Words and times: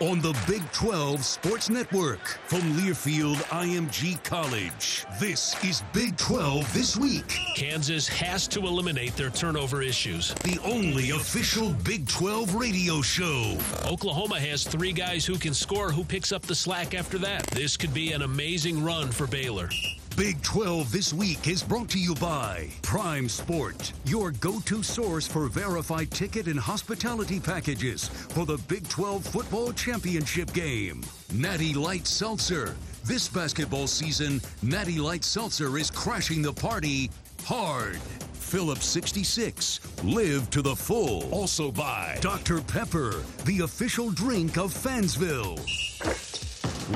On 0.00 0.20
the 0.20 0.36
Big 0.48 0.62
12 0.72 1.24
Sports 1.24 1.70
Network 1.70 2.26
from 2.46 2.60
Learfield 2.72 3.36
IMG 3.50 4.22
College. 4.24 5.04
This 5.20 5.54
is 5.64 5.82
Big 5.92 6.16
12 6.16 6.72
This 6.74 6.96
Week. 6.96 7.38
Kansas 7.54 8.08
has 8.08 8.48
to 8.48 8.60
eliminate 8.60 9.14
their 9.16 9.30
turnover 9.30 9.80
issues. 9.80 10.34
The 10.42 10.58
only 10.64 11.10
official 11.10 11.70
Big 11.84 12.08
12 12.08 12.54
radio 12.54 13.00
show. 13.00 13.56
Oklahoma 13.86 14.40
has 14.40 14.64
three 14.64 14.92
guys 14.92 15.24
who 15.24 15.38
can 15.38 15.54
score. 15.54 15.92
Who 15.92 16.02
picks 16.04 16.32
up 16.32 16.42
the 16.42 16.54
slack 16.54 16.94
after 16.94 17.18
that? 17.18 17.46
This 17.48 17.76
could 17.76 17.94
be 17.94 18.12
an 18.12 18.22
amazing 18.22 18.82
run 18.82 19.12
for 19.12 19.28
Baylor. 19.28 19.68
Big 20.16 20.42
12 20.42 20.92
This 20.92 21.14
Week 21.14 21.48
is 21.48 21.62
brought 21.62 21.88
to 21.90 21.98
you 21.98 22.14
by 22.16 22.68
Prime 22.82 23.30
Sport, 23.30 23.92
your 24.04 24.32
go 24.32 24.60
to 24.60 24.82
source 24.82 25.26
for 25.26 25.48
verified 25.48 26.10
ticket 26.10 26.48
and 26.48 26.60
hospitality 26.60 27.40
packages 27.40 28.08
for 28.08 28.44
the 28.44 28.58
Big 28.68 28.86
12 28.88 29.24
Football 29.24 29.72
Championship 29.72 30.52
game. 30.52 31.02
Natty 31.32 31.72
Light 31.72 32.06
Seltzer. 32.06 32.76
This 33.04 33.26
basketball 33.26 33.86
season, 33.86 34.42
Natty 34.62 34.98
Light 34.98 35.24
Seltzer 35.24 35.78
is 35.78 35.90
crashing 35.90 36.42
the 36.42 36.52
party 36.52 37.10
hard. 37.44 37.96
Phillips 38.34 38.84
66. 38.86 39.80
Live 40.04 40.50
to 40.50 40.60
the 40.60 40.76
full. 40.76 41.30
Also 41.32 41.72
by 41.72 42.18
Dr. 42.20 42.60
Pepper, 42.60 43.22
the 43.46 43.60
official 43.60 44.10
drink 44.10 44.58
of 44.58 44.74
Fansville. 44.74 45.58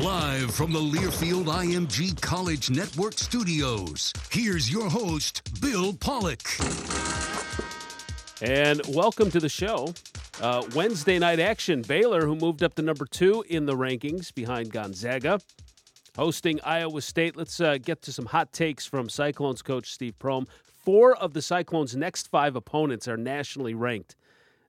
Live 0.02 0.54
from 0.54 0.72
the 0.74 0.78
Learfield 0.78 1.46
IMG 1.46 2.20
College 2.20 2.68
Network 2.68 3.14
studios, 3.14 4.12
here's 4.30 4.70
your 4.70 4.90
host, 4.90 5.40
Bill 5.62 5.94
Pollock. 5.94 6.42
And 8.42 8.82
welcome 8.88 9.30
to 9.30 9.40
the 9.40 9.48
show. 9.48 9.94
Uh, 10.42 10.64
Wednesday 10.74 11.18
night 11.18 11.40
action. 11.40 11.80
Baylor, 11.80 12.26
who 12.26 12.36
moved 12.36 12.62
up 12.62 12.74
to 12.74 12.82
number 12.82 13.06
two 13.06 13.42
in 13.48 13.64
the 13.64 13.74
rankings 13.74 14.34
behind 14.34 14.70
Gonzaga, 14.70 15.40
hosting 16.14 16.60
Iowa 16.60 17.00
State. 17.00 17.34
Let's 17.34 17.58
uh, 17.58 17.78
get 17.78 18.02
to 18.02 18.12
some 18.12 18.26
hot 18.26 18.52
takes 18.52 18.84
from 18.84 19.08
Cyclones 19.08 19.62
coach 19.62 19.90
Steve 19.90 20.18
Prohm. 20.18 20.46
Four 20.84 21.16
of 21.16 21.32
the 21.32 21.40
Cyclones' 21.40 21.96
next 21.96 22.28
five 22.28 22.54
opponents 22.54 23.08
are 23.08 23.16
nationally 23.16 23.72
ranked, 23.72 24.14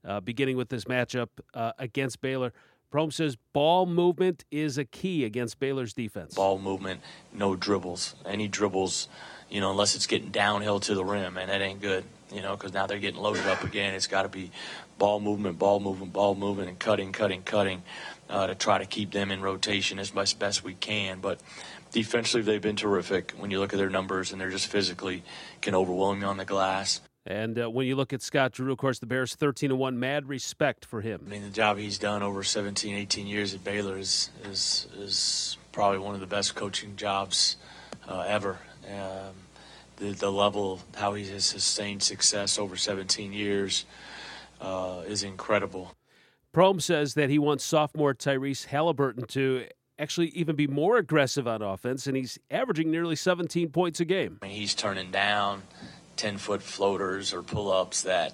uh, 0.05 0.21
beginning 0.21 0.55
with 0.55 0.69
this 0.69 0.85
matchup 0.85 1.29
uh, 1.53 1.73
against 1.77 2.21
Baylor. 2.21 2.53
Prohm 2.91 3.11
says 3.11 3.37
ball 3.51 3.85
movement 3.85 4.45
is 4.49 4.77
a 4.77 4.85
key 4.85 5.25
against 5.25 5.59
Baylor's 5.59 5.93
defense. 5.93 6.35
Ball 6.35 6.57
movement, 6.57 7.01
no 7.33 7.55
dribbles. 7.55 8.15
Any 8.25 8.47
dribbles, 8.47 9.09
you 9.49 9.59
know, 9.59 9.71
unless 9.71 9.95
it's 9.95 10.07
getting 10.07 10.29
downhill 10.29 10.79
to 10.81 10.95
the 10.95 11.03
rim, 11.03 11.37
and 11.37 11.49
that 11.49 11.61
ain't 11.61 11.81
good, 11.81 12.05
you 12.33 12.41
know, 12.41 12.55
because 12.55 12.73
now 12.73 12.87
they're 12.87 12.97
getting 12.97 13.19
loaded 13.19 13.45
up 13.45 13.63
again. 13.63 13.93
It's 13.93 14.07
got 14.07 14.21
to 14.21 14.29
be 14.29 14.51
ball 14.97 15.19
movement, 15.19 15.59
ball 15.59 15.81
movement, 15.81 16.13
ball 16.13 16.33
movement, 16.33 16.69
and 16.69 16.79
cutting, 16.79 17.11
cutting, 17.11 17.41
cutting 17.41 17.83
uh, 18.29 18.47
to 18.47 18.55
try 18.55 18.77
to 18.77 18.85
keep 18.85 19.11
them 19.11 19.31
in 19.31 19.41
rotation 19.41 19.99
as 19.99 20.13
much 20.13 20.39
best 20.39 20.63
we 20.63 20.73
can. 20.73 21.19
But 21.19 21.41
defensively, 21.91 22.53
they've 22.53 22.61
been 22.61 22.77
terrific. 22.77 23.33
When 23.37 23.51
you 23.51 23.59
look 23.59 23.73
at 23.73 23.79
their 23.79 23.89
numbers, 23.89 24.31
and 24.31 24.39
they're 24.39 24.49
just 24.49 24.67
physically 24.67 25.23
can 25.59 25.75
overwhelm 25.75 26.21
you 26.21 26.27
on 26.27 26.37
the 26.37 26.45
glass. 26.45 27.01
And 27.27 27.59
uh, 27.59 27.69
when 27.69 27.85
you 27.87 27.97
look 27.97 28.13
at 28.13 28.21
Scott 28.21 28.53
Drew, 28.53 28.71
of 28.71 28.77
course, 28.77 28.99
the 28.99 29.05
Bears 29.05 29.35
13 29.35 29.71
and 29.71 29.79
1, 29.79 29.99
mad 29.99 30.29
respect 30.29 30.85
for 30.85 31.01
him. 31.01 31.23
I 31.27 31.29
mean, 31.29 31.41
the 31.43 31.49
job 31.49 31.77
he's 31.77 31.99
done 31.99 32.23
over 32.23 32.41
17, 32.41 32.95
18 32.95 33.27
years 33.27 33.53
at 33.53 33.65
Baylor 33.65 33.97
is 33.97 34.29
is, 34.45 34.87
is 34.97 35.57
probably 35.73 35.99
one 35.99 36.15
of 36.15 36.21
the 36.21 36.27
best 36.27 36.55
coaching 36.55 36.95
jobs 36.95 37.57
uh, 38.07 38.21
ever. 38.21 38.59
Um, 38.89 39.33
the, 39.97 40.11
the 40.11 40.31
level, 40.31 40.79
how 40.95 41.15
he 41.15 41.27
has 41.27 41.43
sustained 41.43 42.01
success 42.01 42.57
over 42.57 42.77
17 42.77 43.33
years 43.33 43.85
uh, 44.61 45.01
is 45.05 45.21
incredible. 45.21 45.95
Prohm 46.53 46.81
says 46.81 47.15
that 47.15 47.29
he 47.29 47.37
wants 47.37 47.65
sophomore 47.65 48.13
Tyrese 48.13 48.67
Halliburton 48.67 49.25
to 49.27 49.65
actually 49.99 50.29
even 50.29 50.55
be 50.55 50.67
more 50.67 50.97
aggressive 50.97 51.47
on 51.47 51.61
offense, 51.61 52.07
and 52.07 52.15
he's 52.15 52.39
averaging 52.49 52.89
nearly 52.89 53.15
17 53.15 53.69
points 53.69 53.99
a 53.99 54.05
game. 54.05 54.39
I 54.41 54.47
mean, 54.47 54.55
he's 54.55 54.73
turning 54.73 55.11
down 55.11 55.63
10 56.17 56.37
foot 56.37 56.61
floaters 56.61 57.33
or 57.33 57.43
pull 57.43 57.71
ups 57.71 58.03
that, 58.03 58.33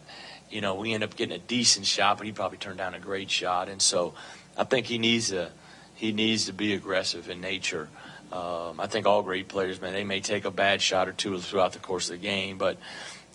you 0.50 0.62
know, 0.62 0.76
we 0.76 0.94
end 0.94 1.04
up 1.04 1.16
getting 1.16 1.36
a 1.36 1.40
decent 1.40 1.86
shot, 1.86 2.18
but 2.18 2.26
he 2.26 2.34
probably 2.34 2.58
turned 2.58 2.78
down 2.78 2.94
a 2.94 3.00
great 3.00 3.30
shot. 3.30 3.70
And 3.70 3.82
so 3.82 4.14
I 4.58 4.64
think 4.64 4.86
he 4.88 4.98
needs 4.98 5.30
to, 5.30 5.52
he 5.96 6.12
needs 6.12 6.46
to 6.46 6.54
be 6.54 6.74
aggressive 6.74 7.30
in 7.30 7.42
nature. 7.42 7.90
Um, 8.32 8.80
I 8.80 8.88
think 8.88 9.06
all 9.06 9.22
great 9.22 9.48
players, 9.48 9.80
man, 9.80 9.94
they 9.94 10.04
may 10.04 10.20
take 10.20 10.46
a 10.46 10.52
bad 10.52 10.82
shot 10.82 11.08
or 11.08 11.14
two 11.14 11.40
throughout 11.40 11.74
the 11.74 11.80
course 11.80 12.10
of 12.10 12.20
the 12.20 12.28
game, 12.28 12.58
but 12.58 12.78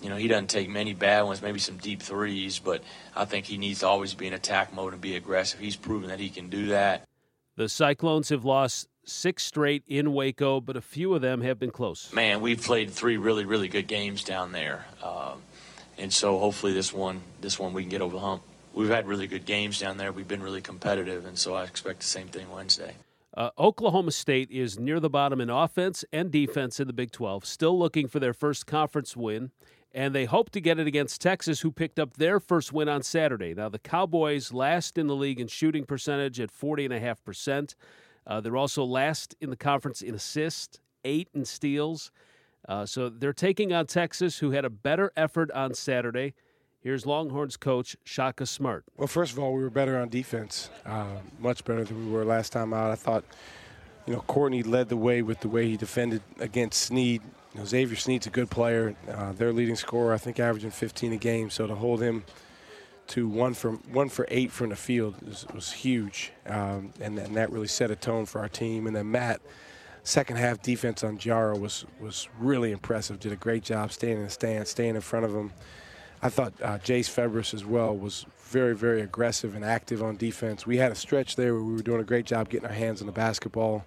you 0.02 0.08
know, 0.08 0.17
he 0.17 0.28
doesn't 0.28 0.49
take 0.49 0.69
many 0.69 0.94
bad 0.94 1.23
ones, 1.23 1.43
maybe 1.43 1.58
some 1.58 1.76
deep 1.76 2.02
threes, 2.02 2.58
but 2.58 2.82
I 3.17 3.25
think 3.25 3.46
he 3.46 3.58
needs 3.58 3.81
to 3.81 3.88
always 3.88 4.14
be 4.14 4.26
in 4.26 4.32
attack 4.32 4.75
mode 4.75 4.93
and 4.93 5.02
be 5.02 5.17
aggressive. 5.17 5.61
He's 5.61 5.76
proven 5.76 6.08
that 6.08 6.20
he 6.20 6.31
can 6.31 6.49
do 6.49 6.67
that. 6.67 7.05
The 7.56 7.69
Cyclones 7.69 8.28
have 8.28 8.44
lost 8.44 8.88
six 9.08 9.44
straight 9.44 9.82
in 9.87 10.12
Waco, 10.12 10.60
but 10.60 10.76
a 10.76 10.81
few 10.81 11.14
of 11.14 11.22
them 11.22 11.40
have 11.40 11.58
been 11.58 11.70
close. 11.70 12.12
Man, 12.12 12.40
we've 12.40 12.62
played 12.62 12.90
three 12.90 13.16
really, 13.16 13.44
really 13.44 13.69
good 13.69 13.87
games 13.87 14.25
down 14.25 14.52
there, 14.52 14.87
um, 15.02 15.43
and 15.96 16.12
so 16.12 16.38
hopefully 16.38 16.72
this 16.72 16.93
one, 16.93 17.20
this 17.40 17.58
one 17.58 17.72
we 17.72 17.82
can 17.82 17.90
get 17.90 18.00
over 18.00 18.14
the 18.14 18.20
hump. 18.20 18.43
We've 18.75 18.88
had 18.88 19.06
really 19.08 19.26
good 19.26 19.44
games 19.44 19.81
down 19.81 19.96
there. 19.96 20.12
We've 20.12 20.28
been 20.28 20.43
really 20.43 20.60
competitive, 20.60 21.26
and 21.26 21.38
so 21.38 21.55
I 21.55 21.64
expect 21.64 22.00
the 22.00 22.06
same 22.06 22.28
thing 22.28 22.50
Wednesday. 22.50 22.94
Uh, 23.38 23.50
Oklahoma 23.58 24.10
State 24.10 24.50
is 24.50 24.78
near 24.78 25.00
the 25.00 25.11
bottom 25.11 25.40
in 25.40 25.50
offense 25.50 26.04
and 26.12 26.31
defense 26.31 26.81
in 26.81 26.87
the 26.87 26.93
Big 26.93 27.12
12, 27.12 27.44
still 27.44 27.78
looking 27.78 28.08
for 28.08 28.19
their 28.19 28.32
first 28.32 28.66
conference 28.66 29.16
win, 29.16 29.50
and 29.93 30.14
they 30.14 30.25
hope 30.25 30.50
to 30.50 30.61
get 30.61 30.78
it 30.78 30.87
against 30.87 31.20
Texas, 31.20 31.61
who 31.61 31.70
picked 31.70 31.99
up 31.99 32.14
their 32.14 32.40
first 32.40 32.72
win 32.72 32.88
on 32.88 33.02
Saturday. 33.02 33.54
Now, 33.54 33.69
the 33.69 33.78
Cowboys 33.78 34.52
last 34.52 34.99
in 34.99 35.06
the 35.06 35.14
league 35.14 35.40
in 35.40 35.46
shooting 35.46 35.84
percentage 35.84 36.40
at 36.40 36.50
40.5%. 36.50 37.75
Uh, 38.28 38.40
they're 38.40 38.56
also 38.56 38.84
last 38.84 39.34
in 39.40 39.50
the 39.50 39.56
conference 39.56 40.02
in 40.02 40.14
assists 40.14 40.78
eight 41.04 41.28
in 41.34 41.44
steals. 41.44 42.10
Uh, 42.69 42.84
so 42.84 43.08
they're 43.08 43.32
taking 43.32 43.72
on 43.72 43.86
Texas, 43.86 44.38
who 44.38 44.50
had 44.50 44.64
a 44.64 44.70
better 44.70 45.10
effort 45.16 45.50
on 45.52 45.72
Saturday. 45.72 46.34
Here's 46.80 47.06
Longhorns 47.06 47.56
coach 47.56 47.96
Shaka 48.04 48.46
Smart. 48.46 48.84
Well, 48.96 49.08
first 49.08 49.32
of 49.32 49.38
all, 49.38 49.54
we 49.54 49.62
were 49.62 49.70
better 49.70 49.98
on 49.98 50.10
defense, 50.10 50.70
uh, 50.84 51.06
much 51.38 51.64
better 51.64 51.84
than 51.84 52.06
we 52.06 52.12
were 52.12 52.25
last 52.25 52.52
time 52.52 52.72
out. 52.72 52.90
I 52.90 52.94
thought, 52.94 53.25
you 54.06 54.12
know, 54.12 54.20
Courtney 54.20 54.62
led 54.62 54.88
the 54.88 54.96
way 54.96 55.22
with 55.22 55.40
the 55.40 55.48
way 55.48 55.66
he 55.66 55.76
defended 55.76 56.22
against 56.38 56.82
Sneed. 56.82 57.22
You 57.54 57.60
know, 57.60 57.66
Xavier 57.66 57.96
Sneed's 57.96 58.26
a 58.26 58.30
good 58.30 58.50
player. 58.50 58.94
Uh, 59.10 59.32
their 59.32 59.52
leading 59.52 59.76
scorer, 59.76 60.12
I 60.12 60.19
think, 60.19 60.38
averaging 60.38 60.70
15 60.70 61.14
a 61.14 61.16
game. 61.16 61.50
So 61.50 61.66
to 61.66 61.75
hold 61.75 62.02
him 62.02 62.25
to 63.08 63.28
one 63.28 63.55
from 63.55 63.78
one 63.93 64.08
for 64.08 64.26
eight 64.28 64.52
from 64.52 64.70
the 64.70 64.76
field 64.76 65.16
was, 65.22 65.46
was 65.55 65.72
huge, 65.72 66.32
um, 66.46 66.93
and, 67.00 67.19
and 67.19 67.37
that 67.37 67.50
really 67.50 67.66
set 67.66 67.90
a 67.90 67.96
tone 67.96 68.26
for 68.26 68.40
our 68.40 68.49
team. 68.49 68.87
And 68.87 68.94
then 68.94 69.10
Matt 69.10 69.40
second 70.02 70.37
half 70.37 70.62
defense 70.62 71.05
on 71.05 71.19
Diarra 71.19 71.58
was 71.58 71.84
was 72.00 72.28
really 72.38 72.72
impressive. 72.72 73.20
Did 73.20 73.32
a 73.32 73.37
great 73.37 73.62
job 73.62 73.93
staying 73.93 74.19
in 74.19 74.25
the 74.25 74.31
stand, 74.31 74.66
staying 74.66 74.94
in 74.94 75.00
front 75.00 75.25
of 75.25 75.34
him. 75.34 75.52
I 76.20 76.28
thought 76.31 76.52
uh, 76.62 76.78
Jase 76.78 77.08
Febres 77.08 77.55
as 77.55 77.64
well 77.64 77.96
was 77.96 78.26
very, 78.49 78.75
very 78.75 79.02
aggressive 79.02 79.54
and 79.54 79.64
active 79.64 80.02
on 80.02 80.16
defense. 80.16 80.66
We 80.66 80.78
had 80.78 80.90
a 80.90 80.96
stretch 80.96 81.37
there 81.37 81.54
where 81.54 81.62
we 81.62 81.75
were 81.75 81.82
doing 81.82 82.00
a 82.00 82.04
great 82.04 82.26
job 82.26 82.49
getting 82.49 82.66
our 82.66 82.75
hands 82.75 83.00
on 83.00 83.06
the 83.06 83.12
basketball. 83.12 83.84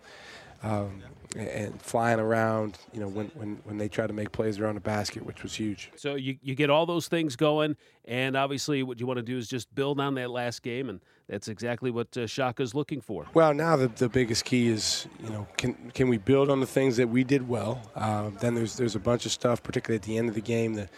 Um, 0.63 1.01
and 1.35 1.81
flying 1.81 2.19
around, 2.19 2.77
you 2.93 2.99
know, 2.99 3.07
when, 3.07 3.27
when, 3.35 3.59
when 3.63 3.77
they 3.77 3.87
try 3.87 4.05
to 4.05 4.13
make 4.13 4.31
plays 4.31 4.59
around 4.59 4.75
the 4.75 4.81
basket, 4.81 5.25
which 5.25 5.43
was 5.43 5.55
huge. 5.55 5.91
So 5.95 6.15
you, 6.15 6.37
you 6.41 6.55
get 6.55 6.69
all 6.69 6.85
those 6.85 7.07
things 7.07 7.35
going, 7.35 7.77
and 8.05 8.35
obviously 8.35 8.83
what 8.83 8.99
you 8.99 9.05
want 9.05 9.17
to 9.17 9.23
do 9.23 9.37
is 9.37 9.47
just 9.47 9.73
build 9.73 9.99
on 9.99 10.15
that 10.15 10.29
last 10.29 10.61
game, 10.61 10.89
and 10.89 10.99
that's 11.27 11.47
exactly 11.47 11.89
what 11.89 12.15
uh, 12.17 12.27
Shaka's 12.27 12.75
looking 12.75 12.99
for. 12.99 13.27
Well, 13.33 13.53
now 13.53 13.77
the, 13.77 13.87
the 13.87 14.09
biggest 14.09 14.43
key 14.43 14.67
is, 14.67 15.07
you 15.23 15.29
know, 15.29 15.47
can 15.57 15.91
can 15.93 16.09
we 16.09 16.17
build 16.17 16.49
on 16.49 16.59
the 16.59 16.65
things 16.65 16.97
that 16.97 17.07
we 17.07 17.23
did 17.23 17.47
well? 17.47 17.81
Uh, 17.95 18.31
then 18.41 18.55
there's 18.55 18.75
there's 18.75 18.95
a 18.95 18.99
bunch 18.99 19.25
of 19.25 19.31
stuff, 19.31 19.63
particularly 19.63 19.95
at 19.95 20.03
the 20.03 20.17
end 20.17 20.27
of 20.27 20.35
the 20.35 20.41
game, 20.41 20.73
that 20.73 20.89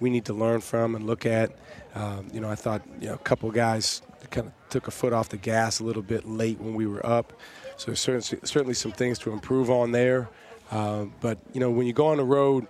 we 0.00 0.10
need 0.10 0.26
to 0.26 0.34
learn 0.34 0.60
from 0.60 0.94
and 0.94 1.06
look 1.06 1.24
at. 1.24 1.52
Um, 1.94 2.28
you 2.32 2.40
know, 2.40 2.50
I 2.50 2.54
thought 2.54 2.82
you 3.00 3.08
know 3.08 3.14
a 3.14 3.18
couple 3.18 3.50
guys 3.50 4.02
kind 4.30 4.48
of 4.48 4.52
took 4.68 4.88
a 4.88 4.90
foot 4.90 5.12
off 5.12 5.30
the 5.30 5.38
gas 5.38 5.80
a 5.80 5.84
little 5.84 6.02
bit 6.02 6.26
late 6.26 6.60
when 6.60 6.74
we 6.74 6.86
were 6.86 7.04
up. 7.06 7.32
So 7.78 7.94
certainly, 7.94 8.40
certainly 8.44 8.74
some 8.74 8.92
things 8.92 9.18
to 9.20 9.32
improve 9.32 9.70
on 9.70 9.92
there. 9.92 10.28
Uh, 10.70 11.06
but, 11.20 11.38
you 11.52 11.60
know, 11.60 11.70
when 11.70 11.86
you 11.86 11.92
go 11.92 12.08
on 12.08 12.18
the 12.18 12.24
road, 12.24 12.66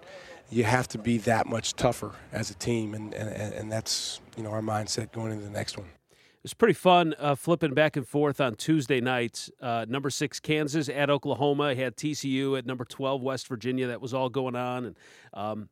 you 0.50 0.64
have 0.64 0.86
to 0.88 0.98
be 0.98 1.18
that 1.18 1.46
much 1.46 1.74
tougher 1.74 2.12
as 2.30 2.50
a 2.50 2.54
team, 2.54 2.94
and, 2.94 3.14
and, 3.14 3.52
and 3.54 3.72
that's, 3.72 4.20
you 4.36 4.42
know, 4.42 4.50
our 4.50 4.60
mindset 4.60 5.10
going 5.12 5.32
into 5.32 5.44
the 5.44 5.50
next 5.50 5.76
one. 5.76 5.88
It 6.10 6.44
was 6.44 6.54
pretty 6.54 6.74
fun 6.74 7.14
uh, 7.18 7.34
flipping 7.34 7.74
back 7.74 7.96
and 7.96 8.06
forth 8.06 8.40
on 8.40 8.54
Tuesday 8.54 9.00
nights. 9.00 9.50
Uh, 9.60 9.86
number 9.88 10.10
six, 10.10 10.38
Kansas 10.38 10.88
at 10.88 11.10
Oklahoma. 11.10 11.74
Had 11.74 11.96
TCU 11.96 12.56
at 12.56 12.64
number 12.64 12.84
12, 12.84 13.20
West 13.22 13.48
Virginia. 13.48 13.88
That 13.88 14.00
was 14.00 14.14
all 14.14 14.28
going 14.28 14.54
on. 14.54 14.84
And 14.84 14.96
um, 15.34 15.68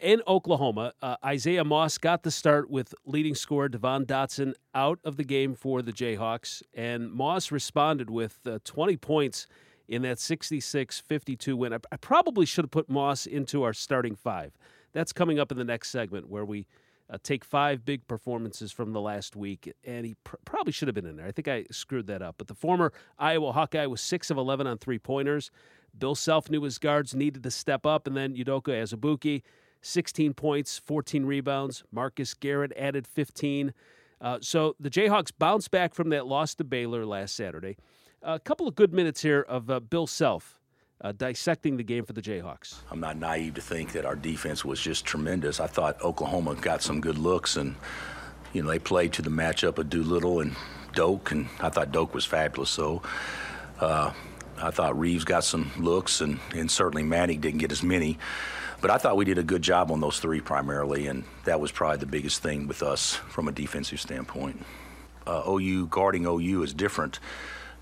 in 0.00 0.22
Oklahoma, 0.26 0.92
uh, 1.02 1.16
Isaiah 1.24 1.64
Moss 1.64 1.98
got 1.98 2.22
the 2.22 2.30
start 2.30 2.70
with 2.70 2.94
leading 3.04 3.34
scorer 3.34 3.68
Devon 3.68 4.06
Dotson 4.06 4.54
out 4.74 5.00
of 5.04 5.16
the 5.16 5.24
game 5.24 5.54
for 5.54 5.82
the 5.82 5.92
Jayhawks, 5.92 6.62
and 6.72 7.10
Moss 7.10 7.50
responded 7.50 8.08
with 8.08 8.38
uh, 8.46 8.58
20 8.64 8.96
points 8.96 9.46
in 9.88 10.02
that 10.02 10.20
66 10.20 11.00
52 11.00 11.56
win. 11.56 11.72
I, 11.72 11.78
I, 11.90 11.96
probably 11.96 12.46
should 12.46 12.64
have 12.64 12.70
put 12.70 12.88
Moss 12.88 13.26
into 13.26 13.62
our 13.62 13.72
starting 13.72 14.14
five. 14.14 14.52
That's 14.92 15.12
coming 15.12 15.38
up 15.40 15.50
in 15.50 15.58
the 15.58 15.64
next 15.64 15.90
segment 15.90 16.28
where 16.28 16.44
we 16.44 16.66
uh, 17.10 17.18
take 17.22 17.44
five 17.44 17.84
big 17.84 18.06
performances 18.06 18.70
from 18.70 18.92
the 18.92 19.00
last 19.00 19.34
week, 19.34 19.72
and 19.84 20.06
he 20.06 20.14
pr- 20.24 20.36
probably 20.44 20.72
should 20.72 20.88
have 20.88 20.94
been 20.94 21.06
in 21.06 21.16
there. 21.16 21.26
I 21.26 21.32
think 21.32 21.48
I 21.48 21.64
screwed 21.70 22.06
that 22.06 22.22
up. 22.22 22.36
But 22.38 22.46
the 22.46 22.54
former 22.54 22.92
Iowa 23.18 23.52
Hawkeye 23.52 23.86
was 23.86 24.00
6 24.02 24.30
of 24.30 24.36
11 24.36 24.66
on 24.66 24.78
three 24.78 24.98
pointers. 24.98 25.50
Bill 25.98 26.14
Self 26.14 26.50
knew 26.50 26.62
his 26.62 26.78
guards 26.78 27.14
needed 27.14 27.42
to 27.42 27.50
step 27.50 27.86
up, 27.86 28.06
and 28.06 28.16
then 28.16 28.36
Udoka 28.36 28.68
Azubuike 28.68 29.42
16 29.82 30.34
points, 30.34 30.78
14 30.78 31.24
rebounds. 31.24 31.84
Marcus 31.92 32.34
Garrett 32.34 32.72
added 32.76 33.06
15. 33.06 33.72
Uh, 34.20 34.38
so 34.40 34.74
the 34.80 34.90
Jayhawks 34.90 35.32
bounced 35.36 35.70
back 35.70 35.94
from 35.94 36.08
that 36.10 36.26
loss 36.26 36.54
to 36.56 36.64
Baylor 36.64 37.06
last 37.06 37.36
Saturday. 37.36 37.76
A 38.22 38.38
couple 38.38 38.66
of 38.66 38.74
good 38.74 38.92
minutes 38.92 39.22
here 39.22 39.42
of 39.42 39.70
uh, 39.70 39.78
Bill 39.78 40.06
Self 40.06 40.58
uh, 41.00 41.12
dissecting 41.12 41.76
the 41.76 41.84
game 41.84 42.04
for 42.04 42.12
the 42.12 42.22
Jayhawks. 42.22 42.76
I'm 42.90 43.00
not 43.00 43.16
naive 43.16 43.54
to 43.54 43.60
think 43.60 43.92
that 43.92 44.04
our 44.04 44.16
defense 44.16 44.64
was 44.64 44.80
just 44.80 45.04
tremendous. 45.04 45.60
I 45.60 45.68
thought 45.68 46.02
Oklahoma 46.02 46.56
got 46.56 46.82
some 46.82 47.00
good 47.00 47.18
looks, 47.18 47.56
and 47.56 47.76
you 48.52 48.62
know 48.62 48.68
they 48.68 48.80
played 48.80 49.12
to 49.14 49.22
the 49.22 49.30
matchup 49.30 49.78
of 49.78 49.88
Doolittle 49.88 50.40
and 50.40 50.56
Doak, 50.94 51.30
and 51.30 51.48
I 51.60 51.68
thought 51.68 51.92
Doak 51.92 52.14
was 52.14 52.24
fabulous. 52.24 52.70
So. 52.70 53.02
Uh, 53.80 54.12
I 54.60 54.72
thought 54.72 54.98
Reaves 54.98 55.24
got 55.24 55.44
some 55.44 55.70
looks, 55.78 56.20
and, 56.20 56.40
and 56.52 56.68
certainly 56.68 57.04
Manny 57.04 57.36
didn't 57.36 57.58
get 57.58 57.70
as 57.70 57.82
many. 57.82 58.18
But 58.80 58.90
I 58.90 58.98
thought 58.98 59.16
we 59.16 59.24
did 59.24 59.38
a 59.38 59.42
good 59.42 59.62
job 59.62 59.90
on 59.90 60.00
those 60.00 60.20
three 60.20 60.40
primarily, 60.40 61.08
and 61.08 61.24
that 61.44 61.60
was 61.60 61.72
probably 61.72 61.98
the 61.98 62.06
biggest 62.06 62.42
thing 62.42 62.68
with 62.68 62.82
us 62.82 63.14
from 63.14 63.48
a 63.48 63.52
defensive 63.52 64.00
standpoint. 64.00 64.64
Uh, 65.26 65.42
OU 65.48 65.86
guarding 65.88 66.26
OU 66.26 66.62
is 66.62 66.72
different 66.72 67.18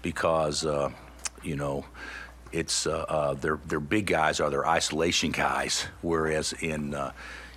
because 0.03 0.65
uh, 0.65 0.91
you 1.43 1.55
know 1.55 1.85
it's 2.51 2.87
uh, 2.87 3.05
uh, 3.09 3.35
their 3.35 3.59
their 3.67 3.81
big 3.81 4.07
guys 4.07 4.41
are 4.41 4.49
their 4.49 4.67
isolation 4.67 5.33
guys, 5.33 5.87
whereas 6.01 6.55
in 6.55 6.95
uh, 6.95 7.13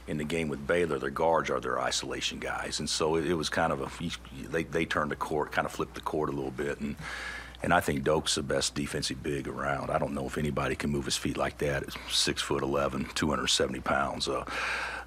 in 0.07 0.17
the 0.17 0.25
game 0.25 0.49
with 0.49 0.65
Baylor, 0.67 0.99
their 0.99 1.09
guards 1.09 1.49
are 1.49 1.61
their 1.61 1.79
isolation 1.79 2.39
guys, 2.39 2.79
and 2.79 2.89
so 2.89 3.15
it, 3.15 3.25
it 3.25 3.35
was 3.35 3.47
kind 3.47 3.71
of 3.71 3.81
a 3.81 4.49
they 4.49 4.63
they 4.63 4.83
turned 4.83 5.11
the 5.11 5.15
court, 5.15 5.51
kind 5.53 5.65
of 5.65 5.71
flipped 5.71 5.95
the 5.95 6.01
court 6.01 6.29
a 6.29 6.33
little 6.33 6.51
bit, 6.51 6.81
and 6.81 6.97
and 7.61 7.73
I 7.73 7.79
think 7.79 8.03
Doak's 8.03 8.35
the 8.35 8.43
best 8.43 8.75
defensive 8.75 9.21
big 9.21 9.47
around. 9.47 9.89
I 9.89 9.99
don't 9.99 10.13
know 10.13 10.25
if 10.25 10.37
anybody 10.37 10.75
can 10.75 10.89
move 10.89 11.05
his 11.05 11.17
feet 11.17 11.37
like 11.37 11.57
that. 11.59 11.83
It's 11.83 11.97
six 12.09 12.41
foot 12.41 12.63
11, 12.63 13.09
270 13.15 13.79
pounds, 13.81 14.27
uh, 14.27 14.45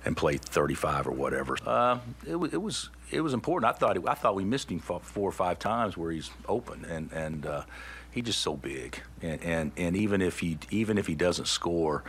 and 0.05 0.17
play 0.17 0.37
35 0.37 1.07
or 1.07 1.13
whatever. 1.13 1.57
Uh, 1.65 1.99
it, 2.27 2.37
was, 2.37 2.53
it 2.53 2.61
was 2.61 2.91
it 3.11 3.21
was 3.21 3.35
important. 3.35 3.75
I 3.75 3.79
thought 3.79 3.97
it, 3.97 4.03
I 4.07 4.15
thought 4.15 4.35
we 4.35 4.45
missed 4.45 4.71
him 4.71 4.81
four 4.81 5.29
or 5.29 5.33
five 5.33 5.59
times 5.59 5.97
where 5.97 6.11
he's 6.11 6.31
open, 6.49 6.85
and 6.85 7.11
and 7.13 7.47
uh, 7.47 7.63
he's 8.11 8.25
just 8.25 8.41
so 8.41 8.57
big. 8.57 9.01
And, 9.23 9.43
and 9.43 9.73
and 9.77 9.97
even 9.97 10.21
if 10.21 10.41
he 10.41 10.59
even 10.71 10.99
if 10.99 11.07
he 11.07 11.15
doesn't 11.15 11.47
score, 11.47 12.05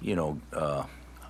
you 0.00 0.16
know, 0.16 0.40
uh, 0.52 0.84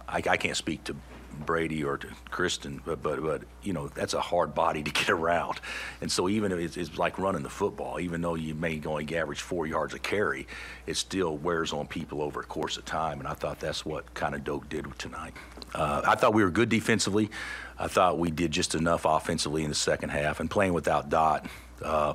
I, 0.08 0.16
I 0.16 0.36
can't 0.36 0.56
speak 0.56 0.84
to 0.84 0.96
Brady 1.32 1.84
or 1.84 1.96
to 1.98 2.06
Kristian, 2.30 2.80
but, 2.84 3.02
but 3.02 3.22
but 3.22 3.42
you 3.62 3.72
know 3.72 3.88
that's 3.88 4.14
a 4.14 4.20
hard 4.20 4.54
body 4.54 4.82
to 4.82 4.90
get 4.92 5.10
around, 5.10 5.60
and 6.00 6.10
so 6.10 6.28
even 6.28 6.52
if 6.52 6.58
it's, 6.58 6.76
it's, 6.76 6.98
like 6.98 7.18
running 7.18 7.42
the 7.42 7.50
football, 7.50 8.00
even 8.00 8.20
though 8.20 8.34
you 8.34 8.54
may 8.54 8.80
only 8.86 9.16
average 9.16 9.40
four 9.40 9.66
yards 9.66 9.94
a 9.94 9.98
carry, 9.98 10.46
it 10.86 10.96
still 10.96 11.36
wears 11.36 11.72
on 11.72 11.86
people 11.86 12.22
over 12.22 12.40
a 12.40 12.44
course 12.44 12.76
of 12.76 12.84
time, 12.84 13.18
and 13.18 13.28
I 13.28 13.34
thought 13.34 13.60
that's 13.60 13.84
what 13.84 14.12
kind 14.14 14.34
of 14.34 14.44
Doak 14.44 14.68
did 14.68 14.86
tonight. 14.98 15.34
Uh, 15.74 16.02
I 16.06 16.14
thought 16.14 16.34
we 16.34 16.42
were 16.42 16.50
good 16.50 16.68
defensively. 16.68 17.30
I 17.78 17.88
thought 17.88 18.18
we 18.18 18.30
did 18.30 18.50
just 18.50 18.74
enough 18.74 19.04
offensively 19.04 19.64
in 19.64 19.68
the 19.68 19.74
second 19.74 20.10
half, 20.10 20.40
and 20.40 20.50
playing 20.50 20.72
without 20.72 21.08
Dot. 21.08 21.46
Uh, 21.82 22.14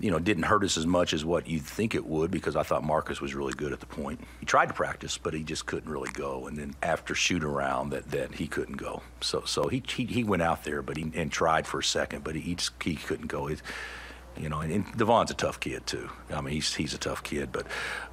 you 0.00 0.10
know, 0.10 0.18
didn't 0.18 0.42
hurt 0.44 0.64
us 0.64 0.76
as 0.76 0.86
much 0.86 1.14
as 1.14 1.24
what 1.24 1.46
you'd 1.46 1.62
think 1.62 1.94
it 1.94 2.04
would 2.04 2.30
because 2.30 2.56
I 2.56 2.62
thought 2.62 2.82
Marcus 2.84 3.20
was 3.20 3.34
really 3.34 3.52
good 3.52 3.72
at 3.72 3.80
the 3.80 3.86
point. 3.86 4.20
He 4.40 4.46
tried 4.46 4.66
to 4.66 4.74
practice, 4.74 5.18
but 5.18 5.34
he 5.34 5.44
just 5.44 5.66
couldn't 5.66 5.90
really 5.90 6.10
go. 6.12 6.46
And 6.46 6.56
then 6.56 6.74
after 6.82 7.14
shoot 7.14 7.44
around, 7.44 7.90
that, 7.90 8.10
that 8.10 8.34
he 8.34 8.46
couldn't 8.46 8.76
go. 8.76 9.02
So 9.20 9.42
so 9.46 9.68
he, 9.68 9.82
he, 9.86 10.04
he 10.06 10.24
went 10.24 10.42
out 10.42 10.64
there, 10.64 10.82
but 10.82 10.96
he 10.96 11.10
and 11.14 11.30
tried 11.30 11.66
for 11.66 11.78
a 11.78 11.84
second, 11.84 12.24
but 12.24 12.34
he 12.34 12.54
just, 12.56 12.72
he 12.82 12.96
couldn't 12.96 13.28
go. 13.28 13.48
You 14.36 14.48
know, 14.48 14.60
and, 14.60 14.72
and 14.72 14.96
Devon's 14.96 15.30
a 15.30 15.34
tough 15.34 15.60
kid 15.60 15.86
too. 15.86 16.10
I 16.32 16.40
mean, 16.40 16.54
he's 16.54 16.74
he's 16.74 16.92
a 16.92 16.98
tough 16.98 17.22
kid, 17.22 17.52
but 17.52 17.66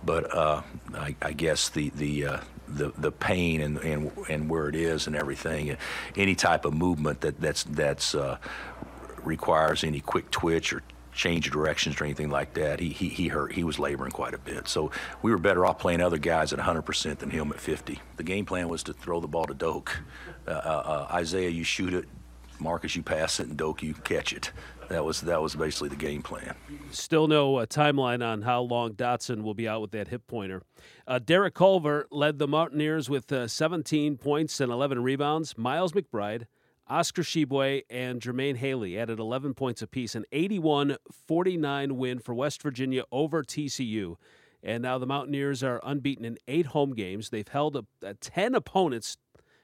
but 0.04 0.32
uh, 0.36 0.62
I, 0.94 1.16
I 1.20 1.34
guess 1.34 1.70
the 1.70 1.90
the 1.90 2.26
uh, 2.26 2.38
the 2.68 2.94
the 2.96 3.12
pain 3.12 3.60
and, 3.62 3.80
and 3.80 4.12
and 4.30 4.48
where 4.48 4.70
it 4.70 4.76
is 4.76 5.08
and 5.08 5.16
everything, 5.16 5.76
any 6.16 6.36
type 6.36 6.66
of 6.66 6.76
movement 6.76 7.22
that 7.22 7.42
that's 7.42 7.64
that's 7.64 8.14
uh, 8.14 8.38
requires 9.24 9.84
any 9.84 10.00
quick 10.00 10.30
twitch 10.30 10.74
or 10.74 10.84
change 11.13 11.50
directions 11.50 12.00
or 12.00 12.06
anything 12.06 12.30
like 12.30 12.53
that. 12.53 12.80
He, 12.80 12.89
he, 12.89 13.10
he 13.10 13.27
hurt. 13.27 13.53
He 13.53 13.63
was 13.63 13.80
laboring 13.80 14.12
quite 14.12 14.34
a 14.34 14.38
bit. 14.38 14.68
So 14.68 14.91
we 15.22 15.32
were 15.32 15.38
better 15.38 15.65
off 15.65 15.80
playing 15.80 16.01
other 16.01 16.18
guys 16.18 16.53
at 16.53 16.60
100% 16.60 17.18
than 17.18 17.30
him 17.30 17.51
at 17.51 17.60
50. 17.60 18.00
The 18.18 18.24
game 18.24 18.46
plan 18.46 18.70
was 18.70 18.84
to 18.84 18.94
throw 18.94 19.20
the 19.20 19.27
ball 19.27 19.46
to 19.46 19.53
Doak. 19.53 20.01
Uh, 20.48 20.51
uh, 20.51 21.08
uh, 21.10 21.13
Isaiah, 21.13 21.50
you 21.50 21.63
shoot 21.63 21.94
it. 21.94 22.06
Marcus, 22.60 22.96
you 22.96 23.01
pass 23.01 23.39
it, 23.39 23.48
and 23.48 23.58
Doak, 23.58 23.82
you 23.82 23.94
catch 23.94 24.34
it. 24.34 24.51
That 24.89 25.06
was 25.06 25.22
that 25.22 25.41
was 25.41 25.56
basically 25.56 25.88
the 25.88 25.96
game 25.96 26.22
plan. 26.22 26.53
Still 26.91 27.27
no 27.27 27.56
uh, 27.56 27.65
timeline 27.65 28.22
on 28.24 28.41
how 28.41 28.62
long 28.62 28.91
Dotson 28.91 29.41
will 29.41 29.53
be 29.53 29.65
out 29.65 29.80
with 29.80 29.91
that 29.91 30.10
hip 30.10 30.27
pointer. 30.27 30.63
Uh, 31.08 31.18
Derek 31.18 31.53
Culver 31.53 32.08
led 32.12 32.39
the 32.39 32.48
Mountaineers 32.48 33.10
with 33.10 33.32
uh, 33.32 33.48
17 33.48 34.18
points 34.18 34.60
and 34.60 34.70
11 34.70 35.01
rebounds. 35.01 35.58
Miles 35.58 35.94
McBride 35.94 36.46
Oscar 36.88 37.22
Tshiebwe 37.22 37.84
and 37.90 38.22
Jermaine 38.22 38.58
Haley 38.58 39.00
added 39.00 39.20
11 39.20 39.54
points 39.54 39.82
apiece, 39.82 40.16
an 40.16 40.26
81 40.32 40.98
49 41.28 41.98
win 41.98 42.20
for 42.20 42.34
West 42.34 42.62
Virginia 42.62 43.04
over 43.12 43.44
TCU. 43.44 44.16
And 44.64 44.84
now 44.84 44.98
the 44.98 45.08
Mountaineers 45.08 45.64
are 45.64 45.82
unbeaten 45.84 46.26
in 46.26 46.38
eight 46.48 46.68
home 46.68 46.94
games. 46.94 47.30
They've 47.30 47.48
held 47.48 47.76
a, 47.76 47.86
a 48.04 48.10
uh, 48.10 48.14
10 48.20 48.56
opponents 48.56 49.18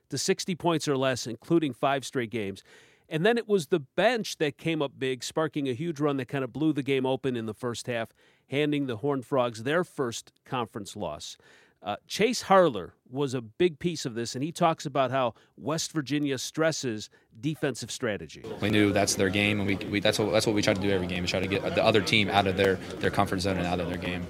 to 0.10 0.18
60 0.18 0.56
points 0.56 0.88
or 0.88 0.98
less, 0.98 1.28
including 1.28 1.74
five 1.74 2.06
straight 2.06 2.32
games. 2.32 2.64
And 3.10 3.26
then 3.26 3.38
it 3.38 3.48
was 3.48 3.68
the 3.68 3.80
bench 3.80 4.38
that 4.38 4.58
came 4.58 4.82
up 4.82 4.94
big, 4.98 5.24
sparking 5.24 5.70
a 5.70 5.74
huge 5.74 6.00
run 6.00 6.18
that 6.18 6.28
kind 6.28 6.44
of 6.44 6.52
blew 6.52 6.74
the 6.74 6.84
game 6.84 7.06
open 7.06 7.36
in 7.36 7.46
the 7.46 7.54
first 7.54 7.88
half. 7.88 8.10
handing 8.50 8.88
the 8.88 8.98
Horned 8.98 9.26
Frogs 9.26 9.64
their 9.64 9.84
first 9.84 10.32
conference 10.46 10.96
loss. 10.96 11.38
Uh, 11.88 11.96
Chase 12.06 12.42
Harler 12.42 12.92
was 13.10 13.34
a 13.34 13.40
big 13.40 13.80
piece 13.80 14.06
of 14.06 14.14
this, 14.14 14.36
and 14.36 14.44
he 14.44 14.52
talks 14.52 14.86
about 14.86 15.10
how 15.10 15.34
West 15.56 15.94
Virginia 15.94 16.38
stresses 16.38 17.10
defensive 17.40 17.92
strategy. 17.92 18.44
We 18.60 18.70
knew 18.70 18.92
that's 18.92 19.16
their 19.16 19.30
game, 19.30 19.62
and 19.62 19.68
we, 19.70 19.78
we 19.88 20.02
that's 20.02 20.20
what 20.20 20.34
that's 20.34 20.46
what 20.46 20.54
we 20.54 20.62
try 20.62 20.74
to 20.74 20.82
do 20.82 20.92
every 20.92 21.08
game. 21.08 21.24
We 21.24 21.30
try 21.30 21.40
to 21.40 21.48
get 21.48 21.64
the 21.76 21.86
other 21.86 22.02
team 22.02 22.28
out 22.28 22.46
of 22.46 22.58
their, 22.58 22.76
their 23.00 23.10
comfort 23.10 23.40
zone 23.40 23.56
and 23.56 23.66
out 23.66 23.80
of 23.80 23.88
their 23.88 23.98
game. 23.98 24.28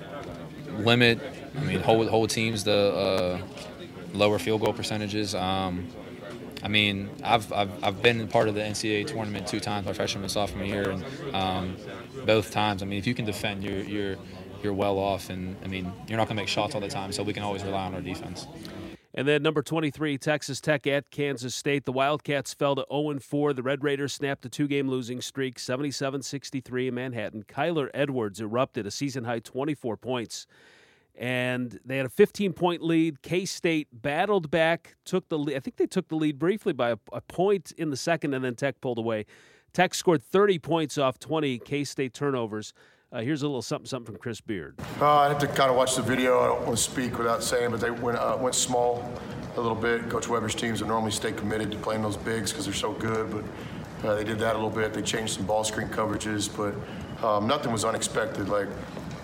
Limit, 0.77 1.19
I 1.57 1.63
mean, 1.63 1.79
hold 1.79 2.07
hold 2.09 2.29
teams 2.29 2.63
the 2.63 2.93
uh, 2.93 3.41
lower 4.13 4.37
field 4.37 4.61
goal 4.61 4.73
percentages. 4.73 5.33
Um, 5.33 5.87
I 6.61 6.67
mean, 6.67 7.09
I've, 7.23 7.51
I've, 7.53 7.83
I've 7.83 8.01
been 8.03 8.27
part 8.27 8.49
of 8.49 8.55
the 8.55 8.61
NCAA 8.61 9.07
tournament 9.07 9.47
two 9.47 9.59
times, 9.59 9.85
my 9.87 9.93
freshman 9.93 10.23
and 10.23 10.31
sophomore 10.31 10.65
year, 10.65 10.91
and 10.91 11.35
um, 11.35 11.77
both 12.23 12.51
times. 12.51 12.83
I 12.83 12.85
mean, 12.85 12.99
if 12.99 13.07
you 13.07 13.15
can 13.15 13.25
defend, 13.25 13.63
you're 13.63 13.81
you're 13.81 14.17
you're 14.63 14.73
well 14.73 14.97
off, 14.97 15.29
and 15.29 15.55
I 15.63 15.67
mean, 15.67 15.91
you're 16.07 16.17
not 16.17 16.27
going 16.27 16.37
to 16.37 16.41
make 16.41 16.47
shots 16.47 16.75
all 16.75 16.81
the 16.81 16.87
time, 16.87 17.11
so 17.11 17.23
we 17.23 17.33
can 17.33 17.43
always 17.43 17.63
rely 17.63 17.85
on 17.85 17.93
our 17.93 18.01
defense. 18.01 18.47
And 19.17 19.27
then 19.27 19.41
number 19.41 19.63
23, 19.63 20.19
Texas 20.19 20.61
Tech 20.61 20.85
at 20.85 21.09
Kansas 21.09 21.55
State. 21.55 21.85
The 21.85 21.91
Wildcats 21.91 22.53
fell 22.53 22.75
to 22.75 22.85
0 22.91 23.19
4. 23.19 23.53
The 23.53 23.63
Red 23.63 23.83
Raiders 23.83 24.13
snapped 24.13 24.45
a 24.45 24.49
two 24.49 24.67
game 24.67 24.87
losing 24.87 25.21
streak, 25.21 25.57
77 25.57 26.21
63 26.21 26.87
in 26.89 26.93
Manhattan. 26.93 27.43
Kyler 27.43 27.89
Edwards 27.95 28.39
erupted 28.39 28.85
a 28.85 28.91
season 28.91 29.23
high 29.23 29.39
24 29.39 29.97
points. 29.97 30.45
And 31.15 31.79
they 31.83 31.97
had 31.97 32.05
a 32.05 32.09
15 32.09 32.53
point 32.53 32.83
lead. 32.83 33.23
K 33.23 33.45
State 33.45 33.87
battled 33.91 34.51
back, 34.51 34.95
took 35.03 35.27
the 35.29 35.39
lead. 35.39 35.57
I 35.57 35.61
think 35.61 35.77
they 35.77 35.87
took 35.87 36.09
the 36.09 36.15
lead 36.15 36.37
briefly 36.37 36.73
by 36.73 36.91
a, 36.91 36.97
a 37.11 37.21
point 37.21 37.71
in 37.71 37.89
the 37.89 37.97
second, 37.97 38.35
and 38.35 38.45
then 38.45 38.53
Tech 38.53 38.79
pulled 38.81 38.99
away. 38.99 39.25
Tech 39.73 39.95
scored 39.95 40.21
30 40.21 40.59
points 40.59 40.97
off 40.99 41.17
20 41.17 41.57
K 41.57 41.83
State 41.83 42.13
turnovers. 42.13 42.71
Uh, 43.09 43.21
here's 43.21 43.41
a 43.41 43.47
little 43.47 43.61
something 43.61 43.85
something 43.85 44.13
from 44.13 44.17
Chris 44.17 44.41
Beard. 44.41 44.75
Uh, 44.99 45.19
I 45.19 45.29
have 45.29 45.39
to 45.39 45.47
kind 45.47 45.69
of 45.69 45.77
watch 45.77 45.95
the 45.95 46.01
video. 46.01 46.41
I 46.41 46.47
don't 46.47 46.65
want 46.65 46.77
to 46.77 46.83
speak 46.83 47.17
without 47.17 47.41
saying, 47.41 47.71
but 47.71 47.79
they 47.79 47.89
went 47.89 48.17
uh, 48.17 48.37
went 48.37 48.53
small 48.53 49.09
a 49.55 49.61
little 49.61 49.77
bit. 49.77 50.09
Coach 50.09 50.27
Weber's 50.27 50.53
teams 50.53 50.81
would 50.81 50.89
normally 50.89 51.11
stay 51.11 51.31
committed 51.31 51.71
to 51.71 51.77
playing 51.77 52.01
those 52.01 52.17
bigs 52.17 52.51
because 52.51 52.65
they're 52.65 52.73
so 52.73 52.91
good, 52.91 53.31
but 53.31 54.07
uh, 54.09 54.15
they 54.15 54.25
did 54.25 54.39
that 54.39 54.55
a 54.55 54.57
little 54.57 54.69
bit. 54.69 54.93
They 54.93 55.01
changed 55.01 55.35
some 55.35 55.45
ball 55.45 55.63
screen 55.63 55.87
coverages, 55.87 56.49
but 56.53 56.75
um, 57.25 57.47
nothing 57.47 57.71
was 57.71 57.85
unexpected. 57.85 58.49
Like 58.49 58.67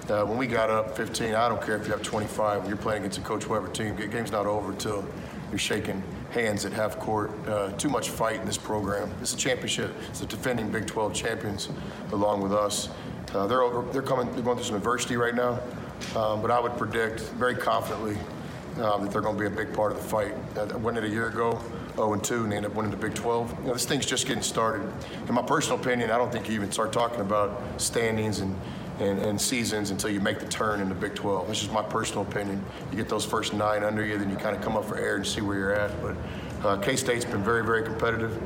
uh, 0.10 0.24
when 0.24 0.38
we 0.38 0.48
got 0.48 0.70
up 0.70 0.96
15, 0.96 1.36
I 1.36 1.50
don't 1.50 1.62
care 1.62 1.76
if 1.76 1.86
you 1.86 1.92
have 1.92 2.02
25. 2.02 2.62
When 2.62 2.70
you're 2.70 2.78
playing 2.78 3.02
against 3.02 3.18
a 3.18 3.22
Coach 3.22 3.48
Weber 3.48 3.68
team, 3.68 3.98
the 3.98 4.08
game's 4.08 4.32
not 4.32 4.46
over 4.46 4.72
until 4.72 5.06
you're 5.50 5.60
shaking 5.60 6.02
hands 6.32 6.66
at 6.66 6.72
half 6.72 6.98
court. 7.00 7.32
Uh, 7.50 7.74
too 7.74 7.90
much 7.90 8.10
fight 8.10 8.40
in 8.40 8.46
this 8.46 8.58
program. 8.58 9.12
It's 9.22 9.34
a 9.34 9.38
championship. 9.38 9.94
It's 10.08 10.22
the 10.22 10.26
defending 10.26 10.72
Big 10.72 10.88
12 10.88 11.14
champions, 11.14 11.68
along 12.14 12.40
with 12.40 12.54
us. 12.54 12.88
Uh, 13.34 13.48
they're 13.48 13.64
over, 13.64 13.92
they're 13.92 14.02
coming. 14.02 14.32
They're 14.34 14.44
going 14.44 14.58
through 14.58 14.66
some 14.66 14.76
adversity 14.76 15.18
right 15.18 15.34
now, 15.34 15.60
um, 16.16 16.42
but 16.42 16.52
I 16.52 16.60
would 16.60 16.78
predict 16.78 17.22
very 17.22 17.56
confidently 17.56 18.16
um, 18.82 19.04
that 19.04 19.12
they're 19.12 19.22
going 19.22 19.36
to 19.36 19.40
be 19.40 19.48
a 19.48 19.50
big 19.50 19.74
part 19.74 19.92
of 19.92 19.98
the 19.98 20.04
fight. 20.04 20.34
Uh, 20.56 20.78
won 20.78 20.98
it 20.98 21.04
a 21.04 21.10
year 21.10 21.28
ago, 21.28 21.60
0 21.96 22.14
and 22.14 22.24
2, 22.24 22.44
and 22.44 22.52
they 22.52 22.58
ended 22.58 22.72
up 22.72 22.78
winning 22.78 22.92
the 22.92 22.98
Big 22.98 23.14
12. 23.16 23.60
You 23.60 23.68
know, 23.68 23.74
this 23.74 23.86
thing's 23.86 24.06
just 24.06 24.28
getting 24.28 24.44
started. 24.44 24.88
In 25.28 25.34
my 25.34 25.42
personal 25.42 25.80
opinion, 25.80 26.12
I 26.12 26.18
don't 26.18 26.32
think 26.32 26.48
you 26.48 26.56
even 26.56 26.72
start 26.72 26.94
talking 26.94 27.22
about 27.22 27.62
standings 27.82 28.40
and. 28.40 28.56
And, 29.00 29.18
and, 29.18 29.42
seasons 29.42 29.90
until 29.90 30.12
you 30.12 30.20
make 30.20 30.38
the 30.40 30.46
turn 30.46 30.80
in 30.80 30.88
the 30.88 30.94
Big 30.94 31.16
12. 31.16 31.48
This 31.48 31.64
is 31.64 31.70
my 31.72 31.82
personal 31.82 32.22
opinion. 32.22 32.64
You 32.92 32.96
get 32.96 33.10
those 33.10 33.26
first 33.26 33.52
nine 33.52 33.84
under 33.84 34.06
you, 34.06 34.20
then 34.20 34.30
you 34.30 34.36
kind 34.36 34.56
of 34.56 34.62
come 34.62 34.78
up 34.78 34.86
for 34.86 35.00
air 35.00 35.16
and 35.16 35.26
see 35.26 35.42
where 35.42 35.58
you're 35.58 35.74
at. 35.74 36.00
But 36.00 36.16
uh, 36.64 36.78
K 36.78 36.96
State's 36.96 37.26
been 37.26 37.44
very, 37.44 37.66
very 37.66 37.82
competitive. 37.82 38.38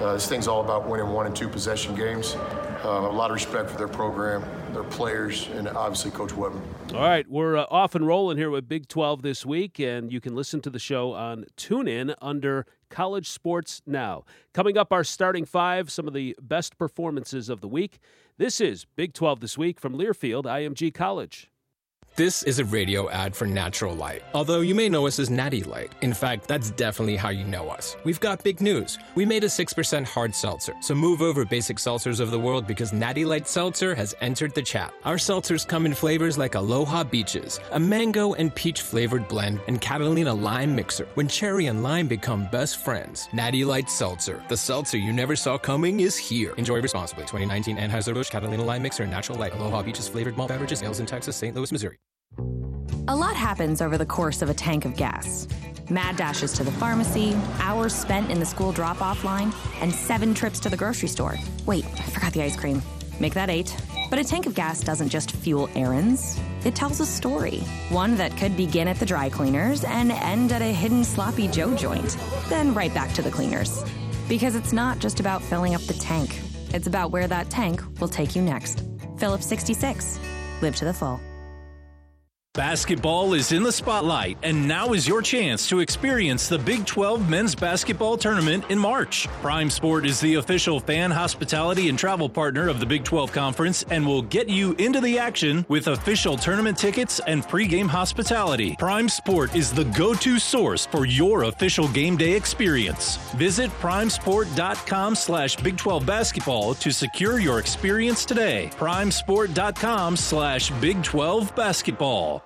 Uh, 0.00 0.14
this 0.14 0.26
thing's 0.26 0.48
all 0.48 0.62
about 0.62 0.88
winning 0.88 1.10
one 1.10 1.26
and 1.26 1.36
two 1.36 1.50
possession 1.50 1.94
games. 1.94 2.34
Uh, 2.82 2.88
a 2.88 3.12
lot 3.12 3.30
of 3.30 3.34
respect 3.34 3.68
for 3.68 3.76
their 3.76 3.88
program, 3.88 4.42
their 4.72 4.84
players, 4.84 5.48
and 5.48 5.68
obviously 5.68 6.10
Coach 6.10 6.32
Weber. 6.32 6.58
All 6.94 7.00
right, 7.00 7.28
we're 7.28 7.58
uh, 7.58 7.66
off 7.70 7.94
and 7.94 8.06
rolling 8.06 8.38
here 8.38 8.48
with 8.48 8.68
Big 8.70 8.88
12 8.88 9.20
this 9.20 9.44
week, 9.44 9.78
and 9.78 10.10
you 10.10 10.18
can 10.18 10.34
listen 10.34 10.62
to 10.62 10.70
the 10.70 10.78
show 10.78 11.12
on 11.12 11.44
TuneIn 11.58 12.14
under 12.22 12.64
College 12.88 13.28
Sports 13.28 13.82
Now. 13.84 14.24
Coming 14.54 14.78
up, 14.78 14.94
our 14.94 15.04
starting 15.04 15.44
five, 15.44 15.90
some 15.90 16.08
of 16.08 16.14
the 16.14 16.34
best 16.40 16.78
performances 16.78 17.50
of 17.50 17.60
the 17.60 17.68
week. 17.68 17.98
This 18.38 18.62
is 18.62 18.86
Big 18.96 19.12
12 19.12 19.40
This 19.40 19.58
Week 19.58 19.78
from 19.78 19.94
Learfield 19.94 20.44
IMG 20.44 20.94
College. 20.94 21.49
This 22.20 22.42
is 22.42 22.58
a 22.58 22.66
radio 22.66 23.08
ad 23.08 23.34
for 23.34 23.46
Natural 23.46 23.94
Light. 23.94 24.22
Although 24.34 24.60
you 24.60 24.74
may 24.74 24.90
know 24.90 25.06
us 25.06 25.18
as 25.18 25.30
Natty 25.30 25.62
Light. 25.62 25.94
In 26.02 26.12
fact, 26.12 26.46
that's 26.46 26.70
definitely 26.70 27.16
how 27.16 27.30
you 27.30 27.44
know 27.44 27.70
us. 27.70 27.96
We've 28.04 28.20
got 28.20 28.44
big 28.44 28.60
news. 28.60 28.98
We 29.14 29.24
made 29.24 29.42
a 29.42 29.46
6% 29.46 30.04
hard 30.04 30.34
seltzer. 30.34 30.74
So 30.82 30.94
move 30.94 31.22
over 31.22 31.46
basic 31.46 31.78
seltzers 31.78 32.20
of 32.20 32.30
the 32.30 32.38
world 32.38 32.66
because 32.66 32.92
Natty 32.92 33.24
Light 33.24 33.48
Seltzer 33.48 33.94
has 33.94 34.14
entered 34.20 34.54
the 34.54 34.60
chat. 34.60 34.92
Our 35.06 35.16
seltzers 35.16 35.66
come 35.66 35.86
in 35.86 35.94
flavors 35.94 36.36
like 36.36 36.56
Aloha 36.56 37.04
Beaches, 37.04 37.58
a 37.72 37.80
mango 37.80 38.34
and 38.34 38.54
peach 38.54 38.82
flavored 38.82 39.26
blend, 39.26 39.58
and 39.66 39.80
Catalina 39.80 40.34
Lime 40.34 40.76
Mixer. 40.76 41.08
When 41.14 41.26
cherry 41.26 41.68
and 41.68 41.82
lime 41.82 42.06
become 42.06 42.46
best 42.52 42.84
friends. 42.84 43.30
Natty 43.32 43.64
Light 43.64 43.88
Seltzer. 43.88 44.44
The 44.48 44.58
seltzer 44.58 44.98
you 44.98 45.14
never 45.14 45.36
saw 45.36 45.56
coming 45.56 46.00
is 46.00 46.18
here. 46.18 46.52
Enjoy 46.58 46.82
responsibly. 46.82 47.22
2019 47.22 47.78
Anheuser-Busch 47.78 48.28
Catalina 48.28 48.62
Lime 48.62 48.82
Mixer 48.82 49.04
and 49.04 49.10
Natural 49.10 49.38
Light 49.38 49.54
Aloha 49.54 49.80
Beaches 49.80 50.06
flavored 50.06 50.36
malt 50.36 50.50
beverages. 50.50 50.82
Ales 50.82 51.00
in 51.00 51.06
Texas, 51.06 51.34
St. 51.34 51.56
Louis, 51.56 51.72
Missouri. 51.72 51.96
A 53.10 53.16
lot 53.16 53.34
happens 53.34 53.82
over 53.82 53.98
the 53.98 54.06
course 54.06 54.40
of 54.40 54.50
a 54.50 54.54
tank 54.54 54.84
of 54.84 54.94
gas. 54.94 55.48
Mad 55.88 56.16
dashes 56.16 56.52
to 56.52 56.62
the 56.62 56.70
pharmacy, 56.70 57.36
hours 57.58 57.92
spent 57.92 58.30
in 58.30 58.38
the 58.38 58.46
school 58.46 58.70
drop 58.70 59.02
off 59.02 59.24
line, 59.24 59.52
and 59.80 59.92
seven 59.92 60.32
trips 60.32 60.60
to 60.60 60.68
the 60.68 60.76
grocery 60.76 61.08
store. 61.08 61.34
Wait, 61.66 61.84
I 61.84 62.02
forgot 62.02 62.32
the 62.32 62.42
ice 62.42 62.54
cream. 62.54 62.80
Make 63.18 63.34
that 63.34 63.50
eight. 63.50 63.76
But 64.10 64.20
a 64.20 64.24
tank 64.24 64.46
of 64.46 64.54
gas 64.54 64.80
doesn't 64.80 65.08
just 65.08 65.32
fuel 65.32 65.68
errands, 65.74 66.38
it 66.64 66.76
tells 66.76 67.00
a 67.00 67.06
story. 67.06 67.58
One 67.88 68.16
that 68.16 68.36
could 68.36 68.56
begin 68.56 68.86
at 68.86 69.00
the 69.00 69.06
dry 69.06 69.28
cleaners 69.28 69.82
and 69.82 70.12
end 70.12 70.52
at 70.52 70.62
a 70.62 70.72
hidden 70.72 71.02
sloppy 71.02 71.48
Joe 71.48 71.74
joint, 71.74 72.16
then 72.48 72.74
right 72.74 72.94
back 72.94 73.12
to 73.14 73.22
the 73.22 73.30
cleaners. 73.30 73.82
Because 74.28 74.54
it's 74.54 74.72
not 74.72 75.00
just 75.00 75.18
about 75.18 75.42
filling 75.42 75.74
up 75.74 75.82
the 75.82 75.94
tank, 75.94 76.40
it's 76.72 76.86
about 76.86 77.10
where 77.10 77.26
that 77.26 77.50
tank 77.50 77.82
will 78.00 78.08
take 78.08 78.36
you 78.36 78.42
next. 78.42 78.84
Phillips 79.18 79.46
66. 79.46 80.20
Live 80.60 80.76
to 80.76 80.84
the 80.84 80.94
full. 80.94 81.20
Basketball 82.54 83.34
is 83.34 83.52
in 83.52 83.62
the 83.62 83.70
spotlight, 83.70 84.36
and 84.42 84.66
now 84.66 84.92
is 84.92 85.06
your 85.06 85.22
chance 85.22 85.68
to 85.68 85.78
experience 85.78 86.48
the 86.48 86.58
Big 86.58 86.84
12 86.84 87.30
men's 87.30 87.54
basketball 87.54 88.16
tournament 88.16 88.64
in 88.70 88.76
March. 88.76 89.28
Prime 89.40 89.70
Sport 89.70 90.04
is 90.04 90.18
the 90.18 90.34
official 90.34 90.80
fan 90.80 91.12
hospitality 91.12 91.88
and 91.88 91.96
travel 91.96 92.28
partner 92.28 92.68
of 92.68 92.80
the 92.80 92.86
Big 92.86 93.04
12 93.04 93.30
Conference 93.30 93.84
and 93.90 94.04
will 94.04 94.22
get 94.22 94.48
you 94.48 94.72
into 94.74 95.00
the 95.00 95.16
action 95.16 95.64
with 95.68 95.86
official 95.86 96.36
tournament 96.36 96.76
tickets 96.76 97.20
and 97.28 97.44
pregame 97.44 97.86
hospitality. 97.86 98.74
Prime 98.80 99.08
Sport 99.08 99.54
is 99.54 99.72
the 99.72 99.84
go 99.84 100.12
to 100.14 100.40
source 100.40 100.86
for 100.86 101.06
your 101.06 101.44
official 101.44 101.86
game 101.86 102.16
day 102.16 102.32
experience. 102.32 103.16
Visit 103.34 103.70
primesport.com 103.80 105.14
slash 105.14 105.54
Big 105.54 105.76
12 105.76 106.04
basketball 106.04 106.74
to 106.74 106.90
secure 106.90 107.38
your 107.38 107.60
experience 107.60 108.24
today. 108.24 108.70
Primesport.com 108.72 110.16
slash 110.16 110.70
Big 110.80 111.00
12 111.04 111.54
basketball. 111.54 112.42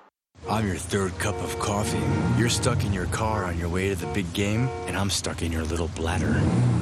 I'm 0.47 0.67
your 0.67 0.75
third 0.75 1.17
cup 1.17 1.35
of 1.43 1.57
coffee. 1.57 2.01
You're 2.39 2.49
stuck 2.49 2.85
in 2.85 2.93
your 2.93 3.07
car 3.07 3.45
on 3.45 3.57
your 3.57 3.67
way 3.67 3.89
to 3.89 3.95
the 3.95 4.05
big 4.07 4.31
game, 4.33 4.67
and 4.85 4.95
I'm 4.95 5.09
stuck 5.09 5.41
in 5.41 5.51
your 5.51 5.63
little 5.63 5.87
bladder. 5.89 6.33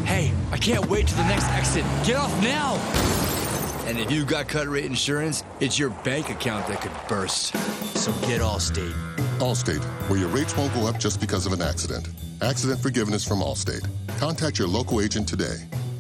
Hey, 0.04 0.34
I 0.52 0.58
can't 0.58 0.86
wait 0.88 1.08
to 1.08 1.16
the 1.16 1.24
next 1.24 1.48
exit. 1.50 1.86
Get 2.06 2.18
off 2.18 2.32
now! 2.44 2.76
And 3.88 3.98
if 3.98 4.12
you've 4.12 4.28
got 4.28 4.50
cut 4.50 4.68
rate 4.68 4.84
insurance, 4.84 5.46
it's 5.62 5.80
your 5.80 5.92
bank 6.04 6.30
account 6.30 6.68
that 6.68 6.82
could 6.82 6.92
burst. 7.08 7.56
So 7.98 8.12
get 8.28 8.42
Allstate. 8.42 8.94
Allstate, 9.40 9.84
where 10.10 10.20
your 10.20 10.30
rates 10.30 10.58
won't 10.58 10.74
go 10.74 10.86
up 10.86 11.00
just 11.00 11.22
because 11.22 11.46
of 11.46 11.54
an 11.54 11.62
accident. 11.62 12.10
Accident 12.42 12.82
forgiveness 12.82 13.26
from 13.26 13.40
Allstate. 13.40 13.88
Contact 14.18 14.60
your 14.60 14.68
local 14.68 15.00
agent 15.00 15.28
today. 15.28 15.58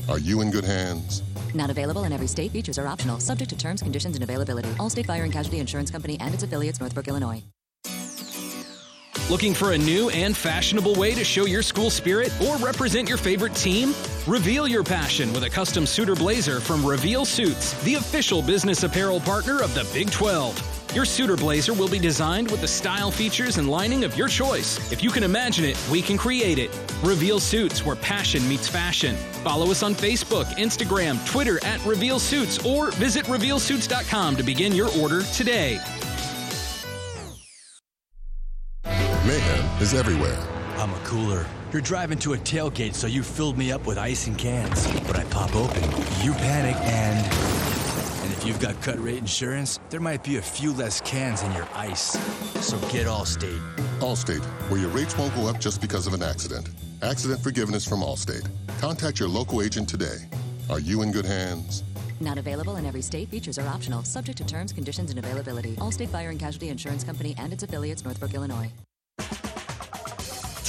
Are 0.09 0.19
you 0.19 0.41
in 0.41 0.51
good 0.51 0.65
hands? 0.65 1.23
Not 1.53 1.69
available 1.69 2.03
in 2.03 2.13
every 2.13 2.27
state. 2.27 2.51
Features 2.51 2.77
are 2.77 2.87
optional, 2.87 3.19
subject 3.19 3.49
to 3.49 3.57
terms, 3.57 3.81
conditions, 3.81 4.15
and 4.15 4.23
availability. 4.23 4.69
Allstate 4.79 5.05
Fire 5.05 5.23
and 5.23 5.31
Casualty 5.31 5.59
Insurance 5.59 5.91
Company 5.91 6.17
and 6.19 6.33
its 6.33 6.43
affiliates, 6.43 6.79
Northbrook, 6.79 7.07
Illinois. 7.07 7.43
Looking 9.29 9.53
for 9.53 9.71
a 9.71 9.77
new 9.77 10.09
and 10.09 10.35
fashionable 10.35 10.95
way 10.95 11.15
to 11.15 11.23
show 11.23 11.45
your 11.45 11.61
school 11.61 11.89
spirit 11.89 12.31
or 12.41 12.57
represent 12.57 13.07
your 13.07 13.17
favorite 13.17 13.55
team? 13.55 13.93
Reveal 14.27 14.67
your 14.67 14.83
passion 14.83 15.31
with 15.31 15.43
a 15.43 15.49
custom 15.49 15.85
suitor 15.85 16.13
blazer 16.13 16.59
from 16.59 16.85
Reveal 16.85 17.23
Suits, 17.23 17.73
the 17.83 17.95
official 17.95 18.41
business 18.41 18.83
apparel 18.83 19.21
partner 19.21 19.61
of 19.61 19.73
the 19.73 19.87
Big 19.93 20.11
12. 20.11 20.72
Your 20.93 21.05
suitor 21.05 21.35
blazer 21.35 21.73
will 21.73 21.87
be 21.87 21.97
designed 21.97 22.51
with 22.51 22.61
the 22.61 22.67
style, 22.67 23.09
features, 23.09 23.57
and 23.57 23.67
lining 23.67 24.03
of 24.03 24.15
your 24.15 24.27
choice. 24.27 24.77
If 24.91 25.03
you 25.03 25.09
can 25.09 25.23
imagine 25.23 25.65
it, 25.65 25.79
we 25.89 26.03
can 26.03 26.19
create 26.19 26.59
it. 26.59 26.69
Reveal 27.01 27.39
Suits, 27.39 27.83
where 27.83 27.95
passion 27.95 28.47
meets 28.47 28.67
fashion. 28.67 29.15
Follow 29.43 29.71
us 29.71 29.81
on 29.81 29.95
Facebook, 29.95 30.45
Instagram, 30.57 31.25
Twitter 31.27 31.57
at 31.65 31.83
Reveal 31.83 32.19
Suits, 32.19 32.63
or 32.63 32.91
visit 32.91 33.25
RevealSuits.com 33.25 34.35
to 34.35 34.43
begin 34.43 34.73
your 34.73 34.89
order 34.99 35.23
today. 35.33 35.79
Mayhem 38.85 39.81
is 39.81 39.95
everywhere. 39.95 40.37
I'm 40.77 40.93
a 40.93 40.99
cooler. 40.99 41.47
You're 41.71 41.81
driving 41.81 42.19
to 42.19 42.33
a 42.33 42.37
tailgate, 42.37 42.93
so 42.93 43.07
you 43.07 43.23
filled 43.23 43.57
me 43.57 43.71
up 43.71 43.87
with 43.87 43.97
ice 43.97 44.27
and 44.27 44.37
cans. 44.37 44.85
But 45.07 45.15
I 45.15 45.23
pop 45.25 45.55
open, 45.55 45.81
you 46.21 46.33
panic, 46.33 46.75
and 46.81 47.62
if 48.43 48.49
you've 48.49 48.59
got 48.59 48.81
cut 48.81 49.01
rate 49.01 49.19
insurance, 49.19 49.79
there 49.89 50.01
might 50.01 50.21
be 50.21 50.35
a 50.35 50.41
few 50.41 50.73
less 50.73 50.99
cans 50.99 51.41
in 51.43 51.53
your 51.53 51.65
ice. 51.73 52.11
So 52.59 52.77
get 52.89 53.07
Allstate. 53.07 53.61
Allstate, 53.99 54.43
where 54.69 54.81
your 54.81 54.89
rates 54.89 55.17
won't 55.17 55.33
go 55.33 55.47
up 55.47 55.61
just 55.61 55.79
because 55.79 56.07
of 56.07 56.13
an 56.13 56.21
accident. 56.21 56.67
Accident 57.01 57.39
forgiveness 57.39 57.87
from 57.87 58.01
Allstate. 58.01 58.45
Contact 58.81 59.17
your 59.17 59.29
local 59.29 59.61
agent 59.61 59.87
today. 59.87 60.27
Are 60.69 60.81
you 60.81 61.03
in 61.03 61.13
good 61.13 61.25
hands? 61.25 61.83
Not 62.19 62.37
available 62.37 62.75
in 62.75 62.85
every 62.85 63.01
state. 63.01 63.29
Features 63.29 63.57
are 63.57 63.67
optional, 63.67 64.03
subject 64.03 64.39
to 64.39 64.43
terms, 64.43 64.73
conditions, 64.73 65.09
and 65.09 65.19
availability. 65.19 65.77
Allstate 65.77 66.09
Fire 66.09 66.29
and 66.29 66.39
Casualty 66.39 66.67
Insurance 66.67 67.05
Company 67.05 67.35
and 67.37 67.53
its 67.53 67.63
affiliates, 67.63 68.03
Northbrook, 68.03 68.33
Illinois. 68.33 68.69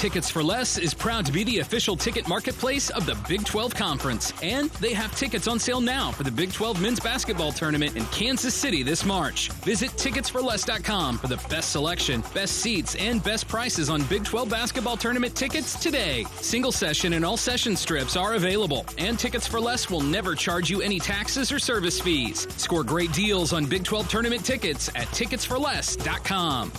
Tickets 0.05 0.29
for 0.29 0.43
Less 0.43 0.77
is 0.77 0.93
proud 0.93 1.25
to 1.25 1.33
be 1.33 1.45
the 1.45 1.61
official 1.61 1.97
ticket 1.97 2.29
marketplace 2.29 2.91
of 2.91 3.07
the 3.07 3.17
Big 3.27 3.43
12 3.43 3.75
Conference. 3.75 4.35
And 4.43 4.69
they 4.73 4.93
have 4.93 5.17
tickets 5.17 5.49
on 5.49 5.59
sale 5.59 5.81
now 5.81 6.11
for 6.11 6.25
the 6.25 6.31
Big 6.31 6.53
12 6.53 6.79
men's 6.79 7.01
basketball 7.01 7.53
tournament 7.53 7.97
in 7.97 8.05
Kansas 8.09 8.53
City 8.53 8.83
this 8.83 9.03
March. 9.07 9.49
Visit 9.63 9.93
ticketsforless.com 9.93 11.17
for 11.17 11.29
the 11.29 11.43
best 11.49 11.73
selection, 11.73 12.23
best 12.35 12.57
seats, 12.57 12.95
and 12.97 13.25
best 13.25 13.49
prices 13.49 13.89
on 13.89 14.03
Big 14.03 14.25
12 14.25 14.51
basketball 14.51 14.99
tournament 14.99 15.35
tickets 15.35 15.83
today. 15.83 16.27
Single 16.35 16.73
session 16.73 17.15
and 17.15 17.25
all 17.25 17.39
session 17.39 17.75
strips 17.75 18.15
are 18.15 18.35
available, 18.35 18.85
and 18.99 19.19
Tickets 19.19 19.47
for 19.47 19.59
Less 19.59 19.89
will 19.89 20.03
never 20.03 20.35
charge 20.35 20.69
you 20.69 20.83
any 20.83 21.01
taxes 21.01 21.51
or 21.51 21.59
service 21.59 21.99
fees. 21.99 22.47
Score 22.59 22.85
great 22.85 23.15
deals 23.15 23.55
on 23.55 23.65
Big 23.65 23.85
12 23.85 24.11
tournament 24.11 24.45
tickets 24.45 24.91
at 24.91 25.07
ticketsforless.com. 25.15 26.73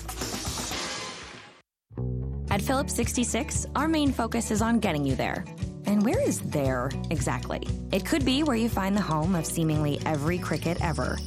At 2.56 2.62
Phillips 2.62 2.94
66, 2.94 3.66
our 3.76 3.90
main 3.90 4.14
focus 4.14 4.50
is 4.50 4.62
on 4.62 4.80
getting 4.80 5.06
you 5.06 5.14
there. 5.14 5.44
And 5.88 6.06
where 6.06 6.22
is 6.22 6.40
there 6.40 6.90
exactly? 7.10 7.68
It 7.92 8.06
could 8.06 8.24
be 8.24 8.44
where 8.44 8.56
you 8.56 8.70
find 8.70 8.96
the 8.96 9.02
home 9.02 9.36
of 9.36 9.46
seemingly 9.46 10.00
every 10.06 10.38
cricket 10.38 10.78
ever, 10.80 11.20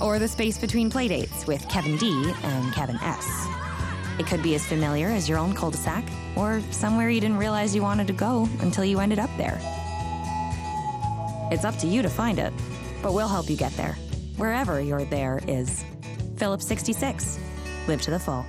or 0.00 0.20
the 0.20 0.28
space 0.28 0.56
between 0.56 0.92
playdates 0.92 1.48
with 1.48 1.68
Kevin 1.68 1.96
D 1.96 2.32
and 2.44 2.72
Kevin 2.72 3.00
S. 3.02 3.48
It 4.20 4.28
could 4.28 4.40
be 4.40 4.54
as 4.54 4.64
familiar 4.64 5.08
as 5.08 5.28
your 5.28 5.38
own 5.38 5.54
cul 5.54 5.72
de 5.72 5.76
sac, 5.76 6.04
or 6.36 6.62
somewhere 6.70 7.10
you 7.10 7.20
didn't 7.20 7.38
realize 7.38 7.74
you 7.74 7.82
wanted 7.82 8.06
to 8.06 8.12
go 8.12 8.48
until 8.60 8.84
you 8.84 9.00
ended 9.00 9.18
up 9.18 9.30
there. 9.38 9.58
It's 11.50 11.64
up 11.64 11.76
to 11.78 11.88
you 11.88 12.00
to 12.00 12.08
find 12.08 12.38
it, 12.38 12.52
but 13.02 13.12
we'll 13.12 13.26
help 13.26 13.50
you 13.50 13.56
get 13.56 13.72
there, 13.72 13.94
wherever 14.36 14.80
your 14.80 15.04
there 15.04 15.40
is. 15.48 15.84
Phillips 16.36 16.64
66. 16.68 17.40
Live 17.88 18.02
to 18.02 18.12
the 18.12 18.20
full. 18.20 18.46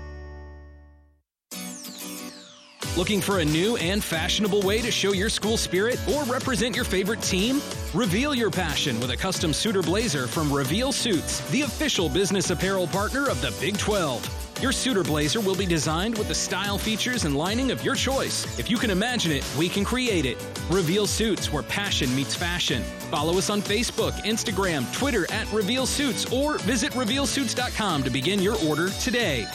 Looking 2.98 3.22
for 3.22 3.40
a 3.40 3.46
new 3.46 3.78
and 3.78 4.04
fashionable 4.04 4.62
way 4.62 4.82
to 4.82 4.92
show 4.92 5.14
your 5.14 5.30
school 5.30 5.58
spirit 5.58 6.00
or 6.10 6.24
represent 6.24 6.76
your 6.76 6.84
favorite 6.84 7.22
team? 7.22 7.62
Reveal 7.94 8.34
your 8.34 8.50
passion 8.50 9.00
with 9.00 9.12
a 9.12 9.18
custom 9.18 9.54
suit 9.54 9.76
or 9.76 9.84
blazer 9.84 10.28
from 10.28 10.52
Reveal 10.52 10.92
Suits, 10.92 11.40
the 11.52 11.62
official 11.62 12.10
business 12.10 12.50
apparel 12.50 12.88
partner 12.88 13.30
of 13.30 13.40
the 13.42 13.56
Big 13.62 13.78
12. 13.78 14.48
Your 14.62 14.74
suit 14.74 14.98
or 14.98 15.04
blazer 15.04 15.40
will 15.40 15.56
be 15.56 15.66
designed 15.66 16.18
with 16.18 16.28
the 16.28 16.36
style, 16.36 16.78
features, 16.78 17.24
and 17.24 17.38
lining 17.38 17.72
of 17.72 17.86
your 17.86 17.96
choice. 17.96 18.44
If 18.60 18.70
you 18.70 18.78
can 18.78 18.90
imagine 18.90 19.32
it, 19.32 19.46
we 19.58 19.70
can 19.70 19.86
create 19.86 20.26
it. 20.26 20.38
Reveal 20.70 21.08
Suits, 21.08 21.54
where 21.54 21.64
passion 21.64 22.14
meets 22.14 22.36
fashion. 22.36 22.84
Follow 23.10 23.38
us 23.38 23.50
on 23.50 23.62
Facebook, 23.62 24.12
Instagram, 24.24 24.92
Twitter 24.94 25.32
at 25.32 25.50
Reveal 25.54 25.86
Suits, 25.86 26.30
or 26.34 26.58
visit 26.58 26.92
RevealSuits.com 26.94 28.04
to 28.04 28.10
begin 28.10 28.42
your 28.42 28.58
order 28.66 28.90
today. 28.90 29.48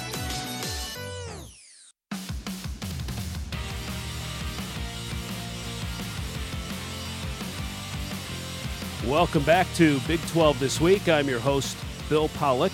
Welcome 9.15 9.45
back 9.45 9.73
to 9.75 10.01
Big 10.09 10.21
12 10.27 10.59
This 10.59 10.81
Week. 10.81 11.09
I'm 11.09 11.29
your 11.29 11.39
host, 11.39 11.77
Bill 12.09 12.29
Pollock. 12.31 12.73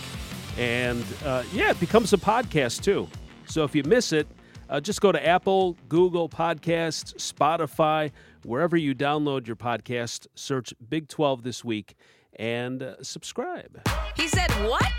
And 0.57 1.05
uh, 1.23 1.43
yeah, 1.53 1.71
it 1.71 1.79
becomes 1.79 2.15
a 2.15 2.17
podcast 2.17 2.83
too. 2.83 3.09
So 3.45 3.63
if 3.65 3.75
you 3.75 3.83
miss 3.85 4.11
it, 4.15 4.27
uh, 4.71 4.81
just 4.81 5.03
go 5.03 5.13
to 5.13 5.25
Apple, 5.25 5.77
Google 5.91 6.31
Podcasts, 6.31 7.15
Spotify, 7.17 8.11
wherever 8.43 8.79
you 8.79 8.95
download 8.95 9.47
your 9.47 9.57
podcast, 9.57 10.29
search 10.35 10.73
Big 10.89 11.09
12 11.09 11.43
This 11.43 11.63
Week 11.63 11.95
and 12.37 12.83
uh, 12.83 13.03
subscribe. 13.03 13.79
He 14.17 14.27
said, 14.27 14.51
What? 14.67 14.99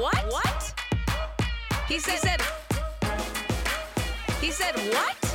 What? 0.00 0.32
What? 0.32 0.80
He 1.88 1.98
said, 1.98 2.12
he 2.12 2.18
said, 2.18 2.42
he 4.40 4.50
said, 4.52 4.76
What? 4.94 5.25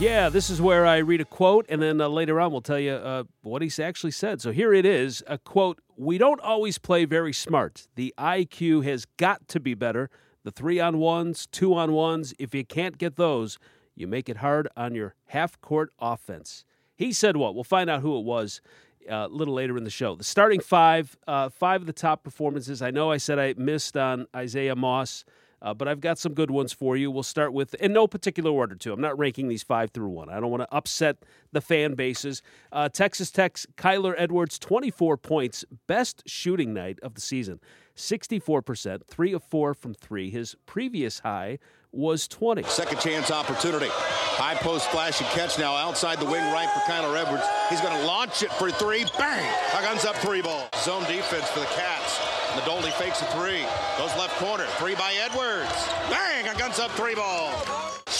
Yeah, 0.00 0.28
this 0.28 0.50
is 0.50 0.60
where 0.60 0.84
I 0.84 0.98
read 0.98 1.20
a 1.20 1.24
quote, 1.24 1.66
and 1.68 1.80
then 1.80 2.00
uh, 2.00 2.08
later 2.08 2.40
on 2.40 2.50
we'll 2.50 2.60
tell 2.60 2.80
you 2.80 2.92
uh, 2.94 3.24
what 3.42 3.62
he's 3.62 3.78
actually 3.78 4.10
said. 4.10 4.42
So 4.42 4.50
here 4.50 4.74
it 4.74 4.84
is 4.84 5.22
a 5.28 5.38
quote 5.38 5.80
We 5.96 6.18
don't 6.18 6.40
always 6.40 6.78
play 6.78 7.04
very 7.04 7.32
smart. 7.32 7.86
The 7.94 8.12
IQ 8.18 8.84
has 8.84 9.06
got 9.18 9.46
to 9.48 9.60
be 9.60 9.74
better. 9.74 10.10
The 10.42 10.50
three 10.50 10.80
on 10.80 10.98
ones, 10.98 11.46
two 11.46 11.74
on 11.74 11.92
ones, 11.92 12.34
if 12.40 12.54
you 12.56 12.64
can't 12.64 12.98
get 12.98 13.14
those, 13.14 13.58
you 13.94 14.08
make 14.08 14.28
it 14.28 14.38
hard 14.38 14.68
on 14.76 14.96
your 14.96 15.14
half 15.26 15.60
court 15.60 15.90
offense. 16.00 16.64
He 16.96 17.12
said 17.12 17.36
what? 17.36 17.54
We'll 17.54 17.62
find 17.62 17.88
out 17.88 18.02
who 18.02 18.18
it 18.18 18.24
was 18.24 18.60
uh, 19.08 19.14
a 19.14 19.28
little 19.28 19.54
later 19.54 19.78
in 19.78 19.84
the 19.84 19.90
show. 19.90 20.16
The 20.16 20.24
starting 20.24 20.60
five, 20.60 21.16
uh, 21.28 21.50
five 21.50 21.82
of 21.82 21.86
the 21.86 21.92
top 21.92 22.24
performances. 22.24 22.82
I 22.82 22.90
know 22.90 23.12
I 23.12 23.18
said 23.18 23.38
I 23.38 23.54
missed 23.56 23.96
on 23.96 24.26
Isaiah 24.34 24.74
Moss. 24.74 25.24
Uh, 25.64 25.72
but 25.72 25.88
I've 25.88 26.00
got 26.00 26.18
some 26.18 26.34
good 26.34 26.50
ones 26.50 26.74
for 26.74 26.94
you. 26.94 27.10
We'll 27.10 27.22
start 27.22 27.54
with, 27.54 27.72
in 27.74 27.94
no 27.94 28.06
particular 28.06 28.50
order, 28.50 28.74
too. 28.74 28.92
I'm 28.92 29.00
not 29.00 29.18
ranking 29.18 29.48
these 29.48 29.62
five 29.62 29.92
through 29.92 30.10
one. 30.10 30.28
I 30.28 30.38
don't 30.38 30.50
want 30.50 30.62
to 30.62 30.72
upset 30.72 31.16
the 31.52 31.62
fan 31.62 31.94
bases. 31.94 32.42
Uh, 32.70 32.90
Texas 32.90 33.30
Tech's 33.30 33.66
Kyler 33.78 34.14
Edwards, 34.18 34.58
24 34.58 35.16
points, 35.16 35.64
best 35.86 36.22
shooting 36.26 36.74
night 36.74 36.98
of 37.02 37.14
the 37.14 37.22
season, 37.22 37.60
64%, 37.96 39.06
three 39.06 39.32
of 39.32 39.42
four 39.42 39.72
from 39.72 39.94
three. 39.94 40.28
His 40.28 40.54
previous 40.66 41.20
high 41.20 41.58
was 41.92 42.28
20. 42.28 42.64
Second 42.64 43.00
chance 43.00 43.30
opportunity. 43.30 43.88
High 43.90 44.56
post 44.56 44.90
flash 44.90 45.18
and 45.22 45.30
catch 45.30 45.58
now 45.58 45.74
outside 45.74 46.20
the 46.20 46.26
wing 46.26 46.44
right 46.52 46.68
for 46.68 46.80
Kyler 46.80 47.16
Edwards. 47.18 47.44
He's 47.70 47.80
going 47.80 47.98
to 47.98 48.06
launch 48.06 48.42
it 48.42 48.52
for 48.52 48.70
three. 48.70 49.06
Bang! 49.16 49.50
Guns 49.94 50.04
up 50.04 50.16
three 50.16 50.42
ball. 50.42 50.68
Zone 50.78 51.04
defense 51.04 51.48
for 51.50 51.60
the 51.60 51.66
Cats. 51.66 52.33
Nadolny 52.52 52.92
fakes 52.92 53.22
a 53.22 53.26
three. 53.26 53.64
Goes 53.98 54.14
left 54.16 54.36
corner. 54.38 54.66
Three 54.78 54.94
by 54.94 55.14
Edwards. 55.14 55.88
Bang! 56.10 56.48
A 56.48 56.54
guns 56.54 56.78
up 56.78 56.90
three 56.92 57.14
ball. 57.14 57.50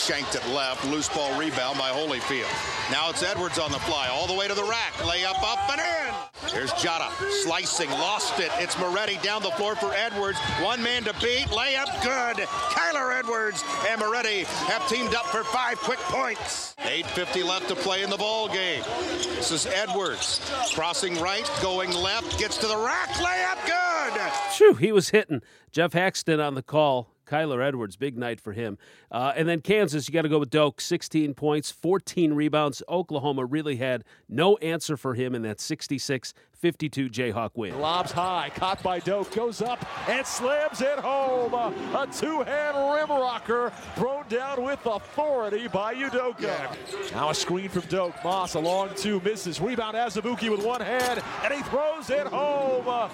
Shanked 0.04 0.34
it 0.34 0.46
left. 0.48 0.84
Loose 0.84 1.08
ball 1.08 1.34
rebound 1.40 1.78
by 1.78 1.90
Holyfield. 1.90 2.92
Now 2.92 3.08
it's 3.08 3.22
Edwards 3.22 3.58
on 3.58 3.72
the 3.72 3.78
fly. 3.78 4.08
All 4.08 4.26
the 4.26 4.34
way 4.34 4.46
to 4.46 4.52
the 4.52 4.62
rack. 4.62 4.92
Layup 4.98 5.42
up 5.42 5.70
and 5.70 5.80
in. 5.80 6.50
Here's 6.50 6.72
Jada 6.72 7.10
Slicing. 7.42 7.88
Lost 7.88 8.38
it. 8.38 8.50
It's 8.58 8.78
Moretti 8.78 9.16
down 9.22 9.42
the 9.42 9.52
floor 9.52 9.74
for 9.74 9.94
Edwards. 9.94 10.38
One 10.60 10.82
man 10.82 11.04
to 11.04 11.14
beat. 11.22 11.46
Layup 11.46 11.86
good. 12.02 12.46
Kyler 12.46 13.18
Edwards 13.18 13.64
and 13.88 13.98
Moretti 13.98 14.44
have 14.44 14.86
teamed 14.90 15.14
up 15.14 15.24
for 15.28 15.42
five 15.42 15.78
quick 15.78 16.00
points. 16.00 16.74
8.50 16.80 17.42
left 17.42 17.68
to 17.68 17.74
play 17.74 18.02
in 18.02 18.10
the 18.10 18.18
ball 18.18 18.48
game. 18.48 18.82
This 19.36 19.52
is 19.52 19.64
Edwards. 19.64 20.42
Crossing 20.74 21.18
right. 21.18 21.50
Going 21.62 21.90
left. 21.92 22.38
Gets 22.38 22.58
to 22.58 22.66
the 22.66 22.76
rack. 22.76 23.08
Layup 23.12 23.64
good. 23.64 24.20
Phew, 24.52 24.74
he 24.74 24.92
was 24.92 25.08
hitting. 25.08 25.40
Geoff 25.72 25.94
Haxton 25.94 26.40
on 26.40 26.56
the 26.56 26.62
call. 26.62 27.13
Kyler 27.26 27.64
Edwards, 27.66 27.96
big 27.96 28.16
night 28.16 28.40
for 28.40 28.52
him. 28.52 28.78
Uh, 29.10 29.32
and 29.36 29.48
then 29.48 29.60
Kansas, 29.60 30.08
you 30.08 30.14
got 30.14 30.22
to 30.22 30.28
go 30.28 30.38
with 30.38 30.50
Doak, 30.50 30.80
16 30.80 31.34
points, 31.34 31.70
14 31.70 32.34
rebounds. 32.34 32.82
Oklahoma 32.88 33.44
really 33.44 33.76
had 33.76 34.04
no 34.28 34.56
answer 34.58 34.96
for 34.96 35.14
him 35.14 35.34
in 35.34 35.42
that 35.42 35.60
66 35.60 36.34
52 36.64 37.10
Jayhawk 37.10 37.50
win. 37.56 37.78
Lobs 37.78 38.10
high, 38.10 38.50
caught 38.54 38.82
by 38.82 38.98
Doak, 38.98 39.34
goes 39.34 39.60
up 39.60 39.84
and 40.08 40.26
slams 40.26 40.80
it 40.80 40.98
home. 40.98 41.52
A 41.52 42.08
two 42.10 42.40
hand 42.40 42.74
rim 42.78 43.10
rocker 43.10 43.70
thrown 43.96 44.24
down 44.30 44.62
with 44.62 44.80
authority 44.86 45.68
by 45.68 45.94
Udoka. 45.94 46.74
Now 47.12 47.28
a 47.28 47.34
screen 47.34 47.68
from 47.68 47.82
Doak. 47.90 48.14
Moss 48.24 48.54
along 48.54 48.92
two, 48.96 49.20
misses. 49.20 49.60
Rebound 49.60 49.94
Azubuike 49.94 50.50
with 50.50 50.64
one 50.64 50.80
hand, 50.80 51.22
and 51.44 51.52
he 51.52 51.60
throws 51.64 52.08
it 52.08 52.26
home. 52.28 52.88
A 52.88 53.10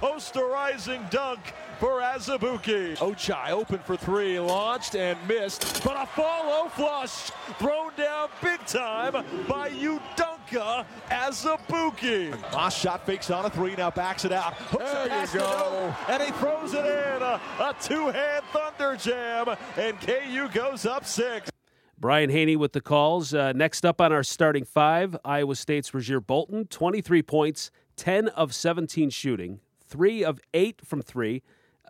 posterizing 0.00 1.10
dunk 1.10 1.40
for 1.78 2.00
Azubuike. 2.00 2.96
Ochai 2.96 3.50
open 3.50 3.78
for 3.80 3.96
three, 3.96 4.38
launched 4.38 4.94
and 4.94 5.18
missed, 5.28 5.82
but 5.84 5.96
a 6.00 6.06
follow 6.06 6.68
flush 6.68 7.30
thrown 7.58 7.92
down 7.96 8.28
big 8.42 8.64
time 8.66 9.12
by 9.48 9.70
Udoka 9.70 10.84
Azubuike. 11.10 12.40
Moss 12.52 12.78
shot 12.78 13.06
fakes 13.06 13.30
on 13.30 13.44
a 13.44 13.50
three, 13.50 13.74
now 13.76 13.90
backs 13.90 14.24
it 14.24 14.32
out. 14.32 14.54
Hooks 14.54 14.84
there 14.84 15.20
you 15.20 15.26
go. 15.32 15.40
Doak, 15.40 16.10
and 16.10 16.22
he 16.22 16.30
throws 16.32 16.74
it 16.74 16.84
in. 16.84 17.22
A, 17.22 17.40
a 17.60 17.76
two-hand 17.80 18.44
thunder 18.52 18.96
jam, 18.96 19.56
and 19.76 20.00
KU 20.00 20.48
goes 20.48 20.86
up 20.86 21.04
six. 21.06 21.50
Brian 21.98 22.28
Hanni 22.28 22.56
with 22.56 22.72
the 22.72 22.80
calls. 22.80 23.32
Uh, 23.32 23.52
next 23.52 23.86
up 23.86 24.00
on 24.00 24.12
our 24.12 24.22
starting 24.22 24.64
five, 24.64 25.16
Iowa 25.24 25.54
State's 25.54 25.92
Rasir 25.92 26.24
Bolton, 26.24 26.66
23 26.66 27.22
points, 27.22 27.70
10 27.96 28.28
of 28.28 28.54
17 28.54 29.10
shooting, 29.10 29.60
3 29.86 30.24
of 30.24 30.40
8 30.52 30.82
from 30.84 31.00
3, 31.00 31.36
uh, 31.36 31.40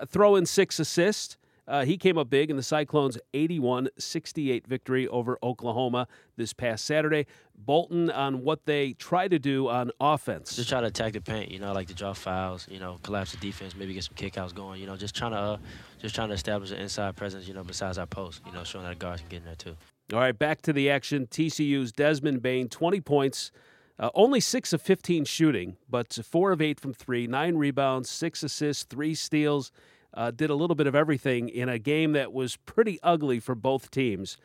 throw 0.07 0.37
in 0.37 0.47
6 0.47 0.79
assists. 0.81 1.37
Uh, 1.67 1.85
he 1.85 1.97
came 1.97 2.19
up 2.19 2.29
big 2.29 2.51
in 2.51 2.57
the 2.57 2.63
Cyclones' 2.63 3.19
81 3.33 3.89
68 3.97 4.67
victory 4.67 5.09
over 5.09 5.39
Oklahoma 5.43 6.07
this 6.37 6.53
past 6.53 6.85
Saturday. 6.85 7.27
Bolton 7.57 8.11
on 8.11 8.43
what 8.43 8.67
they 8.67 8.93
try 8.93 9.29
to 9.29 9.39
do 9.39 9.69
on 9.69 9.91
offense. 9.99 10.57
Just 10.57 10.69
try 10.69 10.83
to 10.83 10.89
attack 10.89 11.15
the 11.15 11.23
paint, 11.23 11.51
you 11.51 11.59
know, 11.59 11.73
like 11.73 11.87
to 11.89 11.95
draw 11.95 12.13
fouls, 12.13 12.67
you 12.71 12.79
know, 12.79 12.99
collapse 13.03 13.31
the 13.31 13.39
defense, 13.39 13.75
maybe 13.75 13.95
get 13.95 14.05
some 14.05 14.15
kickouts 14.15 14.55
going, 14.55 14.81
you 14.81 14.87
know, 14.87 14.97
just 14.97 15.15
trying 15.15 15.31
to 15.31 15.39
uh, 15.39 15.57
just 16.01 16.15
trying 16.15 16.29
to 16.29 16.35
establish 16.35 16.71
an 16.71 16.79
inside 16.79 17.17
presence, 17.17 17.49
you 17.49 17.55
know, 17.55 17.65
besides 17.65 17.97
our 17.97 18.07
post, 18.07 18.43
you 18.45 18.53
know, 18.53 18.65
showing 18.65 18.85
that 18.85 18.91
the 18.91 18.97
guards 18.97 19.23
can 19.23 19.31
get 19.31 19.37
in 19.39 19.45
there 19.47 19.55
too. 19.55 19.77
All 20.13 20.19
right, 20.19 20.39
back 20.39 20.61
to 20.63 20.73
the 20.75 20.91
action. 20.91 21.27
TCU's 21.27 21.91
Desmond 21.91 22.43
Bane, 22.43 22.69
20 22.69 23.01
points, 23.01 23.53
uh, 23.99 24.11
only 24.15 24.41
6 24.41 24.73
of 24.73 24.83
15 24.83 25.25
shooting, 25.25 25.77
but 25.89 26.13
4 26.13 26.53
of 26.53 26.61
8 26.61 26.81
from 26.81 26.93
3, 26.93 27.27
9 27.27 27.57
rebounds, 27.57 28.11
6 28.11 28.43
assists, 28.43 28.85
3 28.85 29.15
steals. 29.15 29.71
Uh, 30.13 30.31
did 30.31 30.49
a 30.49 30.55
little 30.55 30.77
bit 30.77 30.87
of 30.87 30.95
everything 30.95 31.49
in 31.49 31.69
a 31.69 31.79
game 31.79 32.13
that 32.13 32.33
was 32.33 32.57
pretty 32.57 33.01
ugly 33.03 33.41
for 33.41 33.57
both 33.57 33.91
teams. 33.91 34.37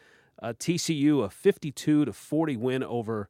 Uh, 0.42 0.54
TCU 0.58 1.24
a 1.24 1.30
52 1.30 2.06
to 2.06 2.14
40 2.14 2.58
win 2.58 2.84
over 2.84 3.30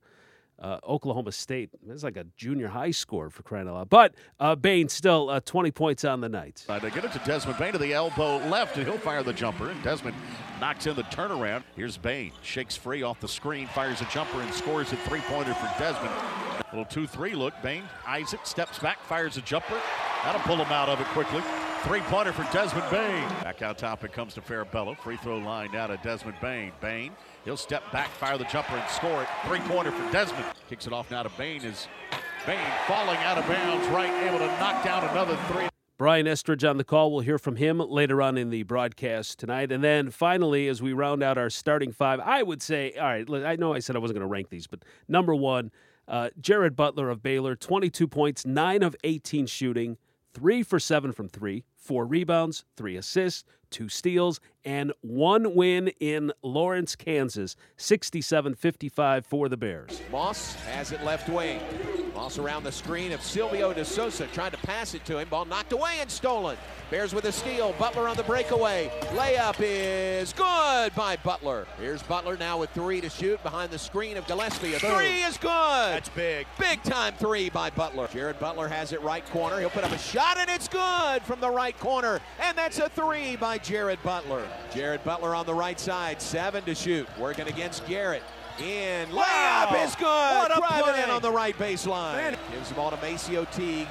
uh, 0.62 0.80
Oklahoma 0.88 1.32
State. 1.32 1.70
It's 1.88 2.04
like 2.04 2.18
a 2.18 2.26
junior 2.38 2.68
high 2.68 2.92
score 2.92 3.30
for 3.30 3.44
crying 3.44 3.68
out 3.68 3.76
loud. 3.76 3.90
But 3.90 4.16
uh, 4.40 4.56
Bane 4.56 4.90
still 4.90 5.30
uh, 5.30 5.40
20 5.42 5.72
points 5.72 6.04
on 6.04 6.22
the 6.22 6.30
night. 6.30 6.66
Right, 6.68 6.82
they 6.82 6.90
get 6.90 7.06
it 7.06 7.12
to 7.14 7.20
Desmond 7.20 7.58
Bane 7.58 7.74
to 7.74 7.78
the 7.78 7.94
elbow 7.94 8.38
left, 8.48 8.78
and 8.78 8.88
he'll 8.88 8.98
fire 8.98 9.24
the 9.24 9.34
jumper. 9.34 9.70
And 9.70 9.82
Desmond 9.84 10.16
knocks 10.60 10.88
in 10.88 10.96
the 10.96 11.04
turnaround. 11.04 11.64
Here's 11.76 11.98
Bane, 11.98 12.32
shakes 12.42 12.76
free 12.76 13.04
off 13.04 13.20
the 13.20 13.28
screen, 13.28 13.68
fires 13.68 14.02
a 14.02 14.06
jumper, 14.06 14.42
and 14.42 14.54
scores 14.54 14.92
a 14.92 14.98
three-pointer 14.98 15.54
for 15.54 15.80
Desmond. 15.80 16.12
A 16.72 16.76
little 16.76 17.04
2-3 17.04 17.36
look. 17.36 17.54
Bane 17.64 17.84
eyes 18.06 18.34
it, 18.34 18.46
steps 18.46 18.80
back, 18.80 19.02
fires 19.02 19.38
a 19.38 19.42
jumper. 19.42 19.80
That'll 20.24 20.42
pull 20.42 20.58
him 20.58 20.72
out 20.72 20.90
of 20.90 21.00
it 21.00 21.08
quickly. 21.08 21.42
Three-pointer 21.84 22.34
for 22.34 22.44
Desmond 22.52 22.86
Bane. 22.92 23.28
Back 23.42 23.62
out 23.62 23.78
top, 23.78 24.04
it 24.04 24.12
comes 24.12 24.34
to 24.34 24.42
Farabello. 24.42 24.98
Free 24.98 25.16
throw 25.18 25.38
line 25.38 25.72
now 25.72 25.88
to 25.88 25.98
Desmond 26.04 26.38
Bane. 26.42 26.74
Bane, 26.82 27.14
he'll 27.50 27.58
step 27.58 27.92
back, 27.92 28.10
fire 28.10 28.38
the 28.38 28.44
jumper, 28.44 28.76
and 28.76 28.88
score 28.92 29.24
it. 29.24 29.28
Three-pointer 29.48 29.92
for 29.92 30.12
Desmond. 30.12 30.46
Kicks 30.70 30.86
it 30.86 30.94
off 30.94 31.10
now 31.10 31.24
to 31.24 31.30
Bane. 31.30 31.66
as 31.66 31.88
Bane 32.46 32.60
falling 32.86 33.18
out 33.18 33.40
of 33.40 33.48
bounds, 33.48 33.88
right, 33.88 34.14
able 34.28 34.38
to 34.38 34.46
knock 34.46 34.84
down 34.84 35.04
another 35.10 35.36
three. 35.48 35.68
Brian 35.98 36.28
Estridge 36.28 36.64
on 36.64 36.78
the 36.78 36.84
call. 36.84 37.12
We'll 37.12 37.22
hear 37.22 37.40
from 37.40 37.56
him 37.56 37.80
later 37.80 38.22
on 38.22 38.38
in 38.38 38.52
the 38.52 38.62
broadcast 38.64 39.40
tonight. 39.40 39.72
And 39.72 39.84
then 39.84 40.12
finally, 40.12 40.68
as 40.68 40.80
we 40.80 40.94
round 40.94 41.24
out 41.24 41.40
our 41.40 41.50
starting 41.50 41.92
five, 41.92 42.20
I 42.20 42.44
would 42.44 42.62
say, 42.62 42.94
all 42.94 43.08
right, 43.08 43.28
I 43.44 43.56
know 43.56 43.74
I 43.74 43.80
said 43.80 43.96
I 43.96 44.00
wasn't 44.00 44.20
going 44.20 44.30
to 44.30 44.32
rank 44.32 44.50
these, 44.50 44.68
but 44.68 44.86
number 45.08 45.34
one, 45.34 45.72
uh, 46.08 46.30
Jared 46.40 46.76
Butler 46.76 47.10
of 47.10 47.24
Baylor, 47.24 47.56
22 47.56 48.08
points, 48.08 48.46
9 48.46 48.84
of 48.84 48.96
18 49.04 49.48
shooting, 49.48 49.98
3 50.36 50.62
for 50.62 50.80
7 50.80 51.12
from 51.14 51.28
3, 51.28 51.64
4 51.76 52.06
rebounds, 52.06 52.64
3 52.78 52.96
assists, 52.96 53.44
2 53.70 53.90
steals, 53.90 54.40
and 54.66 54.92
one 55.02 55.56
win 55.56 55.90
in 56.00 56.32
Lawrence, 56.44 56.96
Kansas, 56.96 57.56
67 57.78 58.56
55 58.56 59.26
for 59.26 59.50
the 59.50 59.58
Bears. 59.58 60.02
Moss 60.12 60.56
has 60.66 60.92
it 60.92 61.04
left 61.04 61.30
wing. 61.30 61.62
Moss 62.14 62.38
around 62.38 62.64
the 62.64 62.72
screen 62.72 63.12
of 63.12 63.22
Silvio 63.22 63.72
De 63.72 63.86
Sosa, 63.86 64.28
trying 64.28 64.52
to 64.52 64.58
pass 64.58 64.94
it 64.94 65.06
to 65.06 65.20
him. 65.20 65.30
Ball 65.30 65.46
knocked 65.46 65.72
away 65.72 65.98
and 66.02 66.10
stolen. 66.10 66.58
Bears 66.90 67.14
with 67.14 67.26
a 67.26 67.32
steal. 67.32 67.74
Butler 67.74 68.08
on 68.08 68.18
the 68.18 68.24
breakaway. 68.24 68.92
Layup 69.14 69.58
is 69.60 70.34
good 70.34 70.94
by 70.96 71.18
Butler. 71.24 71.68
Here's 71.80 72.02
Butler 72.04 72.36
now 72.36 72.58
with 72.58 72.72
three 72.72 73.00
to 73.00 73.10
shoot 73.10 73.42
behind 73.44 73.70
the 73.72 73.78
screen 73.78 74.18
of 74.18 74.26
Gillespie. 74.26 74.74
A 74.74 74.80
three 74.80 75.22
is 75.22 75.38
good. 75.38 75.50
That's 75.50 76.10
big. 76.10 76.48
Big 76.58 76.82
time 76.82 77.14
three 77.14 77.50
by 77.50 77.70
Butler. 77.70 78.08
Jared 78.12 78.40
Butler 78.40 78.68
has 78.68 78.92
it 78.92 79.02
right 79.04 79.24
corner. 79.28 79.60
He'll 79.60 79.70
put 79.70 79.84
up 79.84 79.92
a 79.92 80.00
shot 80.00 80.38
and 80.38 80.50
it's 80.50 80.68
good 80.68 81.22
from 81.22 81.40
the 81.40 81.50
right 81.50 81.80
corner. 81.80 82.20
And 82.42 82.58
that's 82.58 82.80
a 82.80 82.90
three 82.90 83.36
by 83.36 83.59
Jared 83.64 84.02
Butler. 84.04 84.48
Jared 84.74 85.04
Butler 85.04 85.36
on 85.36 85.46
the 85.46 85.54
right 85.54 85.80
side. 85.80 86.22
Seven 86.22 86.64
to 86.66 86.76
shoot. 86.76 87.08
Working 87.18 87.48
against 87.48 87.86
Garrett. 87.88 88.24
In 88.60 89.10
Wow. 89.14 89.68
layup 89.70 89.86
is 89.86 89.96
good. 89.96 90.06
What 90.06 90.52
a 90.52 90.60
Driving 90.60 90.94
play. 90.94 91.04
in 91.04 91.10
on 91.10 91.22
the 91.22 91.32
right 91.32 91.58
baseline. 91.58 92.18
Man. 92.18 92.38
Gives 92.52 92.70
the 92.70 92.76
ball 92.76 92.92
to 92.92 92.98
MaCio 92.98 93.50
Teague 93.54 93.88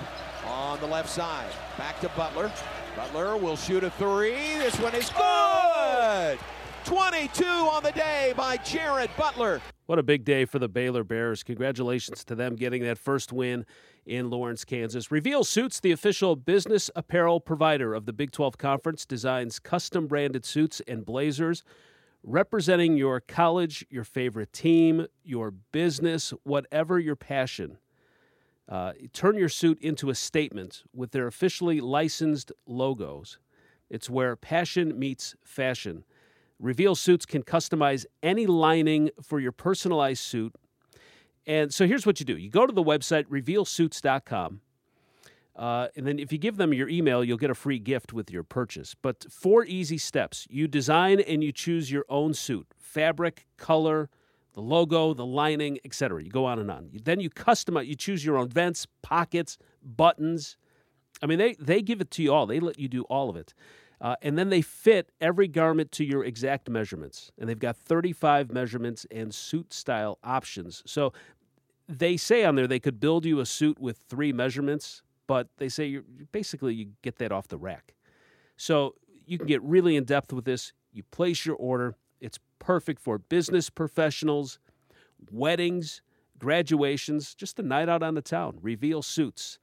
on 0.47 0.79
the 0.81 0.87
left 0.87 1.09
side. 1.09 1.51
Back 1.79 2.01
to 2.01 2.09
Butler. 2.11 2.53
Butler 2.97 3.37
will 3.37 3.57
shoot 3.57 3.85
a 3.85 3.91
three. 3.91 4.35
This 4.59 4.79
one 4.79 4.95
is 4.95 5.11
oh. 5.17 6.37
good. 6.37 6.39
22 6.85 7.45
on 7.45 7.83
the 7.83 7.93
day 7.93 8.33
by 8.37 8.57
Jared 8.59 9.11
Butler. 9.17 9.61
What 9.87 9.99
a 9.99 10.03
big 10.03 10.25
day 10.25 10.45
for 10.45 10.59
the 10.59 10.69
Baylor 10.69 11.05
Bears. 11.05 11.43
Congratulations 11.43 12.25
to 12.25 12.35
them 12.35 12.57
getting 12.57 12.83
that 12.85 12.99
first 12.99 13.33
win 13.33 13.65
in 14.09 14.31
Lawrence, 14.31 14.65
Kansas. 14.65 15.11
Reveal 15.11 15.45
Suits, 15.45 15.81
the 15.81 15.93
official 15.93 16.35
business 16.35 16.91
apparel 16.97 17.41
provider 17.41 17.95
of 17.95 18.07
the 18.07 18.13
Big 18.13 18.33
12 18.33 18.57
Conference, 18.57 19.05
designs 19.05 19.59
custom 19.59 20.07
branded 20.07 20.45
suits 20.45 20.81
and 20.89 21.05
blazers 21.05 21.63
representing 22.23 22.97
your 22.97 23.21
college, 23.21 23.87
your 23.91 24.05
favorite 24.05 24.53
team, 24.53 25.07
your 25.25 25.51
business, 25.51 26.33
whatever 26.43 26.99
your 26.99 27.17
passion. 27.17 27.79
Uh, 28.69 28.93
turn 29.13 29.37
your 29.37 29.49
suit 29.49 29.79
into 29.81 30.11
a 30.11 30.15
statement 30.15 30.83
with 30.93 31.13
their 31.13 31.27
officially 31.27 31.81
licensed 31.81 32.53
logos. 32.67 33.39
It's 33.89 34.11
where 34.11 34.37
passion 34.37 34.99
meets 34.99 35.35
fashion. 35.43 36.05
Reveal 36.59 36.95
Suits 36.95 37.25
can 37.25 37.43
customize 37.43 38.05
any 38.23 38.47
lining 38.47 39.11
for 39.23 39.41
your 39.41 39.53
personalized 39.53 40.23
suit. 40.23 40.55
And 41.49 41.73
so 41.73 41.87
here's 41.87 42.07
what 42.07 42.21
you 42.21 42.27
do 42.27 42.37
you 42.37 42.51
go 42.51 42.67
to 42.67 42.73
the 42.73 42.85
website, 42.85 43.25
revealsuits.com. 43.25 44.61
Uh, 45.57 45.89
and 45.97 46.07
then 46.07 46.21
if 46.21 46.31
you 46.31 46.39
give 46.39 46.57
them 46.57 46.73
your 46.73 46.89
email, 46.89 47.25
you'll 47.25 47.37
get 47.37 47.51
a 47.51 47.55
free 47.55 47.81
gift 47.81 48.13
with 48.13 48.31
your 48.31 48.45
purchase. 48.45 48.95
But 48.95 49.27
four 49.29 49.65
easy 49.65 49.99
steps 49.99 50.47
you 50.49 50.69
design 50.69 51.19
and 51.19 51.43
you 51.43 51.51
choose 51.51 51.91
your 51.91 52.05
own 52.09 52.35
suit 52.35 52.69
fabric, 52.79 53.47
color, 53.57 54.09
the 54.53 54.61
logo, 54.61 55.15
the 55.15 55.27
lining, 55.27 55.79
etc. 55.85 56.23
You 56.23 56.31
go 56.31 56.45
on 56.45 56.59
and 56.59 56.71
on. 56.71 56.91
Then 57.05 57.19
you 57.19 57.29
customize, 57.29 57.87
you 57.87 57.97
choose 57.97 58.25
your 58.25 58.37
own 58.37 58.49
vents, 58.49 58.87
pockets, 59.03 59.59
buttons. 59.83 60.57
I 61.23 61.27
mean, 61.27 61.39
they, 61.39 61.55
they 61.59 61.83
give 61.83 62.01
it 62.01 62.11
to 62.13 62.23
you 62.23 62.33
all, 62.33 62.47
they 62.47 62.61
let 62.61 62.79
you 62.79 62.89
do 62.89 63.03
all 63.05 63.29
of 63.29 63.37
it. 63.37 63.53
Uh, 64.01 64.15
and 64.23 64.39
then 64.39 64.49
they 64.49 64.63
fit 64.63 65.11
every 65.21 65.49
garment 65.49 65.91
to 65.91 66.05
your 66.05 66.25
exact 66.25 66.69
measurements. 66.69 67.33
And 67.39 67.49
they've 67.49 67.59
got 67.59 67.77
35 67.77 68.53
measurements 68.53 69.07
and 69.11 69.35
suit 69.35 69.73
style 69.73 70.19
options. 70.23 70.83
So 70.87 71.13
they 71.89 72.17
say 72.17 72.45
on 72.45 72.55
there 72.55 72.67
they 72.67 72.79
could 72.79 73.01
build 73.01 73.25
you 73.25 73.41
a 73.41 73.47
suit 73.47 73.79
with 73.81 73.99
three 74.09 74.33
measurements, 74.33 75.03
but 75.27 75.49
they 75.57 75.69
say 75.69 75.87
you're 75.87 76.05
basically 76.33 76.75
you 76.75 76.91
get 77.03 77.17
that 77.17 77.33
off 77.33 77.49
the 77.49 77.59
rack. 77.59 77.95
So 78.57 78.95
you 79.27 79.39
can 79.39 79.47
get 79.47 79.63
really 79.63 79.97
in 79.97 80.05
depth 80.05 80.33
with 80.33 80.45
this. 80.45 80.73
You 80.93 81.03
place 81.05 81.47
your 81.47 81.57
order. 81.57 81.97
It's 82.21 82.39
perfect 82.59 83.01
for 83.01 83.19
business 83.19 83.71
professionals, 83.71 84.59
weddings, 85.31 86.03
graduations, 86.39 87.35
just 87.35 87.59
a 87.59 87.63
night 87.63 87.89
out 87.89 88.03
on 88.03 88.15
the 88.15 88.23
town. 88.23 88.59
Reveal 88.61 89.03
suits. 89.03 89.59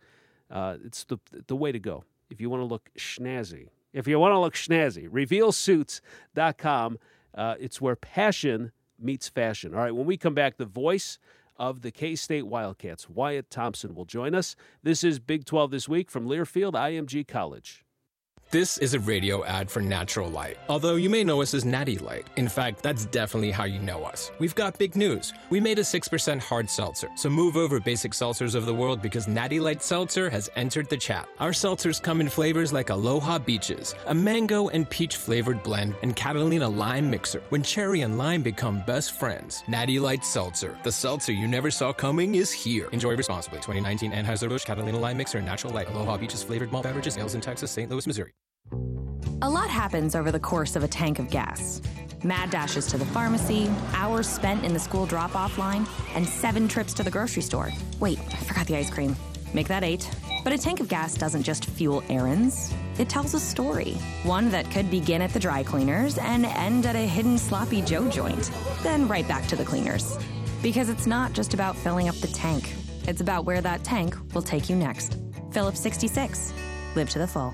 Uh, 0.50 0.78
it's 0.84 1.04
the 1.06 1.18
the 1.48 1.56
way 1.56 1.72
to 1.72 1.80
go 1.80 2.04
if 2.30 2.42
you 2.42 2.50
want 2.50 2.62
to 2.62 2.66
look 2.66 2.90
snazzy. 2.98 3.70
If 3.94 4.08
you 4.08 4.20
want 4.20 4.34
to 4.34 4.40
look 4.40 4.56
snazzy, 4.56 5.08
revealsuits.com. 5.10 7.00
Uh, 7.34 7.56
it's 7.60 7.82
where 7.82 7.96
passion 7.96 8.72
meets 9.00 9.30
fashion. 9.30 9.74
All 9.74 9.82
right, 9.82 9.96
when 9.96 10.06
we 10.06 10.18
come 10.18 10.34
back, 10.34 10.58
the 10.58 10.66
voice 10.66 11.18
of 11.58 11.82
the 11.82 11.91
K 11.91 12.15
State 12.15 12.48
Wildcats, 12.48 13.10
Wyatt 13.10 13.50
Thompson, 13.50 13.96
will 13.96 14.06
join 14.06 14.36
us. 14.36 14.56
This 14.84 15.04
is 15.04 15.20
Big 15.20 15.46
12 15.46 15.72
This 15.72 15.89
Week 15.89 16.12
from 16.12 16.28
Learfield 16.28 16.74
IMG 16.74 17.28
College. 17.28 17.85
This 18.51 18.77
is 18.77 18.93
a 18.93 18.99
radio 18.99 19.43
ad 19.43 19.69
for 19.69 19.81
Natural 19.81 20.29
Light. 20.29 20.58
Although 20.69 20.95
you 20.95 21.10
may 21.10 21.25
know 21.25 21.41
us 21.41 21.53
as 21.53 21.65
Natty 21.65 21.97
Light. 21.97 22.27
In 22.38 22.47
fact, 22.47 22.81
that's 22.81 23.05
definitely 23.08 23.51
how 23.51 23.65
you 23.65 23.79
know 23.79 24.03
us. 24.03 24.31
We've 24.39 24.55
got 24.55 24.77
big 24.77 24.95
news. 24.95 25.34
We 25.49 25.60
made 25.60 25.77
a 25.77 25.81
6% 25.81 26.39
hard 26.39 26.69
seltzer. 26.69 27.10
So 27.17 27.29
move 27.29 27.58
over 27.58 27.81
basic 27.81 28.13
seltzers 28.13 28.55
of 28.55 28.65
the 28.65 28.73
world 28.73 29.01
because 29.01 29.27
Natty 29.27 29.60
Light 29.60 29.84
Seltzer 29.84 30.29
has 30.29 30.49
entered 30.55 30.89
the 30.89 30.95
chat. 30.95 31.27
Our 31.39 31.51
seltzers 31.51 32.01
come 32.01 32.21
in 32.21 32.29
flavors 32.29 32.71
like 32.71 32.91
Aloha 32.91 33.39
Beaches, 33.39 33.93
a 34.05 34.13
mango 34.13 34.69
and 34.69 34.89
peach 34.89 35.17
flavored 35.17 35.62
blend, 35.62 35.95
and 36.01 36.15
Catalina 36.15 36.69
Lime 36.69 37.10
Mixer. 37.10 37.41
When 37.49 37.63
cherry 37.63 38.01
and 38.01 38.17
lime 38.17 38.43
become 38.43 38.84
best 38.86 39.15
friends. 39.19 39.63
Natty 39.67 39.99
Light 39.99 40.23
Seltzer. 40.23 40.77
The 40.84 40.91
seltzer 40.91 41.34
you 41.34 41.47
never 41.47 41.71
saw 41.71 41.91
coming 41.91 42.36
is 42.36 42.53
here. 42.53 42.88
Enjoy 42.93 43.17
responsibly. 43.17 43.58
2019 43.58 44.12
Anheuser-Busch 44.13 44.63
Catalina 44.63 44.97
Lime 44.99 45.17
Mixer 45.17 45.41
Natural 45.41 45.73
Light 45.73 45.89
Aloha 45.89 46.15
Beaches 46.15 46.41
flavored 46.41 46.71
malt 46.71 46.84
beverages. 46.84 47.17
Ales 47.17 47.36
in 47.36 47.41
Texas, 47.41 47.71
St. 47.71 47.91
Louis, 47.91 48.08
Missouri. 48.08 48.31
A 49.45 49.55
lot 49.60 49.69
happens 49.69 50.15
over 50.15 50.31
the 50.31 50.39
course 50.39 50.75
of 50.75 50.84
a 50.84 50.88
tank 50.88 51.19
of 51.19 51.29
gas. 51.29 51.79
Mad 52.23 52.49
dashes 52.49 52.88
to 52.88 52.97
the 52.97 53.05
pharmacy, 53.05 53.69
hours 53.93 54.27
spent 54.27 54.65
in 54.65 54.73
the 54.73 54.79
school 54.79 55.05
drop 55.05 55.36
off 55.36 55.60
line, 55.60 55.86
and 56.15 56.27
seven 56.27 56.67
trips 56.67 56.95
to 56.95 57.03
the 57.03 57.12
grocery 57.12 57.43
store. 57.43 57.71
Wait, 57.99 58.17
I 58.17 58.38
forgot 58.38 58.65
the 58.65 58.75
ice 58.75 58.89
cream. 58.89 59.15
Make 59.53 59.67
that 59.67 59.84
eight. 59.84 60.10
But 60.43 60.53
a 60.53 60.58
tank 60.58 60.79
of 60.79 60.88
gas 60.88 61.13
doesn't 61.13 61.43
just 61.43 61.65
fuel 61.65 62.03
errands, 62.10 62.73
it 62.97 63.08
tells 63.08 63.36
a 63.36 63.39
story. 63.39 63.91
One 64.23 64.49
that 64.49 64.71
could 64.71 64.89
begin 64.89 65.21
at 65.21 65.31
the 65.31 65.39
dry 65.39 65.62
cleaners 65.62 66.17
and 66.17 66.47
end 66.47 66.88
at 66.88 66.95
a 66.95 67.05
hidden 67.05 67.38
sloppy 67.38 67.84
Joe 67.84 68.10
joint, 68.10 68.49
then 68.81 69.08
right 69.08 69.27
back 69.27 69.45
to 69.49 69.55
the 69.55 69.63
cleaners. 69.63 70.17
Because 70.63 70.89
it's 70.89 71.05
not 71.05 71.34
just 71.34 71.53
about 71.53 71.77
filling 71.77 72.10
up 72.10 72.15
the 72.15 72.29
tank, 72.29 72.73
it's 73.08 73.21
about 73.21 73.45
where 73.45 73.62
that 73.62 73.84
tank 73.84 74.17
will 74.34 74.41
take 74.41 74.71
you 74.71 74.75
next. 74.75 75.19
Phillips 75.51 75.81
66. 75.81 76.51
Live 76.95 77.12
to 77.12 77.19
the 77.19 77.27
full. 77.27 77.53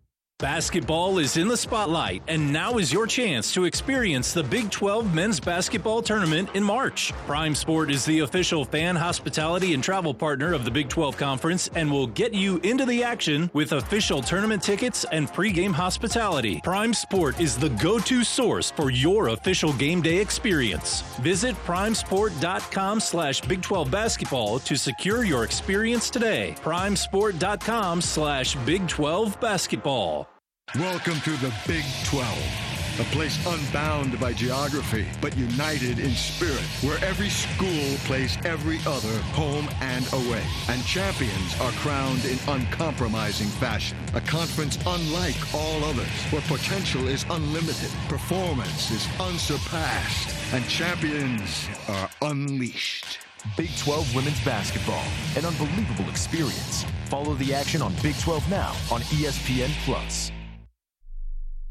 Basketball 0.41 1.19
is 1.19 1.37
in 1.37 1.47
the 1.47 1.55
spotlight, 1.55 2.23
and 2.27 2.51
now 2.51 2.79
is 2.79 2.91
your 2.91 3.05
chance 3.05 3.53
to 3.53 3.65
experience 3.65 4.33
the 4.33 4.41
Big 4.41 4.71
12 4.71 5.13
men's 5.13 5.39
basketball 5.39 6.01
tournament 6.01 6.49
in 6.55 6.63
March. 6.63 7.13
Prime 7.27 7.53
Sport 7.53 7.91
is 7.91 8.05
the 8.05 8.21
official 8.21 8.65
fan 8.65 8.95
hospitality 8.95 9.75
and 9.75 9.83
travel 9.83 10.15
partner 10.15 10.55
of 10.55 10.65
the 10.65 10.71
Big 10.71 10.89
12 10.89 11.15
Conference 11.15 11.69
and 11.75 11.91
will 11.91 12.07
get 12.07 12.33
you 12.33 12.57
into 12.63 12.87
the 12.87 13.03
action 13.03 13.51
with 13.53 13.73
official 13.73 14.19
tournament 14.23 14.63
tickets 14.63 15.05
and 15.11 15.27
pregame 15.27 15.73
hospitality. 15.73 16.59
Prime 16.63 16.95
Sport 16.95 17.39
is 17.39 17.55
the 17.55 17.69
go 17.69 17.99
to 17.99 18.23
source 18.23 18.71
for 18.71 18.89
your 18.89 19.27
official 19.27 19.73
game 19.73 20.01
day 20.01 20.17
experience. 20.17 21.03
Visit 21.19 21.53
primesport.com 21.65 22.99
slash 22.99 23.41
Big 23.41 23.61
12 23.61 23.91
basketball 23.91 24.57
to 24.57 24.75
secure 24.75 25.23
your 25.23 25.43
experience 25.43 26.09
today. 26.09 26.55
Primesport.com 26.63 28.01
slash 28.01 28.55
Big 28.65 28.87
12 28.87 29.39
basketball. 29.39 30.30
Welcome 30.79 31.19
to 31.25 31.31
the 31.31 31.53
Big 31.67 31.83
12, 32.05 33.01
a 33.01 33.03
place 33.13 33.45
unbound 33.45 34.17
by 34.21 34.31
geography, 34.31 35.05
but 35.19 35.35
united 35.35 35.99
in 35.99 36.11
spirit, 36.11 36.63
where 36.81 36.97
every 37.03 37.27
school 37.27 37.97
plays 38.05 38.37
every 38.45 38.79
other 38.85 39.17
home 39.33 39.67
and 39.81 40.07
away, 40.13 40.41
and 40.69 40.81
champions 40.85 41.59
are 41.59 41.73
crowned 41.73 42.23
in 42.23 42.39
uncompromising 42.47 43.49
fashion. 43.49 43.97
A 44.13 44.21
conference 44.21 44.79
unlike 44.85 45.35
all 45.53 45.83
others, 45.83 46.07
where 46.29 46.41
potential 46.43 47.05
is 47.09 47.25
unlimited, 47.29 47.91
performance 48.07 48.91
is 48.91 49.05
unsurpassed, 49.19 50.53
and 50.53 50.65
champions 50.69 51.67
are 51.89 52.09
unleashed. 52.21 53.19
Big 53.57 53.75
12 53.79 54.15
women's 54.15 54.39
basketball, 54.45 55.03
an 55.35 55.43
unbelievable 55.43 56.09
experience. 56.09 56.85
Follow 57.07 57.33
the 57.35 57.53
action 57.53 57.81
on 57.81 57.93
Big 58.01 58.17
12 58.19 58.49
now 58.49 58.69
on 58.89 59.01
ESPN 59.01 59.69
Plus. 59.83 60.31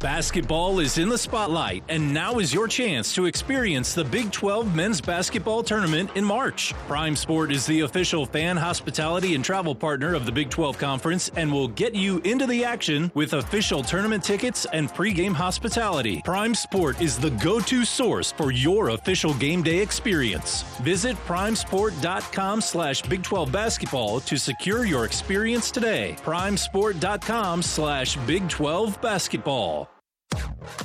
Basketball 0.01 0.79
is 0.79 0.97
in 0.97 1.11
the 1.11 1.19
spotlight, 1.19 1.85
and 1.91 2.15
now 2.15 2.39
is 2.39 2.55
your 2.55 2.67
chance 2.67 3.15
to 3.15 3.27
experience 3.27 3.93
the 3.93 4.03
Big 4.03 4.33
12 4.33 4.75
men's 4.75 4.99
basketball 4.99 5.63
tournament 5.63 6.09
in 6.15 6.25
March. 6.25 6.73
Prime 6.89 7.15
Sport 7.15 7.53
is 7.53 7.67
the 7.67 7.81
official 7.81 8.25
fan 8.25 8.57
hospitality 8.57 9.35
and 9.35 9.45
travel 9.45 9.75
partner 9.75 10.15
of 10.15 10.25
the 10.25 10.33
Big 10.33 10.49
12 10.49 10.79
Conference 10.79 11.31
and 11.37 11.53
will 11.53 11.69
get 11.69 11.95
you 11.95 12.19
into 12.21 12.47
the 12.47 12.65
action 12.65 13.13
with 13.15 13.35
official 13.35 13.83
tournament 13.83 14.25
tickets 14.25 14.65
and 14.73 14.89
pregame 14.89 15.35
hospitality. 15.35 16.23
Prime 16.25 16.55
Sport 16.55 16.99
is 17.03 17.19
the 17.19 17.33
go 17.33 17.61
to 17.61 17.85
source 17.85 18.33
for 18.33 18.53
your 18.53 18.89
official 18.89 19.35
game 19.35 19.63
day 19.63 19.81
experience. 19.81 20.63
Visit 20.81 21.15
primesport.com 21.27 22.63
slash 22.63 23.03
Big 23.03 23.23
12 23.23 23.53
basketball 23.53 24.21
to 24.21 24.39
secure 24.39 24.87
your 24.87 25.05
experience 25.05 25.71
today. 25.71 26.17
Primesport.com 26.23 27.61
slash 27.61 28.17
Big 28.27 28.49
12 28.49 28.99
basketball. 29.03 29.90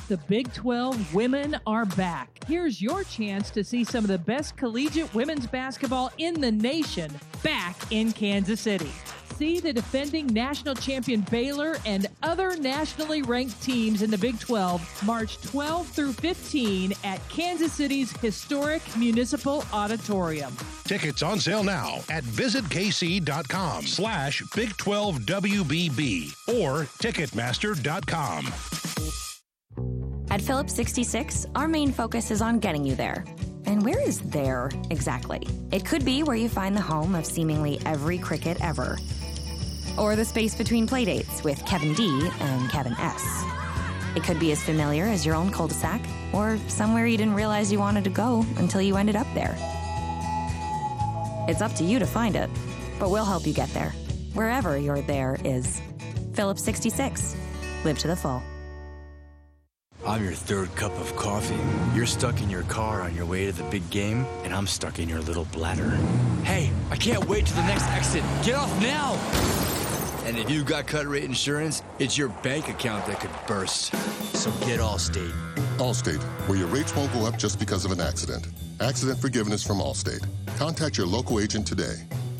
The 0.07 0.17
Big 0.17 0.51
12 0.53 1.13
women 1.13 1.57
are 1.65 1.85
back. 1.85 2.29
Here's 2.47 2.81
your 2.81 3.03
chance 3.03 3.49
to 3.51 3.63
see 3.63 3.83
some 3.83 4.03
of 4.03 4.09
the 4.09 4.17
best 4.17 4.57
collegiate 4.57 5.13
women's 5.13 5.47
basketball 5.47 6.11
in 6.17 6.41
the 6.41 6.51
nation 6.51 7.11
back 7.43 7.75
in 7.91 8.11
Kansas 8.11 8.61
City. 8.61 8.91
See 9.37 9.59
the 9.59 9.73
defending 9.73 10.27
national 10.27 10.75
champion 10.75 11.21
Baylor 11.29 11.75
and 11.85 12.07
other 12.23 12.55
nationally 12.55 13.21
ranked 13.21 13.61
teams 13.61 14.01
in 14.01 14.09
the 14.09 14.17
Big 14.17 14.39
12 14.39 15.05
March 15.05 15.41
12 15.41 15.87
through 15.87 16.13
15 16.13 16.93
at 17.03 17.27
Kansas 17.27 17.73
City's 17.73 18.15
historic 18.19 18.81
Municipal 18.95 19.65
Auditorium. 19.73 20.55
Tickets 20.85 21.21
on 21.21 21.39
sale 21.39 21.63
now 21.63 21.97
at 22.09 22.23
visitkc.com 22.23 23.85
slash 23.85 24.41
Big 24.55 24.77
12 24.77 25.19
WBB 25.19 26.61
or 26.61 26.83
Ticketmaster.com. 26.83 29.24
At 30.29 30.41
Phillips 30.41 30.73
66, 30.73 31.45
our 31.55 31.67
main 31.67 31.91
focus 31.91 32.31
is 32.31 32.41
on 32.41 32.59
getting 32.59 32.83
you 32.83 32.95
there. 32.95 33.23
And 33.65 33.83
where 33.83 33.99
is 34.01 34.19
there 34.21 34.71
exactly? 34.89 35.47
It 35.71 35.85
could 35.85 36.03
be 36.03 36.23
where 36.23 36.35
you 36.35 36.49
find 36.49 36.75
the 36.75 36.81
home 36.81 37.15
of 37.15 37.25
seemingly 37.25 37.79
every 37.85 38.17
cricket 38.17 38.57
ever, 38.61 38.97
or 39.97 40.15
the 40.15 40.25
space 40.25 40.55
between 40.55 40.87
playdates 40.87 41.43
with 41.43 41.63
Kevin 41.65 41.93
D 41.93 42.29
and 42.39 42.69
Kevin 42.69 42.93
S. 42.99 43.43
It 44.15 44.23
could 44.23 44.39
be 44.39 44.51
as 44.51 44.63
familiar 44.63 45.05
as 45.05 45.25
your 45.25 45.35
own 45.35 45.51
cul 45.51 45.67
de 45.67 45.73
sac, 45.73 46.01
or 46.33 46.57
somewhere 46.67 47.05
you 47.05 47.17
didn't 47.17 47.35
realize 47.35 47.71
you 47.71 47.79
wanted 47.79 48.03
to 48.03 48.09
go 48.09 48.45
until 48.57 48.81
you 48.81 48.97
ended 48.97 49.15
up 49.15 49.27
there. 49.33 49.55
It's 51.47 51.61
up 51.61 51.73
to 51.75 51.83
you 51.83 51.99
to 51.99 52.05
find 52.05 52.35
it, 52.35 52.49
but 52.99 53.09
we'll 53.09 53.25
help 53.25 53.45
you 53.45 53.53
get 53.53 53.69
there, 53.69 53.91
wherever 54.33 54.77
your 54.77 55.01
there 55.01 55.37
is. 55.43 55.81
Phillips 56.33 56.63
66. 56.63 57.35
Live 57.83 57.99
to 57.99 58.07
the 58.07 58.15
full. 58.15 58.41
I'm 60.05 60.23
your 60.23 60.33
third 60.33 60.73
cup 60.75 60.91
of 60.99 61.15
coffee. 61.15 61.57
You're 61.95 62.05
stuck 62.05 62.39
in 62.41 62.49
your 62.49 62.61
car 62.63 63.01
on 63.01 63.15
your 63.15 63.25
way 63.25 63.47
to 63.47 63.51
the 63.51 63.63
big 63.63 63.89
game, 63.89 64.25
and 64.43 64.53
I'm 64.53 64.67
stuck 64.67 64.99
in 64.99 65.09
your 65.09 65.19
little 65.21 65.45
bladder. 65.45 65.89
Hey, 66.43 66.69
I 66.91 66.95
can't 66.95 67.25
wait 67.25 67.47
to 67.47 67.53
the 67.55 67.63
next 67.63 67.85
exit. 67.87 68.23
Get 68.43 68.53
off 68.53 68.69
now! 68.81 69.13
And 70.27 70.37
if 70.37 70.49
you've 70.49 70.67
got 70.67 70.85
cut 70.85 71.07
rate 71.07 71.23
insurance, 71.23 71.81
it's 71.97 72.19
your 72.19 72.29
bank 72.29 72.69
account 72.69 73.07
that 73.07 73.19
could 73.19 73.31
burst. 73.47 73.95
So 74.35 74.51
get 74.67 74.79
Allstate. 74.79 75.31
Allstate, 75.77 76.21
where 76.47 76.57
your 76.57 76.67
rates 76.67 76.95
won't 76.95 77.11
go 77.11 77.25
up 77.25 77.37
just 77.37 77.57
because 77.57 77.83
of 77.83 77.91
an 77.91 77.99
accident. 77.99 78.47
Accident 78.81 79.19
forgiveness 79.19 79.63
from 79.63 79.79
Allstate. 79.79 80.23
Contact 80.57 80.99
your 80.99 81.07
local 81.07 81.39
agent 81.39 81.65
today. 81.65 81.95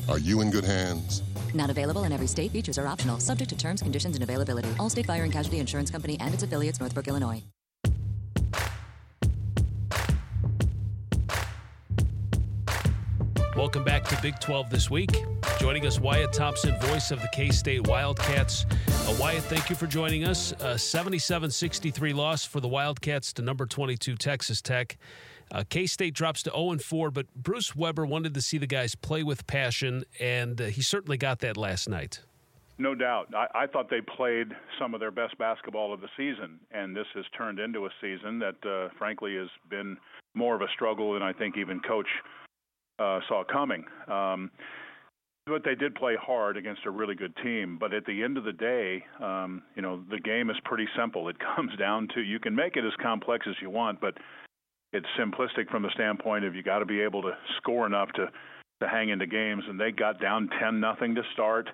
Are 0.08 0.18
you 0.20 0.40
in 0.40 0.52
good 0.52 0.64
hands? 0.64 1.22
Not 1.52 1.70
available 1.70 2.04
in 2.04 2.12
every 2.12 2.28
state. 2.28 2.52
Features 2.52 2.78
are 2.78 2.86
optional, 2.86 3.18
subject 3.18 3.50
to 3.50 3.56
terms, 3.56 3.82
conditions, 3.82 4.14
and 4.14 4.22
availability. 4.22 4.68
Allstate 4.74 5.06
Fire 5.06 5.24
and 5.24 5.32
Casualty 5.32 5.58
Insurance 5.58 5.90
Company 5.90 6.16
and 6.20 6.32
its 6.32 6.44
affiliates, 6.44 6.78
Northbrook, 6.78 7.08
Illinois. 7.08 7.42
Welcome 13.56 13.84
back 13.84 14.04
to 14.08 14.18
Big 14.20 14.38
12 14.38 14.68
this 14.68 14.90
week. 14.90 15.24
Joining 15.58 15.86
us, 15.86 15.98
Wyatt 15.98 16.30
Thompson, 16.30 16.78
voice 16.78 17.10
of 17.10 17.22
the 17.22 17.28
K 17.32 17.48
State 17.48 17.86
Wildcats. 17.88 18.66
Uh, 18.86 19.16
Wyatt, 19.18 19.44
thank 19.44 19.70
you 19.70 19.76
for 19.76 19.86
joining 19.86 20.24
us. 20.24 20.52
77 20.76 21.50
63 21.50 22.12
loss 22.12 22.44
for 22.44 22.60
the 22.60 22.68
Wildcats 22.68 23.32
to 23.32 23.40
number 23.40 23.64
22 23.64 24.16
Texas 24.16 24.60
Tech. 24.60 24.98
Uh, 25.50 25.64
K 25.70 25.86
State 25.86 26.12
drops 26.12 26.42
to 26.42 26.50
0 26.50 26.76
4, 26.76 27.10
but 27.10 27.32
Bruce 27.34 27.74
Weber 27.74 28.04
wanted 28.04 28.34
to 28.34 28.42
see 28.42 28.58
the 28.58 28.66
guys 28.66 28.94
play 28.94 29.22
with 29.22 29.46
passion, 29.46 30.04
and 30.20 30.60
uh, 30.60 30.64
he 30.66 30.82
certainly 30.82 31.16
got 31.16 31.38
that 31.38 31.56
last 31.56 31.88
night. 31.88 32.20
No 32.76 32.94
doubt. 32.94 33.34
I, 33.34 33.62
I 33.62 33.66
thought 33.66 33.88
they 33.88 34.02
played 34.02 34.48
some 34.78 34.92
of 34.92 35.00
their 35.00 35.10
best 35.10 35.38
basketball 35.38 35.94
of 35.94 36.02
the 36.02 36.08
season, 36.14 36.60
and 36.72 36.94
this 36.94 37.06
has 37.14 37.24
turned 37.34 37.58
into 37.58 37.86
a 37.86 37.90
season 38.02 38.38
that, 38.40 38.56
uh, 38.68 38.90
frankly, 38.98 39.34
has 39.36 39.48
been 39.70 39.96
more 40.34 40.54
of 40.54 40.60
a 40.60 40.68
struggle 40.74 41.14
than 41.14 41.22
I 41.22 41.32
think 41.32 41.56
even 41.56 41.80
Coach 41.80 42.08
uh, 42.98 43.20
saw 43.28 43.44
coming. 43.44 43.84
Um, 44.08 44.50
but 45.46 45.62
they 45.64 45.76
did 45.76 45.94
play 45.94 46.16
hard 46.20 46.56
against 46.56 46.86
a 46.86 46.90
really 46.90 47.14
good 47.14 47.34
team. 47.42 47.76
But 47.78 47.94
at 47.94 48.04
the 48.04 48.24
end 48.24 48.36
of 48.36 48.42
the 48.42 48.52
day, 48.52 49.04
um, 49.22 49.62
you 49.76 49.82
know, 49.82 50.02
the 50.10 50.18
game 50.18 50.50
is 50.50 50.56
pretty 50.64 50.88
simple. 50.98 51.28
It 51.28 51.36
comes 51.56 51.76
down 51.78 52.08
to 52.14 52.20
you 52.20 52.40
can 52.40 52.54
make 52.54 52.76
it 52.76 52.84
as 52.84 52.92
complex 53.00 53.46
as 53.48 53.54
you 53.62 53.70
want, 53.70 54.00
but 54.00 54.14
it's 54.92 55.06
simplistic 55.18 55.70
from 55.70 55.82
the 55.82 55.90
standpoint 55.94 56.44
of 56.44 56.54
you 56.54 56.62
got 56.62 56.80
to 56.80 56.84
be 56.84 57.00
able 57.00 57.22
to 57.22 57.32
score 57.58 57.86
enough 57.86 58.10
to 58.14 58.30
to 58.82 58.88
hang 58.88 59.08
into 59.08 59.26
games. 59.26 59.62
And 59.68 59.80
they 59.80 59.90
got 59.90 60.20
down 60.20 60.50
ten 60.60 60.80
nothing 60.80 61.14
to 61.14 61.22
start, 61.32 61.68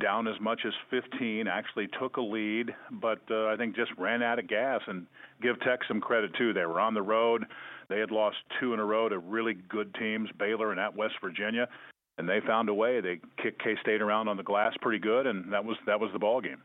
down 0.00 0.26
as 0.28 0.40
much 0.40 0.60
as 0.66 0.72
15. 0.90 1.46
Actually 1.46 1.88
took 2.00 2.16
a 2.16 2.22
lead, 2.22 2.70
but 2.90 3.20
uh, 3.30 3.48
I 3.48 3.56
think 3.56 3.76
just 3.76 3.90
ran 3.98 4.22
out 4.22 4.38
of 4.38 4.48
gas. 4.48 4.80
And 4.86 5.06
give 5.42 5.60
Tech 5.60 5.80
some 5.88 6.00
credit 6.00 6.30
too. 6.38 6.52
They 6.52 6.64
were 6.64 6.80
on 6.80 6.94
the 6.94 7.02
road. 7.02 7.44
They 7.92 8.00
had 8.00 8.10
lost 8.10 8.36
two 8.58 8.72
in 8.72 8.80
a 8.80 8.84
row 8.86 9.10
to 9.10 9.18
really 9.18 9.52
good 9.52 9.94
teams, 9.96 10.30
Baylor 10.38 10.70
and 10.70 10.80
at 10.80 10.96
West 10.96 11.14
Virginia, 11.22 11.68
and 12.16 12.26
they 12.26 12.40
found 12.46 12.70
a 12.70 12.74
way. 12.74 13.02
They 13.02 13.20
kicked 13.42 13.62
K 13.62 13.76
State 13.82 14.00
around 14.00 14.28
on 14.28 14.38
the 14.38 14.42
glass 14.42 14.72
pretty 14.80 14.98
good, 14.98 15.26
and 15.26 15.52
that 15.52 15.62
was 15.62 15.76
that 15.86 16.00
was 16.00 16.10
the 16.14 16.18
ball 16.18 16.40
game. 16.40 16.62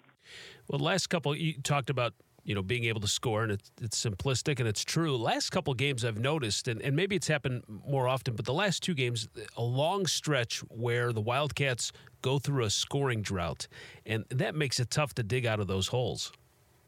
Well, 0.70 0.80
last 0.80 1.08
couple 1.08 1.36
you 1.36 1.62
talked 1.62 1.90
about 1.90 2.13
you 2.46 2.56
know, 2.56 2.62
being 2.62 2.86
able 2.86 3.02
to 3.02 3.10
score, 3.10 3.44
and 3.44 3.52
it's, 3.52 3.70
it's 3.82 4.06
simplistic 4.06 4.60
and 4.60 4.70
it's 4.70 4.86
true. 4.86 5.18
Last 5.18 5.50
couple 5.50 5.74
games 5.74 6.06
I've 6.06 6.18
noticed, 6.18 6.70
and, 6.70 6.82
and 6.82 6.96
maybe 6.96 7.13
it's 7.13 7.28
happened 7.28 7.63
more 7.68 8.08
often, 8.08 8.36
but 8.36 8.46
the 8.46 8.54
last 8.54 8.82
two 8.82 8.94
games, 8.94 9.28
a 9.58 9.62
long 9.62 10.08
stretch 10.08 10.60
where 10.70 11.12
the 11.12 11.20
Wildcats 11.20 11.92
go 12.22 12.40
through 12.40 12.63
a 12.63 12.70
scoring 12.70 13.22
drought, 13.22 13.68
and 14.06 14.24
that 14.30 14.56
makes 14.56 14.80
it 14.80 14.90
tough 14.90 15.13
to 15.16 15.24
dig 15.24 15.46
out 15.46 15.60
of 15.60 15.68
those 15.68 15.90
holes. 15.90 16.32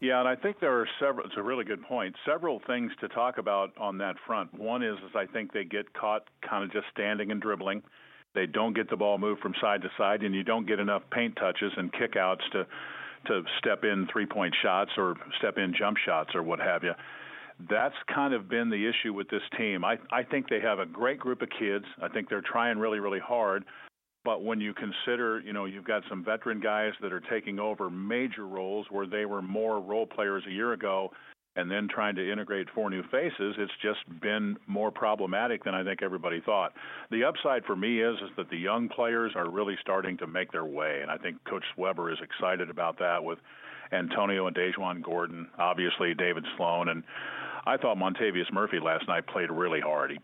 Yeah, 0.01 0.19
and 0.19 0.29
I 0.29 0.35
think 0.35 0.59
there 0.61 0.79
are 0.79 0.87
several. 0.99 1.25
It's 1.25 1.35
a 1.37 1.43
really 1.43 1.65
good 1.65 1.81
point. 1.83 2.15
Several 2.25 2.61
things 2.67 2.91
to 3.01 3.09
talk 3.09 3.37
about 3.37 3.71
on 3.77 3.97
that 3.97 4.15
front. 4.25 4.53
One 4.57 4.81
is, 4.81 4.97
is 4.99 5.11
I 5.13 5.25
think 5.25 5.51
they 5.51 5.65
get 5.65 5.93
caught 5.93 6.23
kind 6.47 6.63
of 6.63 6.71
just 6.71 6.85
standing 6.93 7.31
and 7.31 7.41
dribbling. 7.41 7.83
They 8.33 8.45
don't 8.45 8.73
get 8.73 8.89
the 8.89 8.95
ball 8.95 9.17
moved 9.17 9.41
from 9.41 9.53
side 9.59 9.81
to 9.81 9.89
side, 9.97 10.23
and 10.23 10.33
you 10.33 10.43
don't 10.43 10.65
get 10.65 10.79
enough 10.79 11.01
paint 11.11 11.35
touches 11.35 11.73
and 11.75 11.91
kickouts 11.91 12.49
to 12.53 12.65
to 13.27 13.43
step 13.57 13.83
in 13.83 14.07
three 14.11 14.25
point 14.25 14.55
shots 14.63 14.91
or 14.97 15.15
step 15.37 15.57
in 15.57 15.73
jump 15.77 15.97
shots 15.97 16.33
or 16.33 16.43
what 16.43 16.59
have 16.59 16.83
you. 16.83 16.93
That's 17.69 17.95
kind 18.13 18.33
of 18.33 18.47
been 18.47 18.69
the 18.69 18.87
issue 18.87 19.13
with 19.13 19.29
this 19.29 19.41
team. 19.57 19.83
I 19.83 19.97
I 20.11 20.23
think 20.23 20.47
they 20.47 20.61
have 20.61 20.79
a 20.79 20.85
great 20.85 21.19
group 21.19 21.41
of 21.41 21.49
kids. 21.49 21.83
I 22.01 22.07
think 22.07 22.29
they're 22.29 22.41
trying 22.41 22.77
really 22.77 22.99
really 22.99 23.19
hard. 23.19 23.65
But 24.29 24.43
when 24.43 24.61
you 24.61 24.75
consider, 24.75 25.39
you 25.39 25.53
know, 25.53 25.65
you've 25.65 25.85
got 25.85 26.03
some 26.07 26.23
veteran 26.23 26.59
guys 26.59 26.91
that 27.01 27.11
are 27.11 27.19
taking 27.19 27.57
over 27.57 27.89
major 27.89 28.45
roles 28.45 28.85
where 28.91 29.07
they 29.07 29.25
were 29.25 29.41
more 29.41 29.81
role 29.81 30.05
players 30.05 30.43
a 30.47 30.51
year 30.51 30.73
ago, 30.73 31.11
and 31.55 31.71
then 31.71 31.87
trying 31.87 32.13
to 32.13 32.31
integrate 32.31 32.67
four 32.75 32.91
new 32.91 33.01
faces, 33.09 33.55
it's 33.57 33.71
just 33.81 33.97
been 34.21 34.55
more 34.67 34.91
problematic 34.91 35.63
than 35.63 35.73
I 35.73 35.83
think 35.83 36.03
everybody 36.03 36.41
thought. 36.41 36.73
The 37.09 37.23
upside 37.23 37.65
for 37.65 37.75
me 37.75 38.03
is 38.03 38.17
is 38.17 38.29
that 38.37 38.51
the 38.51 38.57
young 38.57 38.87
players 38.87 39.31
are 39.35 39.49
really 39.49 39.77
starting 39.81 40.15
to 40.19 40.27
make 40.27 40.51
their 40.51 40.65
way, 40.65 40.99
and 41.01 41.09
I 41.09 41.17
think 41.17 41.43
Coach 41.45 41.65
Weber 41.75 42.11
is 42.11 42.19
excited 42.21 42.69
about 42.69 42.99
that 42.99 43.23
with 43.23 43.39
Antonio 43.91 44.45
and 44.45 44.55
DaJuan 44.55 45.01
Gordon, 45.01 45.47
obviously 45.57 46.13
David 46.13 46.45
Sloan, 46.55 46.89
and 46.89 47.03
I 47.65 47.77
thought 47.77 47.97
Montavious 47.97 48.51
Murphy 48.51 48.79
last 48.79 49.07
night 49.07 49.27
played 49.27 49.51
really 49.51 49.79
hard. 49.79 50.11
He 50.11 50.19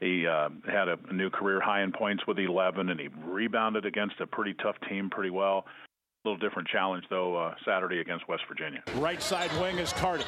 he 0.00 0.26
uh, 0.26 0.48
had 0.66 0.88
a 0.88 0.98
new 1.12 1.30
career 1.30 1.60
high 1.60 1.82
in 1.82 1.92
points 1.92 2.26
with 2.26 2.38
11, 2.38 2.88
and 2.90 3.00
he 3.00 3.08
rebounded 3.26 3.84
against 3.84 4.20
a 4.20 4.26
pretty 4.26 4.54
tough 4.54 4.76
team 4.88 5.10
pretty 5.10 5.30
well. 5.30 5.66
A 6.24 6.28
little 6.28 6.48
different 6.48 6.68
challenge 6.68 7.04
though 7.10 7.36
uh, 7.36 7.54
Saturday 7.66 8.00
against 8.00 8.26
West 8.28 8.44
Virginia. 8.48 8.82
Right 8.96 9.20
side 9.20 9.50
wing 9.60 9.78
is 9.78 9.92
Carter. 9.92 10.24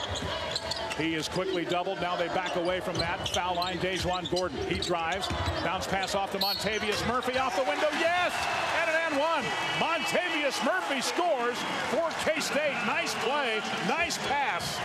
He 0.98 1.14
is 1.14 1.26
quickly 1.26 1.64
doubled. 1.64 2.00
Now 2.02 2.16
they 2.16 2.28
back 2.28 2.56
away 2.56 2.80
from 2.80 2.96
that 2.96 3.28
foul 3.30 3.56
line. 3.56 3.78
DaJuan 3.78 4.30
Gordon. 4.34 4.58
He 4.66 4.78
drives. 4.78 5.28
Bounce 5.64 5.86
pass 5.86 6.14
off 6.14 6.32
to 6.32 6.38
Montavious 6.38 7.06
Murphy 7.08 7.38
off 7.38 7.56
the 7.56 7.64
window. 7.64 7.88
Yes, 7.92 8.34
and 8.80 8.90
an 8.90 8.96
and 9.06 9.18
one. 9.18 9.44
Montavious 9.78 10.62
Murphy 10.66 11.00
scores 11.00 11.56
for 11.88 12.10
K 12.24 12.40
State. 12.40 12.76
Nice 12.86 13.14
play. 13.24 13.60
Nice 13.88 14.18
pass. 14.28 14.78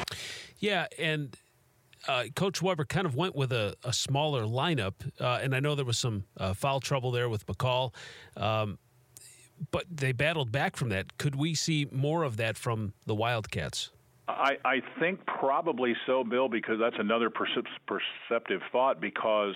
Yeah, 0.61 0.85
and 0.99 1.35
uh, 2.07 2.25
Coach 2.35 2.61
Weber 2.61 2.85
kind 2.85 3.05
of 3.05 3.15
went 3.15 3.35
with 3.35 3.51
a, 3.51 3.75
a 3.83 3.91
smaller 3.91 4.43
lineup, 4.43 4.93
uh, 5.19 5.39
and 5.41 5.55
I 5.55 5.59
know 5.59 5.75
there 5.75 5.83
was 5.83 5.97
some 5.97 6.23
uh, 6.37 6.53
foul 6.53 6.79
trouble 6.79 7.11
there 7.11 7.27
with 7.27 7.45
Makol, 7.47 7.93
um, 8.37 8.77
but 9.71 9.85
they 9.89 10.11
battled 10.11 10.51
back 10.51 10.75
from 10.75 10.89
that. 10.89 11.17
Could 11.17 11.35
we 11.35 11.55
see 11.55 11.87
more 11.91 12.23
of 12.23 12.37
that 12.37 12.57
from 12.57 12.93
the 13.07 13.15
Wildcats? 13.15 13.89
I, 14.27 14.57
I 14.63 14.81
think 14.99 15.25
probably 15.25 15.95
so, 16.05 16.23
Bill, 16.23 16.47
because 16.47 16.79
that's 16.79 16.95
another 16.99 17.29
percep- 17.29 17.65
perceptive 17.87 18.61
thought. 18.71 19.01
Because 19.01 19.55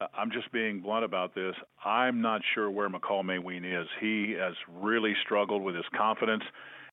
uh, 0.00 0.06
I'm 0.16 0.30
just 0.30 0.50
being 0.52 0.80
blunt 0.80 1.04
about 1.04 1.34
this. 1.34 1.54
I'm 1.84 2.20
not 2.20 2.42
sure 2.54 2.70
where 2.70 2.88
Makol 2.88 3.22
Mawien 3.24 3.80
is. 3.82 3.88
He 4.00 4.32
has 4.38 4.54
really 4.80 5.14
struggled 5.24 5.62
with 5.62 5.74
his 5.74 5.84
confidence. 5.96 6.44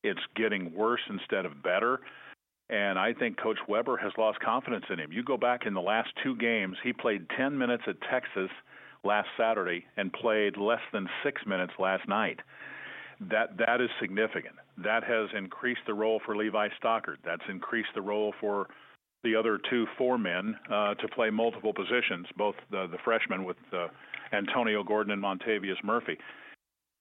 It's 0.03 0.19
getting 0.35 0.73
worse 0.73 1.01
instead 1.09 1.45
of 1.45 1.63
better. 1.63 2.01
And 2.69 2.97
I 2.97 3.13
think 3.13 3.39
Coach 3.39 3.59
Weber 3.67 3.97
has 3.97 4.11
lost 4.17 4.39
confidence 4.39 4.85
in 4.89 4.99
him. 4.99 5.11
You 5.11 5.23
go 5.23 5.37
back 5.37 5.65
in 5.65 5.73
the 5.73 5.81
last 5.81 6.09
two 6.23 6.35
games, 6.35 6.77
he 6.83 6.93
played 6.93 7.27
10 7.37 7.57
minutes 7.57 7.83
at 7.87 7.95
Texas 8.09 8.49
last 9.03 9.27
Saturday 9.37 9.85
and 9.97 10.11
played 10.11 10.57
less 10.57 10.81
than 10.91 11.07
six 11.23 11.41
minutes 11.45 11.73
last 11.77 12.07
night. 12.07 12.39
That 13.21 13.57
that 13.57 13.79
is 13.79 13.89
significant. 14.01 14.55
That 14.77 15.03
has 15.05 15.29
increased 15.37 15.81
the 15.87 15.93
role 15.93 16.19
for 16.25 16.35
Levi 16.35 16.67
Stockard. 16.77 17.19
That's 17.23 17.43
increased 17.47 17.89
the 17.95 18.01
role 18.01 18.33
for 18.41 18.67
the 19.23 19.35
other 19.35 19.57
two 19.69 19.85
four 19.97 20.17
men 20.17 20.55
uh, 20.69 20.95
to 20.95 21.07
play 21.07 21.29
multiple 21.29 21.73
positions, 21.73 22.27
both 22.35 22.55
the, 22.71 22.87
the 22.91 22.97
freshmen 23.05 23.45
with 23.45 23.57
uh, 23.71 23.87
Antonio 24.33 24.83
Gordon 24.83 25.13
and 25.13 25.21
Montavious 25.21 25.81
Murphy 25.81 26.17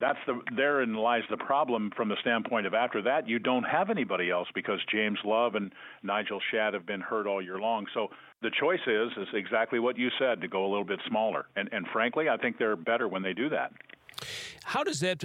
that's 0.00 0.18
the 0.26 0.40
therein 0.56 0.94
lies 0.94 1.22
the 1.30 1.36
problem 1.36 1.90
from 1.96 2.08
the 2.08 2.16
standpoint 2.20 2.66
of 2.66 2.74
after 2.74 3.00
that 3.02 3.28
you 3.28 3.38
don't 3.38 3.64
have 3.64 3.90
anybody 3.90 4.30
else 4.30 4.48
because 4.54 4.80
James 4.90 5.18
Love 5.24 5.54
and 5.54 5.72
Nigel 6.02 6.40
Shadd 6.50 6.74
have 6.74 6.86
been 6.86 7.00
hurt 7.00 7.26
all 7.26 7.42
year 7.42 7.58
long. 7.58 7.86
So 7.94 8.08
the 8.42 8.50
choice 8.50 8.80
is 8.86 9.10
is 9.16 9.28
exactly 9.34 9.78
what 9.78 9.96
you 9.96 10.08
said 10.18 10.40
to 10.40 10.48
go 10.48 10.64
a 10.64 10.68
little 10.68 10.84
bit 10.84 11.00
smaller. 11.08 11.46
And 11.56 11.68
and 11.72 11.86
frankly, 11.92 12.28
I 12.28 12.36
think 12.36 12.58
they're 12.58 12.76
better 12.76 13.08
when 13.08 13.22
they 13.22 13.32
do 13.32 13.48
that. 13.50 13.72
How 14.64 14.82
does 14.82 15.00
that? 15.00 15.24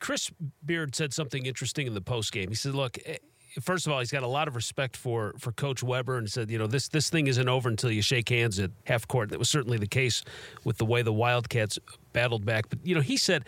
Chris 0.00 0.30
Beard 0.64 0.94
said 0.94 1.12
something 1.12 1.46
interesting 1.46 1.86
in 1.86 1.94
the 1.94 2.00
post 2.00 2.32
game. 2.32 2.48
He 2.48 2.54
said, 2.54 2.74
"Look, 2.74 2.98
eh, 3.04 3.18
first 3.60 3.86
of 3.86 3.92
all, 3.92 3.98
he's 3.98 4.10
got 4.10 4.22
a 4.22 4.28
lot 4.28 4.48
of 4.48 4.56
respect 4.56 4.96
for 4.96 5.34
for 5.38 5.52
Coach 5.52 5.82
Weber 5.82 6.16
and 6.16 6.30
said, 6.30 6.50
you 6.50 6.58
know, 6.58 6.66
this 6.66 6.88
this 6.88 7.10
thing 7.10 7.26
isn't 7.26 7.48
over 7.48 7.68
until 7.68 7.90
you 7.90 8.02
shake 8.02 8.28
hands 8.28 8.58
at 8.58 8.70
half 8.86 9.06
court. 9.06 9.30
That 9.30 9.38
was 9.38 9.48
certainly 9.48 9.78
the 9.78 9.86
case 9.86 10.24
with 10.64 10.78
the 10.78 10.84
way 10.84 11.02
the 11.02 11.12
Wildcats 11.12 11.78
battled 12.12 12.44
back. 12.44 12.68
But 12.68 12.78
you 12.84 12.94
know, 12.94 13.00
he 13.00 13.16
said 13.16 13.44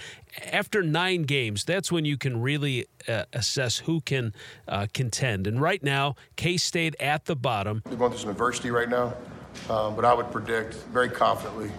after 0.53 0.83
nine 0.83 1.23
games, 1.23 1.65
that's 1.65 1.91
when 1.91 2.05
you 2.05 2.17
can 2.17 2.41
really 2.41 2.87
uh, 3.09 3.25
assess 3.33 3.79
who 3.79 4.01
can 4.01 4.33
uh, 4.69 4.87
contend. 4.93 5.47
And 5.47 5.61
right 5.61 5.83
now, 5.83 6.17
K 6.37 6.57
State 6.57 6.97
at 7.01 7.25
the 7.25 7.37
bottom. 7.37 7.83
They're 7.85 7.97
going 7.97 8.11
through 8.11 8.21
some 8.21 8.31
adversity 8.31 8.71
right 8.71 8.89
now, 8.89 9.15
um, 9.71 9.97
but 9.97 10.05
I 10.05 10.13
would 10.15 10.31
predict 10.31 10.75
very 10.93 11.09
confidently 11.09 11.71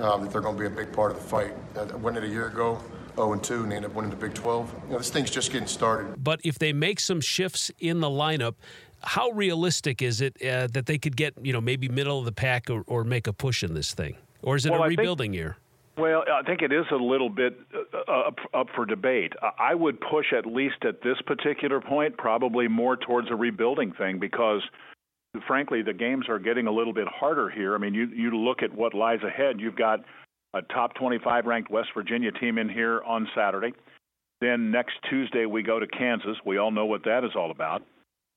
um, 0.00 0.22
that 0.22 0.32
they're 0.32 0.40
going 0.40 0.56
to 0.56 0.60
be 0.60 0.66
a 0.66 0.70
big 0.70 0.92
part 0.92 1.12
of 1.12 1.18
the 1.18 1.24
fight. 1.24 1.52
I 1.76 1.84
went 1.96 2.16
it 2.16 2.24
a 2.24 2.28
year 2.28 2.48
ago. 2.48 2.80
0 3.16 3.32
and 3.32 3.42
2 3.42 3.62
and 3.62 3.72
they 3.72 3.76
end 3.76 3.84
up 3.84 3.94
winning 3.94 4.10
the 4.10 4.16
Big 4.16 4.34
12. 4.34 4.74
You 4.86 4.92
know, 4.92 4.98
this 4.98 5.10
thing's 5.10 5.30
just 5.30 5.52
getting 5.52 5.68
started. 5.68 6.22
But 6.22 6.40
if 6.44 6.58
they 6.58 6.72
make 6.72 7.00
some 7.00 7.20
shifts 7.20 7.70
in 7.78 8.00
the 8.00 8.08
lineup, 8.08 8.54
how 9.02 9.30
realistic 9.30 10.02
is 10.02 10.20
it 10.20 10.36
uh, 10.42 10.68
that 10.72 10.86
they 10.86 10.98
could 10.98 11.16
get, 11.16 11.34
you 11.42 11.52
know, 11.52 11.60
maybe 11.60 11.88
middle 11.88 12.18
of 12.18 12.24
the 12.24 12.32
pack 12.32 12.68
or, 12.70 12.82
or 12.86 13.04
make 13.04 13.26
a 13.26 13.32
push 13.32 13.62
in 13.62 13.74
this 13.74 13.94
thing? 13.94 14.16
Or 14.42 14.56
is 14.56 14.66
it 14.66 14.72
well, 14.72 14.84
a 14.84 14.88
rebuilding 14.88 15.32
think, 15.32 15.38
year? 15.38 15.56
Well, 15.96 16.24
I 16.32 16.42
think 16.42 16.62
it 16.62 16.72
is 16.72 16.86
a 16.90 16.96
little 16.96 17.28
bit 17.28 17.58
uh, 17.74 18.10
up, 18.10 18.38
up 18.54 18.66
for 18.74 18.86
debate. 18.86 19.32
I 19.58 19.74
would 19.74 19.98
push 20.00 20.32
at 20.36 20.46
least 20.46 20.84
at 20.86 21.02
this 21.02 21.16
particular 21.26 21.80
point, 21.80 22.16
probably 22.16 22.68
more 22.68 22.96
towards 22.96 23.30
a 23.30 23.34
rebuilding 23.34 23.92
thing 23.92 24.18
because 24.18 24.62
frankly, 25.46 25.82
the 25.82 25.92
games 25.92 26.28
are 26.28 26.38
getting 26.38 26.66
a 26.66 26.72
little 26.72 26.92
bit 26.92 27.06
harder 27.08 27.48
here. 27.48 27.74
I 27.74 27.78
mean, 27.78 27.94
you 27.94 28.06
you 28.06 28.36
look 28.36 28.62
at 28.62 28.74
what 28.74 28.94
lies 28.94 29.20
ahead. 29.22 29.60
You've 29.60 29.76
got 29.76 30.00
a 30.54 30.62
top 30.62 30.94
25 30.94 31.46
ranked 31.46 31.70
West 31.70 31.88
Virginia 31.94 32.32
team 32.32 32.58
in 32.58 32.68
here 32.68 33.02
on 33.02 33.28
Saturday. 33.34 33.72
Then 34.40 34.70
next 34.70 34.94
Tuesday, 35.08 35.46
we 35.46 35.62
go 35.62 35.78
to 35.78 35.86
Kansas. 35.86 36.36
We 36.44 36.58
all 36.58 36.70
know 36.70 36.86
what 36.86 37.04
that 37.04 37.24
is 37.24 37.32
all 37.36 37.50
about. 37.50 37.82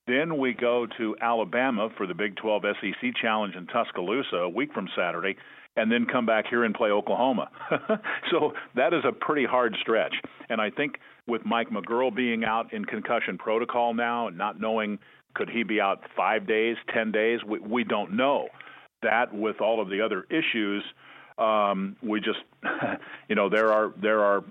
Then 0.06 0.38
we 0.38 0.52
go 0.52 0.86
to 0.98 1.16
Alabama 1.20 1.88
for 1.96 2.06
the 2.06 2.14
Big 2.14 2.36
12 2.36 2.62
SEC 2.80 3.10
Challenge 3.20 3.54
in 3.56 3.66
Tuscaloosa 3.66 4.36
a 4.36 4.48
week 4.48 4.72
from 4.74 4.86
Saturday, 4.94 5.34
and 5.76 5.90
then 5.90 6.04
come 6.04 6.26
back 6.26 6.44
here 6.48 6.64
and 6.64 6.74
play 6.74 6.90
Oklahoma. 6.90 7.50
so 8.30 8.52
that 8.76 8.92
is 8.92 9.02
a 9.08 9.12
pretty 9.12 9.46
hard 9.46 9.74
stretch. 9.80 10.14
And 10.50 10.60
I 10.60 10.70
think 10.70 10.96
with 11.26 11.46
Mike 11.46 11.70
McGuirl 11.70 12.14
being 12.14 12.44
out 12.44 12.72
in 12.72 12.84
concussion 12.84 13.38
protocol 13.38 13.94
now, 13.94 14.28
and 14.28 14.36
not 14.36 14.60
knowing 14.60 14.98
could 15.34 15.48
he 15.48 15.62
be 15.62 15.80
out 15.80 16.00
five 16.14 16.46
days, 16.46 16.76
10 16.92 17.10
days, 17.10 17.40
we, 17.48 17.58
we 17.60 17.82
don't 17.82 18.14
know. 18.14 18.48
That 19.02 19.34
with 19.34 19.60
all 19.60 19.80
of 19.80 19.88
the 19.88 20.02
other 20.02 20.26
issues– 20.30 20.84
um, 21.38 21.96
we 22.02 22.20
just, 22.20 22.40
you 23.28 23.34
know, 23.34 23.48
there 23.48 23.72
are 23.72 23.92
there 24.00 24.22
are. 24.24 24.44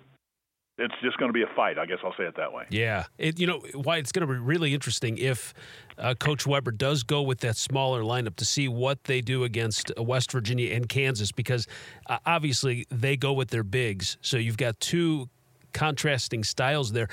It's 0.79 0.95
just 1.03 1.17
going 1.17 1.29
to 1.29 1.33
be 1.33 1.43
a 1.43 1.55
fight. 1.55 1.77
I 1.77 1.85
guess 1.85 1.99
I'll 2.03 2.15
say 2.17 2.23
it 2.23 2.35
that 2.37 2.51
way. 2.51 2.65
Yeah, 2.69 3.05
it, 3.19 3.39
you 3.39 3.45
know 3.45 3.61
why 3.75 3.97
it's 3.97 4.11
going 4.11 4.27
to 4.27 4.33
be 4.33 4.39
really 4.39 4.73
interesting 4.73 5.19
if 5.19 5.53
uh, 5.99 6.15
Coach 6.15 6.47
Weber 6.47 6.71
does 6.71 7.03
go 7.03 7.21
with 7.21 7.41
that 7.41 7.57
smaller 7.57 8.01
lineup 8.01 8.35
to 8.37 8.45
see 8.45 8.67
what 8.67 9.03
they 9.03 9.21
do 9.21 9.43
against 9.43 9.91
uh, 9.95 10.01
West 10.01 10.31
Virginia 10.31 10.73
and 10.73 10.89
Kansas, 10.89 11.31
because 11.31 11.67
uh, 12.07 12.17
obviously 12.25 12.87
they 12.89 13.15
go 13.15 13.33
with 13.33 13.49
their 13.49 13.63
bigs. 13.63 14.17
So 14.21 14.37
you've 14.37 14.57
got 14.57 14.79
two 14.79 15.29
contrasting 15.73 16.43
styles 16.43 16.91
there. 16.91 17.07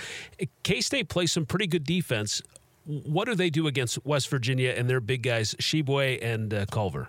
K 0.63 0.81
State 0.81 1.11
plays 1.11 1.31
some 1.31 1.45
pretty 1.45 1.67
good 1.67 1.85
defense. 1.85 2.43
What 2.87 3.27
do 3.27 3.35
they 3.35 3.51
do 3.51 3.67
against 3.67 4.05
West 4.07 4.31
Virginia 4.31 4.71
and 4.71 4.89
their 4.89 5.01
big 5.01 5.23
guys, 5.23 5.55
Tshiebwe 5.55 6.19
and 6.23 6.53
uh, 6.53 6.67
Culver? 6.71 7.09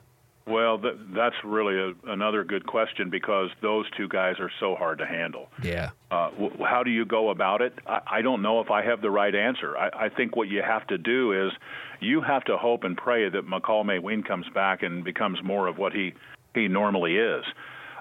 Well, 0.52 0.78
th- 0.78 0.96
that's 1.16 1.36
really 1.44 1.78
a, 1.78 2.12
another 2.12 2.44
good 2.44 2.66
question 2.68 3.10
because 3.10 3.50
those 3.62 3.86
two 3.96 4.08
guys 4.08 4.36
are 4.40 4.52
so 4.60 4.76
hard 4.76 4.98
to 5.00 5.06
handle. 5.06 5.50
Yeah. 5.64 5.92
Uh, 6.10 6.30
w- 6.32 6.64
how 6.64 6.84
do 6.84 6.92
you 6.92 7.06
go 7.06 7.30
about 7.30 7.62
it? 7.62 7.74
I, 7.88 8.02
I 8.08 8.22
don't 8.22 8.42
know 8.42 8.60
if 8.60 8.70
I 8.70 8.84
have 8.84 9.02
the 9.02 9.10
right 9.10 9.34
answer. 9.34 9.78
I, 9.78 10.06
I 10.06 10.10
think 10.10 10.36
what 10.36 10.50
you 10.50 10.62
have 10.62 10.86
to 10.88 10.98
do 10.98 11.48
is 11.48 11.54
you 12.02 12.22
have 12.22 12.44
to 12.46 12.58
hope 12.58 12.84
and 12.84 12.98
pray 12.98 13.30
that 13.30 13.48
Makol 13.48 13.86
Mawien 13.86 14.28
comes 14.28 14.46
back 14.54 14.84
and 14.84 15.04
becomes 15.04 15.40
more 15.44 15.68
of 15.68 15.78
what 15.78 15.94
he 15.94 16.14
he 16.54 16.68
normally 16.68 17.16
is. 17.16 17.46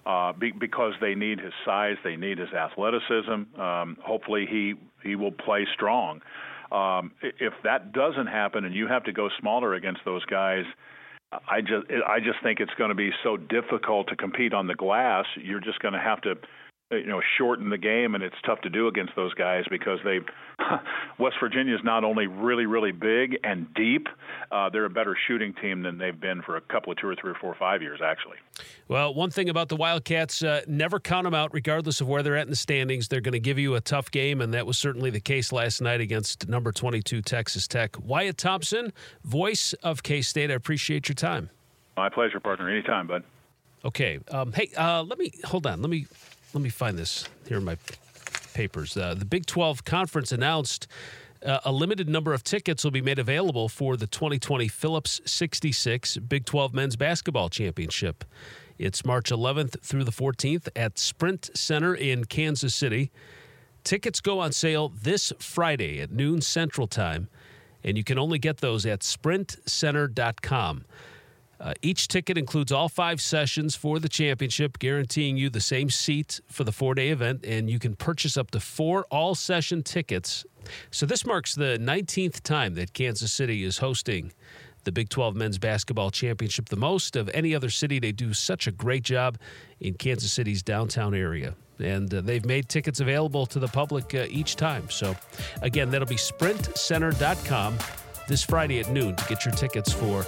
Uh, 0.05 0.33
be, 0.33 0.51
because 0.51 0.95
they 1.01 1.15
need 1.15 1.39
his 1.39 1.53
size, 1.65 1.97
they 2.03 2.17
need 2.17 2.39
his 2.39 2.53
athleticism. 2.53 3.61
Um, 3.61 3.97
hopefully, 4.03 4.47
he 4.51 4.75
he 5.03 5.15
will 5.15 5.33
play 5.33 5.67
strong. 5.73 6.21
Um, 6.73 7.13
if 7.23 7.53
that 7.65 7.93
doesn't 7.93 8.29
happen 8.29 8.65
and 8.65 8.75
you 8.75 8.87
have 8.87 9.05
to 9.05 9.13
go 9.13 9.29
smaller 9.41 9.75
against 9.75 10.01
those 10.05 10.25
guys, 10.25 10.65
I 11.33 11.61
just 11.61 11.87
I 12.07 12.19
just 12.19 12.43
think 12.43 12.59
it's 12.59 12.75
going 12.75 12.89
to 12.89 12.95
be 12.95 13.11
so 13.23 13.37
difficult 13.37 14.09
to 14.09 14.17
compete 14.17 14.53
on 14.53 14.67
the 14.67 14.75
glass. 14.75 15.27
You're 15.37 15.61
just 15.61 15.79
going 15.81 15.95
to 15.95 16.01
have 16.01 16.21
to 16.23 16.35
you 16.91 17.07
know 17.07 17.21
shorten 17.39 17.71
the 17.71 17.79
game 17.79 18.15
and 18.15 18.25
it's 18.25 18.35
tough 18.45 18.61
to 18.63 18.71
do 18.71 18.89
against 18.89 19.15
those 19.15 19.33
guys 19.35 19.65
because 19.71 20.01
they 20.05 20.19
West 21.19 21.37
Virginia 21.41 21.75
is 21.75 21.81
not 21.85 22.03
only 22.03 22.27
really 22.27 22.67
really 22.67 22.91
big 22.91 23.39
and 23.45 23.73
deep 23.75 24.09
uh, 24.51 24.69
they're 24.71 24.87
a 24.87 24.91
better 24.91 25.17
shooting 25.29 25.55
team 25.63 25.83
than 25.83 25.99
they've 25.99 26.21
been 26.21 26.43
for 26.43 26.57
a 26.57 26.61
couple 26.61 26.91
of 26.91 26.99
two 26.99 27.07
or 27.07 27.15
three 27.15 27.31
or 27.31 27.37
four 27.41 27.51
or 27.51 27.57
five 27.57 27.81
years 27.81 28.01
actually. 28.05 28.37
Well 28.89 29.15
one 29.15 29.31
thing 29.31 29.49
about 29.49 29.69
the 29.69 29.77
Wildcats 29.77 30.43
uh, 30.43 30.63
never 30.67 30.99
count 30.99 31.25
them 31.25 31.35
out 31.35 31.55
regardless 31.55 32.01
of 32.01 32.09
where 32.09 32.23
they're 32.23 32.37
at 32.37 32.47
in 32.47 32.51
the 32.51 32.57
standings. 32.57 33.07
They're 33.07 33.21
going 33.21 33.33
to 33.33 33.41
give 33.41 33.59
you 33.59 33.77
a 33.77 33.81
tough 33.81 34.11
game 34.11 34.41
and 34.41 34.53
that 34.55 34.67
was 34.67 34.77
certainly 34.77 35.11
the 35.11 35.21
case 35.21 35.53
last 35.53 35.81
night 35.81 36.01
against 36.01 36.49
number 36.49 36.73
22 36.73 37.23
Texas 37.23 37.69
Tech. 37.69 37.97
Wyatt 38.03 38.37
Thompson 38.37 38.93
voice 39.23 39.75
of 39.85 40.03
K-State 40.03 40.51
I 40.51 40.55
appreciate 40.55 41.09
your 41.09 41.15
time. 41.15 41.51
My 41.97 42.09
pleasure 42.09 42.41
partner. 42.41 42.69
Anytime 42.69 43.07
bud. 43.07 43.23
Okay 43.85 44.19
um, 44.33 44.53
hey 44.53 44.71
uh, 44.77 45.05
let 45.05 45.21
me 45.21 45.33
hold 45.45 45.69
on. 45.69 45.81
Let 45.83 45.91
me 45.91 46.07
let 46.53 46.63
me 46.63 46.69
find 46.71 46.99
this 46.99 47.29
here 47.47 47.59
in 47.59 47.65
my 47.65 47.77
papers. 48.55 48.97
Uh, 48.97 49.15
the 49.15 49.25
Big 49.25 49.47
12 49.47 49.85
Conference 49.85 50.33
announced 50.33 50.87
uh, 51.45 51.61
a 51.65 51.73
limited 51.73 52.09
number 52.09 52.35
of 52.35 52.45
tickets 52.45 52.85
will 52.85 52.91
be 52.91 53.01
made 53.01 53.19
available 53.19 53.69
for 53.69 53.97
the 53.97 54.07
2020 54.07 54.69
Phillips 54.69 55.21
66 55.25 56.19
Big 56.19 56.45
12 56.45 56.75
Men's 56.75 56.97
Basketball 56.97 57.49
Championship. 57.49 58.25
It's 58.79 59.05
March 59.05 59.31
11th 59.31 59.81
through 59.83 60.05
the 60.05 60.11
14th 60.11 60.69
at 60.75 60.99
Sprint 60.99 61.51
Center 61.55 61.95
in 61.95 62.25
Kansas 62.25 62.75
City. 62.75 63.11
Tickets 63.85 64.21
go 64.21 64.41
on 64.41 64.53
sale 64.53 64.89
this 64.89 65.33
Friday 65.39 66.01
at 66.01 66.11
noon 66.11 66.41
Central 66.41 66.87
Time, 66.87 67.29
and 67.83 67.97
you 67.97 68.05
can 68.05 68.19
only 68.19 68.39
get 68.39 68.59
those 68.59 68.85
at 68.85 69.01
sprintcenter.com. 69.01 70.85
Uh, 71.61 71.75
each 71.83 72.09
ticket 72.09 72.39
includes 72.39 72.73
all 72.73 72.89
five 72.89 73.21
sessions 73.21 73.77
for 73.77 73.99
the 73.99 74.09
championship, 74.09 74.79
guaranteeing 74.79 75.37
you 75.37 75.51
the 75.51 75.61
same 75.61 75.91
seat 75.91 76.41
for 76.49 76.65
the 76.65 76.73
four 76.73 76.95
day 76.95 77.11
event, 77.11 77.45
and 77.45 77.69
you 77.69 77.79
can 77.79 77.95
purchase 77.95 78.37
up 78.39 78.51
to 78.51 78.59
four 78.59 79.05
all 79.11 79.35
session 79.35 79.83
tickets. 79.83 80.45
So, 80.91 81.05
this 81.05 81.27
marks 81.27 81.55
the 81.55 81.79
19th 81.79 82.41
time 82.43 82.75
that 82.75 82.95
Kansas 82.95 83.31
City 83.31 83.63
is 83.63 83.79
hosting 83.79 84.33
the 84.85 84.93
Big 84.93 85.11
12 85.11 85.37
Men's 85.37 85.59
Basketball 85.59 86.11
Championship, 86.11 86.71
the 86.71 86.77
most 86.77 87.15
of 87.15 87.29
any 87.35 87.55
other 87.55 87.69
city. 87.69 87.99
They 87.99 88.13
do 88.13 88.33
such 88.33 88.67
a 88.67 88.71
great 88.71 89.03
job 89.03 89.37
in 89.81 89.95
Kansas 89.95 90.33
City's 90.33 90.63
downtown 90.63 91.15
area. 91.15 91.55
And 91.79 92.13
uh, 92.13 92.23
they've 92.23 92.45
made 92.45 92.71
tickets 92.71 93.01
available 93.01 93.45
to 93.47 93.59
the 93.59 93.69
public 93.69 94.15
uh, 94.15 94.27
each 94.31 94.57
time. 94.57 94.89
So, 94.89 95.15
again, 95.61 95.91
that'll 95.91 96.09
be 96.09 96.17
sprintcenter.com 96.17 97.79
this 98.29 98.43
Friday 98.43 98.81
at 98.81 98.91
noon 98.91 99.17
to 99.17 99.29
get 99.29 99.45
your 99.45 99.53
tickets 99.55 99.93
for 99.93 100.25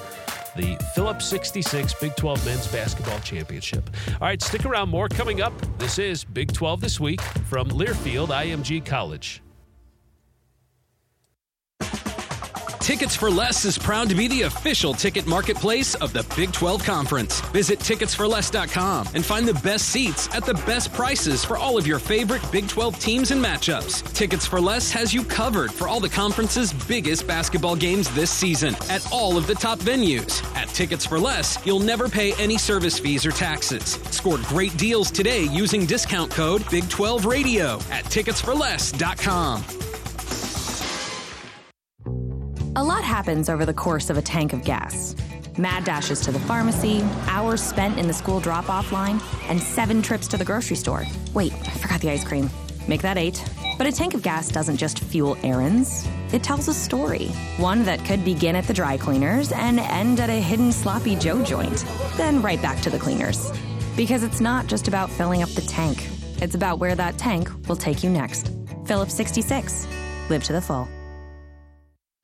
the 0.56 0.76
Phillips 0.94 1.26
66 1.26 1.94
Big 1.94 2.16
12 2.16 2.44
Men's 2.46 2.66
Basketball 2.68 3.18
Championship. 3.20 3.90
All 4.20 4.28
right, 4.28 4.40
stick 4.40 4.64
around. 4.64 4.88
More 4.88 5.08
coming 5.08 5.40
up. 5.40 5.52
This 5.78 5.98
is 5.98 6.24
Big 6.24 6.52
12 6.52 6.80
This 6.80 7.00
Week 7.00 7.20
from 7.20 7.68
Learfield 7.68 8.28
IMG 8.28 8.84
College. 8.84 9.41
Tickets 12.92 13.16
for 13.16 13.30
Less 13.30 13.64
is 13.64 13.78
proud 13.78 14.10
to 14.10 14.14
be 14.14 14.28
the 14.28 14.42
official 14.42 14.92
ticket 14.92 15.26
marketplace 15.26 15.94
of 15.94 16.12
the 16.12 16.26
Big 16.36 16.52
12 16.52 16.84
Conference. 16.84 17.40
Visit 17.48 17.78
ticketsforless.com 17.78 19.08
and 19.14 19.24
find 19.24 19.48
the 19.48 19.58
best 19.62 19.88
seats 19.88 20.28
at 20.34 20.44
the 20.44 20.52
best 20.66 20.92
prices 20.92 21.42
for 21.42 21.56
all 21.56 21.78
of 21.78 21.86
your 21.86 21.98
favorite 21.98 22.42
Big 22.52 22.68
12 22.68 22.98
teams 22.98 23.30
and 23.30 23.42
matchups. 23.42 24.02
Tickets 24.12 24.44
for 24.44 24.60
Less 24.60 24.90
has 24.90 25.14
you 25.14 25.24
covered 25.24 25.72
for 25.72 25.88
all 25.88 26.00
the 26.00 26.08
conference's 26.10 26.70
biggest 26.86 27.26
basketball 27.26 27.76
games 27.76 28.14
this 28.14 28.30
season 28.30 28.76
at 28.90 29.10
all 29.10 29.38
of 29.38 29.46
the 29.46 29.54
top 29.54 29.78
venues. 29.78 30.44
At 30.54 30.68
Tickets 30.68 31.06
for 31.06 31.18
Less, 31.18 31.58
you'll 31.64 31.80
never 31.80 32.10
pay 32.10 32.34
any 32.34 32.58
service 32.58 32.98
fees 32.98 33.24
or 33.24 33.30
taxes. 33.30 33.94
Score 34.10 34.36
great 34.48 34.76
deals 34.76 35.10
today 35.10 35.44
using 35.44 35.86
discount 35.86 36.30
code 36.30 36.62
Big 36.70 36.86
12 36.90 37.24
Radio 37.24 37.76
at 37.90 38.04
ticketsforless.com. 38.04 39.81
A 42.74 42.82
lot 42.82 43.04
happens 43.04 43.50
over 43.50 43.66
the 43.66 43.74
course 43.74 44.08
of 44.08 44.16
a 44.16 44.22
tank 44.22 44.54
of 44.54 44.64
gas. 44.64 45.14
Mad 45.58 45.84
dashes 45.84 46.22
to 46.22 46.32
the 46.32 46.40
pharmacy, 46.40 47.02
hours 47.26 47.62
spent 47.62 47.98
in 47.98 48.06
the 48.06 48.14
school 48.14 48.40
drop 48.40 48.70
off 48.70 48.92
line, 48.92 49.20
and 49.48 49.60
seven 49.60 50.00
trips 50.00 50.26
to 50.28 50.38
the 50.38 50.44
grocery 50.44 50.76
store. 50.76 51.04
Wait, 51.34 51.52
I 51.52 51.72
forgot 51.72 52.00
the 52.00 52.08
ice 52.08 52.24
cream. 52.24 52.48
Make 52.88 53.02
that 53.02 53.18
eight. 53.18 53.44
But 53.76 53.86
a 53.86 53.92
tank 53.92 54.14
of 54.14 54.22
gas 54.22 54.48
doesn't 54.48 54.78
just 54.78 55.00
fuel 55.00 55.36
errands, 55.42 56.08
it 56.32 56.42
tells 56.42 56.66
a 56.66 56.72
story. 56.72 57.26
One 57.58 57.84
that 57.84 58.02
could 58.06 58.24
begin 58.24 58.56
at 58.56 58.64
the 58.66 58.72
dry 58.72 58.96
cleaners 58.96 59.52
and 59.52 59.78
end 59.78 60.18
at 60.18 60.30
a 60.30 60.40
hidden 60.40 60.72
sloppy 60.72 61.14
Joe 61.14 61.44
joint, 61.44 61.84
then 62.16 62.40
right 62.40 62.62
back 62.62 62.80
to 62.82 62.90
the 62.90 62.98
cleaners. 62.98 63.52
Because 63.98 64.22
it's 64.22 64.40
not 64.40 64.66
just 64.66 64.88
about 64.88 65.10
filling 65.10 65.42
up 65.42 65.50
the 65.50 65.60
tank, 65.60 66.08
it's 66.40 66.54
about 66.54 66.78
where 66.78 66.94
that 66.94 67.18
tank 67.18 67.50
will 67.68 67.76
take 67.76 68.02
you 68.02 68.08
next. 68.08 68.50
Phillips 68.86 69.12
66. 69.12 69.86
Live 70.30 70.42
to 70.44 70.54
the 70.54 70.62
full. 70.62 70.88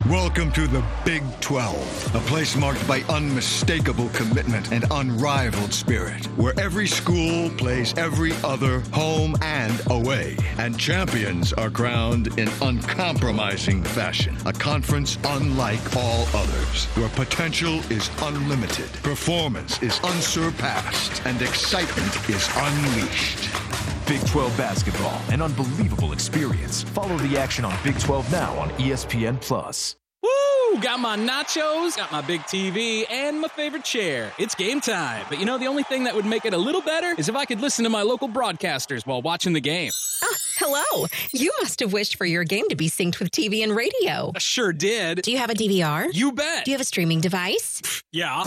Welcome 0.07 0.53
to 0.53 0.67
the 0.67 0.83
Big 1.05 1.23
12, 1.41 2.15
a 2.15 2.21
place 2.21 2.57
marked 2.57 2.87
by 2.89 3.01
unmistakable 3.11 4.09
commitment 4.11 4.73
and 4.73 4.87
unrivaled 4.91 5.75
spirit, 5.75 6.25
where 6.39 6.59
every 6.59 6.87
school 6.87 7.51
plays 7.51 7.93
every 7.99 8.33
other 8.43 8.81
home 8.93 9.37
and 9.43 9.79
away, 9.91 10.37
and 10.57 10.79
champions 10.79 11.53
are 11.53 11.69
crowned 11.69 12.29
in 12.39 12.49
uncompromising 12.63 13.83
fashion. 13.83 14.35
A 14.47 14.53
conference 14.53 15.19
unlike 15.25 15.95
all 15.95 16.27
others, 16.33 16.87
where 16.95 17.11
potential 17.11 17.81
is 17.91 18.09
unlimited, 18.23 18.91
performance 19.03 19.83
is 19.83 20.01
unsurpassed, 20.05 21.21
and 21.27 21.43
excitement 21.43 22.31
is 22.31 22.49
unleashed. 22.57 23.98
Big 24.09 24.27
12 24.27 24.57
basketball, 24.57 25.21
an 25.31 25.43
unbelievable 25.43 26.15
experience. 26.15 26.83
Follow 26.83 27.19
the 27.19 27.37
action 27.37 27.63
on 27.63 27.77
Big 27.85 27.99
12 28.01 28.33
now 28.33 28.59
on 28.59 28.71
ESPN 28.71 29.39
Plus. 29.39 29.97
Woo! 30.23 30.81
Got 30.81 31.01
my 31.01 31.15
nachos, 31.15 31.95
got 31.95 32.11
my 32.11 32.23
big 32.23 32.41
TV, 32.43 33.05
and 33.11 33.39
my 33.39 33.49
favorite 33.49 33.85
chair. 33.85 34.33
It's 34.39 34.55
game 34.55 34.81
time. 34.81 35.27
But 35.29 35.39
you 35.39 35.45
know, 35.45 35.59
the 35.59 35.67
only 35.67 35.83
thing 35.83 36.05
that 36.05 36.15
would 36.15 36.25
make 36.25 36.47
it 36.47 36.55
a 36.55 36.59
little 36.59 36.81
better 36.81 37.15
is 37.19 37.29
if 37.29 37.37
I 37.37 37.45
could 37.45 37.61
listen 37.61 37.85
to 37.85 37.91
my 37.91 38.01
local 38.01 38.31
broadcasters 38.31 39.07
while 39.07 39.21
watching 39.21 39.53
the 39.53 39.61
game. 39.61 39.93
Oh, 40.25 40.35
hello. 40.59 41.07
You 41.33 41.53
must 41.61 41.81
have 41.81 41.93
wished 41.93 42.17
for 42.17 42.27
your 42.27 42.45
game 42.45 42.69
to 42.69 42.77
be 42.77 42.89
synced 42.89 43.19
with 43.19 43.31
TV 43.31 43.63
and 43.63 43.75
radio. 43.75 44.33
I 44.35 44.39
sure 44.39 44.73
did. 44.73 45.23
Do 45.23 45.31
you 45.31 45.39
have 45.39 45.51
a 45.51 45.55
DVR? 45.55 46.09
You 46.13 46.33
bet. 46.33 46.65
Do 46.65 46.71
you 46.71 46.75
have 46.75 46.81
a 46.81 46.85
streaming 46.85 47.21
device? 47.21 47.81
Yeah. 48.13 48.43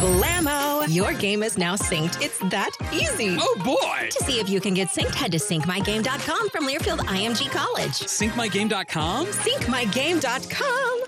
Blammo! 0.00 0.86
Your 0.92 1.12
game 1.12 1.42
is 1.42 1.56
now 1.56 1.76
synced. 1.76 2.20
It's 2.22 2.38
that 2.50 2.70
easy. 2.92 3.36
Oh 3.40 3.56
boy! 3.64 4.08
To 4.10 4.24
see 4.24 4.40
if 4.40 4.48
you 4.48 4.60
can 4.60 4.74
get 4.74 4.88
synced, 4.88 5.14
head 5.14 5.32
to 5.32 5.38
syncmygame.com 5.38 6.50
from 6.50 6.66
Learfield 6.66 6.98
IMG 7.00 7.50
College. 7.50 7.92
Syncmygame.com? 7.92 9.26
Syncmygame.com. 9.26 11.04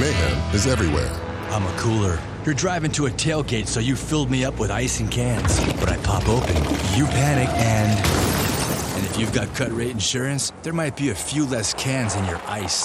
Mayhem 0.00 0.54
is 0.54 0.66
everywhere. 0.66 1.10
I'm 1.50 1.64
a 1.64 1.78
cooler. 1.78 2.18
You're 2.44 2.54
driving 2.54 2.92
to 2.92 3.06
a 3.06 3.10
tailgate, 3.10 3.66
so 3.66 3.80
you 3.80 3.96
filled 3.96 4.30
me 4.30 4.44
up 4.44 4.58
with 4.58 4.70
ice 4.70 5.00
and 5.00 5.10
cans. 5.10 5.58
But 5.74 5.88
I 5.88 5.96
pop 5.98 6.28
open, 6.28 6.56
you 6.96 7.06
panic, 7.06 7.48
and. 7.50 8.17
And 9.18 9.26
if 9.26 9.34
you've 9.34 9.46
got 9.48 9.56
cut 9.56 9.76
rate 9.76 9.90
insurance, 9.90 10.52
there 10.62 10.72
might 10.72 10.96
be 10.96 11.10
a 11.10 11.14
few 11.14 11.44
less 11.44 11.74
cans 11.74 12.14
in 12.14 12.24
your 12.26 12.40
ice. 12.46 12.84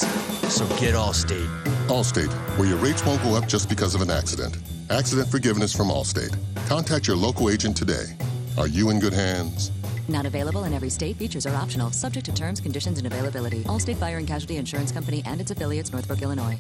So 0.52 0.66
get 0.78 0.96
Allstate. 0.96 1.48
Allstate, 1.88 2.32
where 2.58 2.68
your 2.68 2.78
rates 2.78 3.06
won't 3.06 3.22
go 3.22 3.36
up 3.36 3.48
just 3.48 3.70
because 3.70 3.94
of 3.94 4.02
an 4.02 4.10
accident. 4.10 4.58
Accident 4.90 5.28
forgiveness 5.30 5.76
from 5.76 5.90
Allstate. 5.90 6.36
Contact 6.66 7.08
your 7.08 7.18
local 7.18 7.52
agent 7.52 7.78
today. 7.78 8.18
Are 8.58 8.68
you 8.68 8.90
in 8.90 9.00
good 9.00 9.14
hands? 9.14 9.70
Not 10.08 10.26
available 10.26 10.64
in 10.64 10.74
every 10.74 10.90
state. 10.90 11.18
Features 11.18 11.46
are 11.46 11.54
optional, 11.56 11.92
subject 11.92 12.26
to 12.26 12.34
terms, 12.34 12.60
conditions, 12.60 12.98
and 12.98 13.06
availability. 13.06 13.64
Allstate 13.66 13.98
Fire 13.98 14.18
and 14.18 14.28
Casualty 14.28 14.58
Insurance 14.58 14.92
Company 14.92 15.22
and 15.28 15.40
its 15.40 15.52
affiliates, 15.52 15.92
Northbrook, 15.92 16.24
Illinois. 16.24 16.60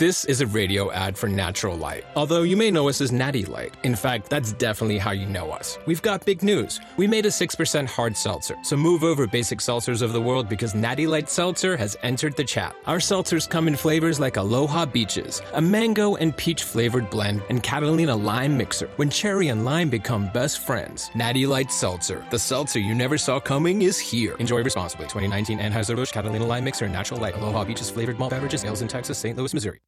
This 0.00 0.24
is 0.24 0.40
a 0.40 0.46
radio 0.46 0.90
ad 0.92 1.18
for 1.18 1.28
Natural 1.28 1.76
Light. 1.76 2.06
Although 2.16 2.40
you 2.40 2.56
may 2.56 2.70
know 2.70 2.88
us 2.88 3.02
as 3.02 3.12
Natty 3.12 3.44
Light. 3.44 3.74
In 3.82 3.94
fact, 3.94 4.30
that's 4.30 4.54
definitely 4.54 4.96
how 4.96 5.10
you 5.10 5.26
know 5.26 5.50
us. 5.50 5.76
We've 5.84 6.00
got 6.00 6.24
big 6.24 6.42
news. 6.42 6.80
We 6.96 7.06
made 7.06 7.26
a 7.26 7.28
6% 7.28 7.86
hard 7.86 8.16
seltzer. 8.16 8.56
So 8.62 8.78
move 8.78 9.04
over 9.04 9.26
basic 9.26 9.58
seltzers 9.58 10.00
of 10.00 10.14
the 10.14 10.20
world 10.22 10.48
because 10.48 10.74
Natty 10.74 11.06
Light 11.06 11.28
Seltzer 11.28 11.76
has 11.76 11.98
entered 12.02 12.34
the 12.34 12.44
chat. 12.44 12.74
Our 12.86 12.96
seltzers 12.96 13.46
come 13.46 13.68
in 13.68 13.76
flavors 13.76 14.18
like 14.18 14.38
Aloha 14.38 14.86
Beaches, 14.86 15.42
a 15.52 15.60
mango 15.60 16.16
and 16.16 16.34
peach 16.34 16.62
flavored 16.62 17.10
blend, 17.10 17.42
and 17.50 17.62
Catalina 17.62 18.16
Lime 18.16 18.56
Mixer. 18.56 18.88
When 18.96 19.10
cherry 19.10 19.48
and 19.48 19.66
lime 19.66 19.90
become 19.90 20.30
best 20.32 20.60
friends, 20.60 21.10
Natty 21.14 21.44
Light 21.44 21.70
Seltzer, 21.70 22.24
the 22.30 22.38
seltzer 22.38 22.78
you 22.78 22.94
never 22.94 23.18
saw 23.18 23.38
coming, 23.38 23.82
is 23.82 23.98
here. 23.98 24.34
Enjoy 24.36 24.62
responsibly. 24.62 25.08
2019 25.08 25.58
Anheuser-Busch 25.58 26.12
Catalina 26.12 26.46
Lime 26.46 26.64
Mixer 26.64 26.88
Natural 26.88 27.20
Light 27.20 27.34
Aloha 27.34 27.64
Beaches 27.64 27.90
flavored 27.90 28.18
malt 28.18 28.30
beverages, 28.30 28.64
ales 28.64 28.80
in 28.80 28.88
Texas, 28.88 29.18
St. 29.18 29.36
Louis, 29.36 29.52
Missouri. 29.52 29.78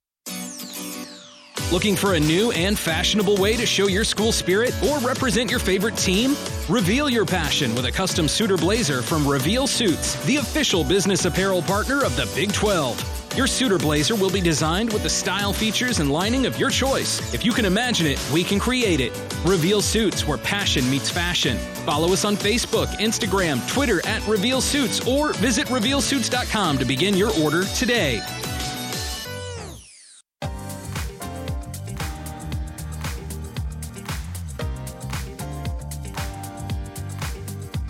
Looking 1.73 1.97
for 1.97 2.13
a 2.13 2.21
new 2.21 2.53
and 2.53 2.79
fashionable 2.79 3.39
way 3.39 3.57
to 3.57 3.65
show 3.65 3.89
your 3.89 4.05
school 4.05 4.31
spirit 4.31 4.75
or 4.85 4.99
represent 4.99 5.51
your 5.51 5.59
favorite 5.59 5.97
team? 5.97 6.37
Reveal 6.69 7.09
your 7.09 7.25
passion 7.25 7.75
with 7.75 7.87
a 7.87 7.91
custom 7.91 8.29
suit 8.29 8.51
or 8.51 8.59
blazer 8.59 9.01
from 9.01 9.27
Reveal 9.27 9.67
Suits, 9.67 10.23
the 10.27 10.37
official 10.37 10.85
business 10.85 11.25
apparel 11.25 11.63
partner 11.63 12.05
of 12.05 12.15
the 12.15 12.31
Big 12.35 12.53
12. 12.53 13.39
Your 13.39 13.47
suitor 13.47 13.79
blazer 13.79 14.15
will 14.15 14.29
be 14.29 14.43
designed 14.43 14.93
with 14.93 15.03
the 15.03 15.09
style, 15.09 15.55
features, 15.55 15.99
and 15.99 16.13
lining 16.13 16.45
of 16.45 16.59
your 16.59 16.69
choice. 16.69 17.33
If 17.33 17.43
you 17.43 17.53
can 17.53 17.65
imagine 17.65 18.07
it, 18.07 18.23
we 18.31 18.45
can 18.45 18.61
create 18.61 19.01
it. 19.01 19.19
Reveal 19.43 19.81
Suits, 19.81 20.27
where 20.27 20.37
passion 20.37 20.91
meets 20.91 21.09
fashion. 21.09 21.57
Follow 21.87 22.13
us 22.13 22.27
on 22.27 22.37
Facebook, 22.37 22.89
Instagram, 22.99 23.67
Twitter 23.67 24.07
at 24.07 24.23
Reveal 24.29 24.61
Suits, 24.61 25.09
or 25.09 25.33
visit 25.33 25.69
RevealSuits.com 25.69 26.77
to 26.77 26.85
begin 26.85 27.17
your 27.17 27.33
order 27.41 27.65
today. 27.65 28.21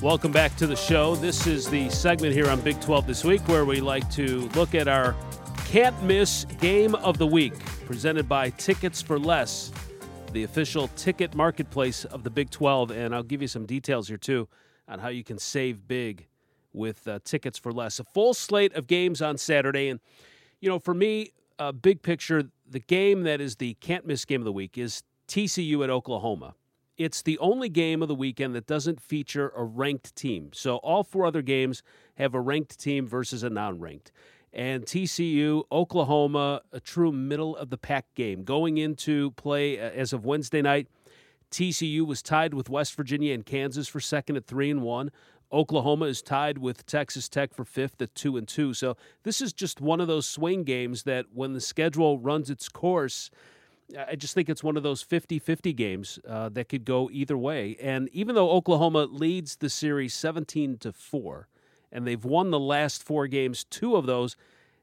Welcome 0.02 0.32
back 0.32 0.56
to 0.56 0.66
the 0.66 0.74
show. 0.74 1.14
This 1.14 1.46
is 1.46 1.70
the 1.70 1.88
segment 1.88 2.34
here 2.34 2.50
on 2.50 2.60
Big 2.60 2.80
12 2.80 3.06
this 3.06 3.22
week 3.22 3.40
where 3.46 3.64
we 3.64 3.80
like 3.80 4.10
to 4.10 4.48
look 4.56 4.74
at 4.74 4.88
our 4.88 5.14
can't 5.66 6.02
miss 6.02 6.44
game 6.60 6.96
of 6.96 7.18
the 7.18 7.26
week, 7.26 7.56
presented 7.86 8.28
by 8.28 8.50
Tickets 8.50 9.00
for 9.00 9.16
Less, 9.16 9.70
the 10.32 10.42
official 10.42 10.88
ticket 10.96 11.36
marketplace 11.36 12.04
of 12.04 12.24
the 12.24 12.30
Big 12.30 12.50
12. 12.50 12.90
And 12.90 13.14
I'll 13.14 13.22
give 13.22 13.40
you 13.42 13.46
some 13.46 13.64
details 13.64 14.08
here, 14.08 14.16
too, 14.16 14.48
on 14.88 14.98
how 14.98 15.06
you 15.06 15.22
can 15.22 15.38
save 15.38 15.86
big 15.86 16.26
with 16.72 17.06
uh, 17.06 17.20
Tickets 17.22 17.56
for 17.56 17.70
Less. 17.70 18.00
A 18.00 18.04
full 18.04 18.34
slate 18.34 18.74
of 18.74 18.88
games 18.88 19.22
on 19.22 19.38
Saturday. 19.38 19.88
And, 19.88 20.00
you 20.60 20.68
know, 20.68 20.80
for 20.80 20.94
me, 20.94 21.30
a 21.60 21.72
big 21.72 22.02
picture, 22.02 22.50
the 22.68 22.80
game 22.80 23.22
that 23.22 23.40
is 23.40 23.54
the 23.54 23.74
can't 23.74 24.04
miss 24.04 24.24
game 24.24 24.40
of 24.40 24.46
the 24.46 24.52
week 24.52 24.76
is 24.76 25.04
TCU 25.28 25.84
at 25.84 25.90
Oklahoma. 25.90 26.56
It's 26.98 27.22
the 27.22 27.38
only 27.38 27.68
game 27.68 28.02
of 28.02 28.08
the 28.08 28.14
weekend 28.14 28.54
that 28.54 28.66
doesn't 28.66 29.00
feature 29.00 29.52
a 29.56 29.64
ranked 29.64 30.14
team. 30.14 30.50
So 30.52 30.76
all 30.76 31.02
four 31.02 31.24
other 31.24 31.42
games 31.42 31.82
have 32.16 32.34
a 32.34 32.40
ranked 32.40 32.78
team 32.78 33.06
versus 33.06 33.42
a 33.42 33.50
non 33.50 33.80
ranked. 33.80 34.12
And 34.52 34.84
TCU, 34.84 35.64
Oklahoma, 35.72 36.60
a 36.72 36.80
true 36.80 37.10
middle 37.10 37.56
of 37.56 37.70
the 37.70 37.78
pack 37.78 38.04
game. 38.14 38.44
Going 38.44 38.76
into 38.76 39.30
play 39.32 39.80
uh, 39.80 39.90
as 39.90 40.12
of 40.12 40.26
Wednesday 40.26 40.60
night, 40.60 40.88
TCU 41.50 42.06
was 42.06 42.22
tied 42.22 42.52
with 42.52 42.68
West 42.68 42.94
Virginia 42.94 43.32
and 43.32 43.46
Kansas 43.46 43.88
for 43.88 44.00
second 44.00 44.36
at 44.36 44.46
3 44.46 44.70
and 44.70 44.82
1. 44.82 45.10
Oklahoma 45.52 46.06
is 46.06 46.22
tied 46.22 46.58
with 46.58 46.86
Texas 46.86 47.28
Tech 47.28 47.52
for 47.52 47.64
fifth 47.64 48.00
at 48.00 48.14
2 48.14 48.36
and 48.36 48.48
2. 48.48 48.72
So 48.74 48.96
this 49.22 49.40
is 49.40 49.52
just 49.52 49.80
one 49.80 50.00
of 50.00 50.08
those 50.08 50.26
swing 50.26 50.64
games 50.64 51.02
that 51.02 51.26
when 51.32 51.52
the 51.52 51.60
schedule 51.60 52.18
runs 52.18 52.48
its 52.48 52.68
course, 52.70 53.30
I 54.08 54.16
just 54.16 54.34
think 54.34 54.48
it's 54.48 54.64
one 54.64 54.76
of 54.76 54.82
those 54.82 55.02
50 55.02 55.38
50 55.38 55.72
games 55.72 56.18
uh, 56.26 56.48
that 56.50 56.68
could 56.68 56.84
go 56.84 57.10
either 57.12 57.36
way. 57.36 57.76
And 57.80 58.08
even 58.12 58.34
though 58.34 58.50
Oklahoma 58.50 59.04
leads 59.04 59.56
the 59.56 59.68
series 59.68 60.14
17 60.14 60.78
to 60.78 60.92
4, 60.92 61.48
and 61.90 62.06
they've 62.06 62.24
won 62.24 62.50
the 62.50 62.58
last 62.58 63.02
four 63.02 63.26
games, 63.26 63.64
two 63.64 63.96
of 63.96 64.06
those 64.06 64.36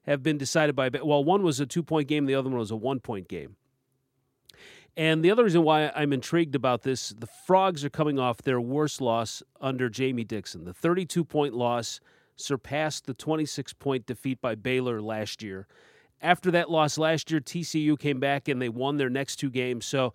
have 0.04 0.22
been 0.24 0.38
decided 0.38 0.76
by, 0.76 0.90
well, 1.04 1.24
one 1.24 1.44
was 1.44 1.60
a 1.60 1.66
two 1.66 1.84
point 1.84 2.08
game, 2.08 2.26
the 2.26 2.36
other 2.36 2.50
one 2.50 2.60
was 2.60 2.72
a 2.72 2.76
one 2.76 3.00
point 3.00 3.28
game. 3.28 3.56
And 4.96 5.24
the 5.24 5.32
other 5.32 5.44
reason 5.44 5.64
why 5.64 5.92
I'm 5.96 6.12
intrigued 6.14 6.56
about 6.56 6.84
this, 6.84 7.10
the 7.18 7.28
Frogs 7.48 7.86
are 7.86 7.90
coming 7.90 8.20
off 8.20 8.40
their 8.40 8.60
worst 8.60 9.02
loss 9.02 9.42
under 9.62 9.90
Jamie 9.90 10.24
Dixon. 10.24 10.66
The 10.66 10.74
32 10.74 11.24
point 11.24 11.54
loss 11.54 12.00
surpassed 12.36 13.06
the 13.06 13.14
26 13.14 13.74
point 13.74 14.06
defeat 14.06 14.42
by 14.42 14.56
Baylor 14.56 15.02
last 15.02 15.42
year 15.42 15.68
after 16.22 16.52
that 16.52 16.70
loss 16.70 16.98
last 16.98 17.32
year, 17.32 17.40
TCU 17.40 17.98
came 17.98 18.20
back 18.20 18.48
and 18.48 18.62
they 18.62 18.70
won 18.70 18.98
their 18.98 19.10
next 19.10 19.38
two 19.38 19.50
games. 19.50 19.86
So 19.86 20.14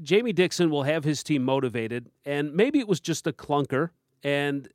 Jamie 0.00 0.32
Dixon 0.32 0.70
will 0.70 0.84
have 0.84 1.04
his 1.04 1.22
team 1.22 1.44
motivated, 1.44 2.10
and 2.24 2.54
maybe 2.54 2.78
it 2.78 2.88
was 2.88 3.00
just 3.00 3.26
a 3.26 3.32
clunker 3.32 3.90
and 4.24 4.68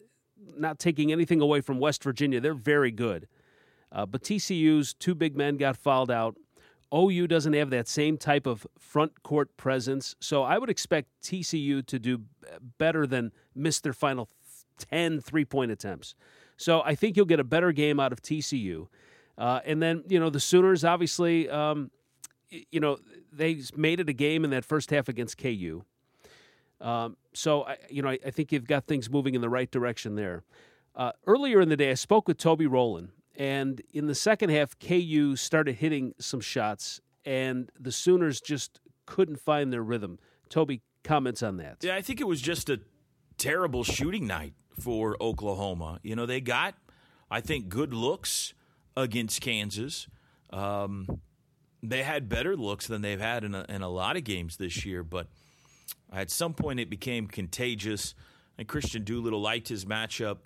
not 0.56 0.80
taking 0.80 1.12
anything 1.12 1.42
away 1.42 1.62
from 1.62 1.80
West 1.80 2.04
Virginia. 2.04 2.40
They're 2.40 2.54
very 2.54 2.92
good. 2.92 3.28
Uh, 3.92 4.06
but 4.06 4.22
TCU's 4.22 4.94
two 4.94 5.16
big 5.16 5.36
men 5.36 5.58
got 5.58 5.78
fouled 5.78 6.12
out. 6.12 6.38
OU 6.94 7.28
doesn't 7.28 7.54
have 7.54 7.70
that 7.72 7.88
same 7.88 8.18
type 8.18 8.46
of 8.46 8.66
front 8.78 9.24
court 9.24 9.56
presence. 9.58 10.16
So 10.20 10.44
I 10.44 10.58
would 10.58 10.70
expect 10.70 11.10
TCU 11.22 11.86
to 11.86 12.00
do 12.00 12.22
better 12.78 13.06
than 13.06 13.32
miss 13.56 13.80
their 13.80 13.94
final 13.94 14.30
10 14.78 15.22
three 15.22 15.46
point 15.46 15.72
attempts. 15.72 16.16
So 16.56 16.82
I 16.86 16.96
think 16.96 17.18
you'll 17.18 17.26
get 17.26 17.40
a 17.40 17.46
better 17.46 17.72
game 17.72 18.00
out 18.00 18.12
of 18.12 18.22
TCU. 18.22 18.88
Uh, 19.38 19.60
and 19.66 19.82
then, 19.82 20.04
you 20.08 20.20
know, 20.20 20.30
the 20.30 20.40
Sooners, 20.40 20.84
obviously, 20.84 21.50
um, 21.50 21.92
you 22.50 22.80
know, 22.80 22.98
they 23.32 23.62
made 23.76 24.00
it 24.00 24.10
a 24.10 24.14
game 24.14 24.44
in 24.44 24.50
that 24.50 24.66
first 24.66 24.90
half 24.90 25.08
against 25.08 25.38
KU. 25.38 25.84
Um, 26.82 27.18
so, 27.34 27.64
I, 27.64 27.78
you 27.90 28.02
know, 28.02 28.10
I, 28.10 28.20
I, 28.26 28.32
think 28.32 28.52
you've 28.52 28.68
got 28.68 28.86
things 28.86 29.10
moving 29.10 29.36
in 29.36 29.42
the 29.42 29.50
right 29.50 29.70
direction 29.70 30.16
there. 30.16 30.44
Uh, 30.96 31.12
earlier 31.26 31.60
in 31.60 31.70
the 31.70 31.78
day, 31.78 31.92
I 31.92 31.96
spoke 31.96 32.28
with 32.28 32.38
Toby 32.38 32.68
Rowland, 32.68 33.10
and 33.36 33.82
in 33.94 34.08
the 34.08 34.16
second 34.16 34.50
half, 34.50 34.78
KU 34.80 35.36
started 35.36 35.76
hitting 35.76 36.14
some 36.20 36.40
shots, 36.40 37.02
and 37.26 37.72
the 37.80 37.92
Sooners 37.92 38.42
just 38.42 38.80
couldn't 39.06 39.40
find 39.40 39.74
their 39.74 39.84
rhythm. 39.84 40.20
Toby 40.50 40.82
comments 41.04 41.42
on 41.42 41.58
that. 41.58 41.78
Yeah, 41.82 41.96
I 41.96 42.02
think 42.02 42.22
it 42.22 42.28
was 42.28 42.42
just 42.42 42.70
a 42.70 42.80
terrible 43.38 43.84
shooting 43.84 44.28
night 44.28 44.54
for 44.80 45.18
Oklahoma. 45.22 46.00
You 46.04 46.16
know, 46.16 46.26
they 46.26 46.42
got, 46.42 46.76
I 47.30 47.42
think, 47.42 47.70
good 47.70 47.94
looks 47.94 48.54
against 48.98 49.40
Kansas. 49.40 50.08
Um, 50.50 51.22
they 51.84 52.04
had 52.04 52.28
better 52.28 52.58
looks 52.58 52.88
than 52.88 53.02
they've 53.02 53.20
had 53.20 53.44
in 53.44 53.54
a, 53.56 53.66
in 53.70 53.82
a 53.82 53.90
lot 53.90 54.18
of 54.18 54.24
games 54.24 54.58
this 54.58 54.86
year, 54.86 55.04
but 55.04 55.28
at 56.12 56.32
some 56.32 56.54
point 56.54 56.80
it 56.80 56.90
became 56.90 57.28
contagious. 57.28 58.16
And 58.58 58.68
Kristian 58.68 59.06
Doolittle 59.06 59.40
liked 59.40 59.68
his 59.68 59.86
matchup 59.86 60.38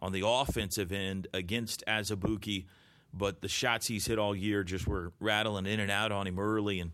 on 0.00 0.12
the 0.12 0.26
offensive 0.26 0.90
end 0.90 1.28
against 1.34 1.84
Azubuike, 1.86 2.64
but 3.12 3.42
the 3.42 3.48
shots 3.48 3.86
he's 3.86 4.06
hit 4.06 4.18
all 4.18 4.34
year 4.34 4.64
just 4.64 4.86
were 4.86 5.12
rattling 5.20 5.66
in 5.66 5.78
and 5.78 5.90
out 5.90 6.10
on 6.10 6.26
him 6.26 6.38
early, 6.38 6.80
and 6.80 6.92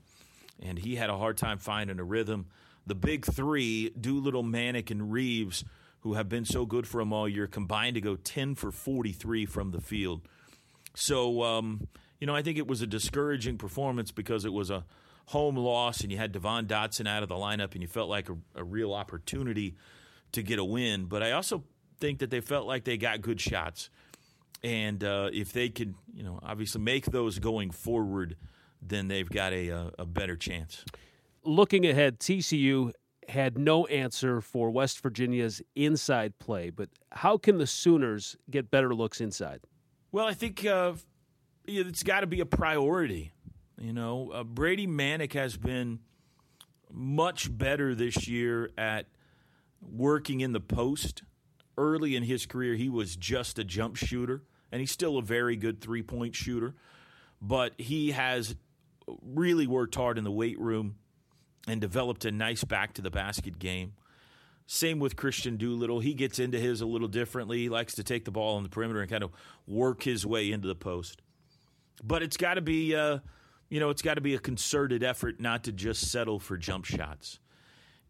and 0.63 0.79
he 0.79 0.97
had 0.97 1.11
a 1.11 1.19
hard 1.19 1.37
time 1.37 1.59
finding 1.59 1.99
a 1.99 2.05
rhythm. 2.05 2.47
The 2.87 2.95
big 2.95 3.27
three, 3.27 3.91
Doolittle, 3.91 4.45
Manek, 4.45 4.91
and 4.91 5.13
Reaves, 5.13 5.65
who 6.01 6.15
have 6.15 6.29
been 6.29 6.45
so 6.45 6.65
good 6.65 6.87
for 6.87 7.01
him 7.01 7.13
all 7.13 7.29
year, 7.29 7.47
combined 7.49 7.95
to 7.95 8.01
go 8.01 8.15
10 8.15 8.55
for 8.55 8.71
43 8.71 9.47
from 9.47 9.73
the 9.73 9.81
field. 9.81 10.23
So, 10.95 11.43
um, 11.43 11.89
you 12.21 12.27
know, 12.27 12.35
I 12.35 12.43
think 12.43 12.59
it 12.59 12.67
was 12.67 12.83
a 12.83 12.87
discouraging 12.87 13.59
performance 13.59 14.11
because 14.11 14.45
it 14.45 14.53
was 14.53 14.71
a 14.71 14.85
home 15.27 15.57
loss 15.57 16.01
and 16.01 16.13
you 16.13 16.19
had 16.19 16.33
Devon 16.33 16.67
Dotson 16.67 17.09
out 17.09 17.23
of 17.23 17.29
the 17.29 17.35
lineup 17.35 17.73
and 17.73 17.83
you 17.83 17.89
felt 17.89 18.09
like 18.09 18.29
a, 18.29 18.37
a 18.55 18.65
real 18.65 18.93
opportunity 18.93 19.75
to 20.33 20.43
get 20.43 20.59
a 20.59 20.65
win. 20.65 21.07
But 21.07 21.23
I 21.23 21.33
also 21.33 21.65
think 21.99 22.19
that 22.19 22.31
they 22.31 22.41
felt 22.41 22.67
like 22.67 22.85
they 22.85 22.97
got 22.97 23.21
good 23.21 23.41
shots. 23.41 23.91
And 24.63 25.03
uh, 25.05 25.31
if 25.33 25.53
they 25.53 25.69
could, 25.69 25.95
you 26.15 26.23
know, 26.23 26.39
obviously 26.43 26.81
make 26.81 27.07
those 27.07 27.39
going 27.39 27.71
forward, 27.71 28.37
then 28.81 29.09
they've 29.09 29.29
got 29.29 29.53
a, 29.53 29.69
a, 29.69 29.91
a 30.01 30.07
better 30.07 30.37
chance. 30.37 30.85
Looking 31.45 31.87
ahead, 31.87 32.19
TCU 32.21 32.93
had 33.29 33.59
no 33.59 33.87
answer 33.87 34.41
for 34.41 34.71
West 34.71 35.03
Virginia's 35.03 35.63
inside 35.75 36.39
play, 36.39 36.71
but 36.71 36.89
how 37.13 37.37
can 37.37 37.59
the 37.59 37.67
Sooners 37.67 38.37
get 38.51 38.71
better 38.71 38.95
looks 38.95 39.21
inside? 39.21 39.61
Well, 40.15 40.29
I 40.29 40.35
think 40.35 40.65
uh, 40.65 40.93
it's 41.67 42.05
got 42.05 42.21
to 42.21 42.29
be 42.29 42.39
a 42.39 42.47
priority. 42.47 43.33
You 43.81 43.93
know, 43.93 44.31
uh, 44.33 44.45
Brady 44.45 44.87
Manek 44.87 45.33
has 45.33 45.57
been 45.57 45.99
much 46.93 47.49
better 47.51 47.97
this 47.97 48.29
year 48.29 48.71
at 48.79 49.07
working 49.83 50.41
in 50.41 50.53
the 50.53 50.61
post. 50.61 51.25
Early 51.77 52.15
in 52.15 52.23
his 52.23 52.47
career, 52.47 52.77
he 52.77 52.89
was 52.89 53.17
just 53.17 53.59
a 53.59 53.65
jump 53.65 53.97
shooter, 53.97 54.45
and 54.71 54.79
he's 54.79 54.93
still 54.93 55.19
a 55.19 55.23
very 55.23 55.57
good 55.57 55.81
three 55.81 56.05
point 56.05 56.37
shooter. 56.37 56.77
But 57.43 57.73
he 57.77 58.13
has 58.13 58.55
really 59.21 59.67
worked 59.67 59.97
hard 59.97 60.17
in 60.17 60.23
the 60.23 60.31
weight 60.31 60.61
room 60.61 60.95
and 61.67 61.81
developed 61.81 62.25
a 62.25 62.31
nice 62.31 62.63
back 62.63 62.93
to 62.93 63.03
the 63.03 63.11
basket 63.11 63.59
game. 63.59 63.95
Same 64.67 64.99
with 64.99 65.17
Kristian 65.17 65.59
Doolittle. 65.59 66.01
He 66.01 66.15
gets 66.15 66.39
into 66.39 66.59
his 66.59 66.81
a 66.81 66.87
little 66.87 67.09
differently. 67.09 67.59
He 67.59 67.69
likes 67.69 67.95
to 67.97 68.05
take 68.05 68.25
the 68.25 68.31
ball 68.31 68.57
on 68.57 68.63
the 68.63 68.69
perimeter 68.69 69.01
and 69.01 69.11
kind 69.11 69.23
of 69.23 69.31
work 69.67 70.03
his 70.03 70.25
way 70.25 70.51
into 70.51 70.69
the 70.69 70.75
post. 70.75 71.21
But 72.03 72.23
it's 72.23 72.37
got 72.37 72.55
to 72.55 72.63
be, 72.63 72.95
uh, 72.95 73.19
you 73.69 73.79
know, 73.79 73.91
it's 73.91 74.03
got 74.03 74.15
to 74.15 74.21
be 74.21 74.35
a 74.35 74.39
concerted 74.39 75.03
effort 75.03 75.39
not 75.39 75.65
to 75.65 75.73
just 75.73 76.11
settle 76.11 76.39
for 76.39 76.57
jump 76.57 76.87
shots. 76.87 77.41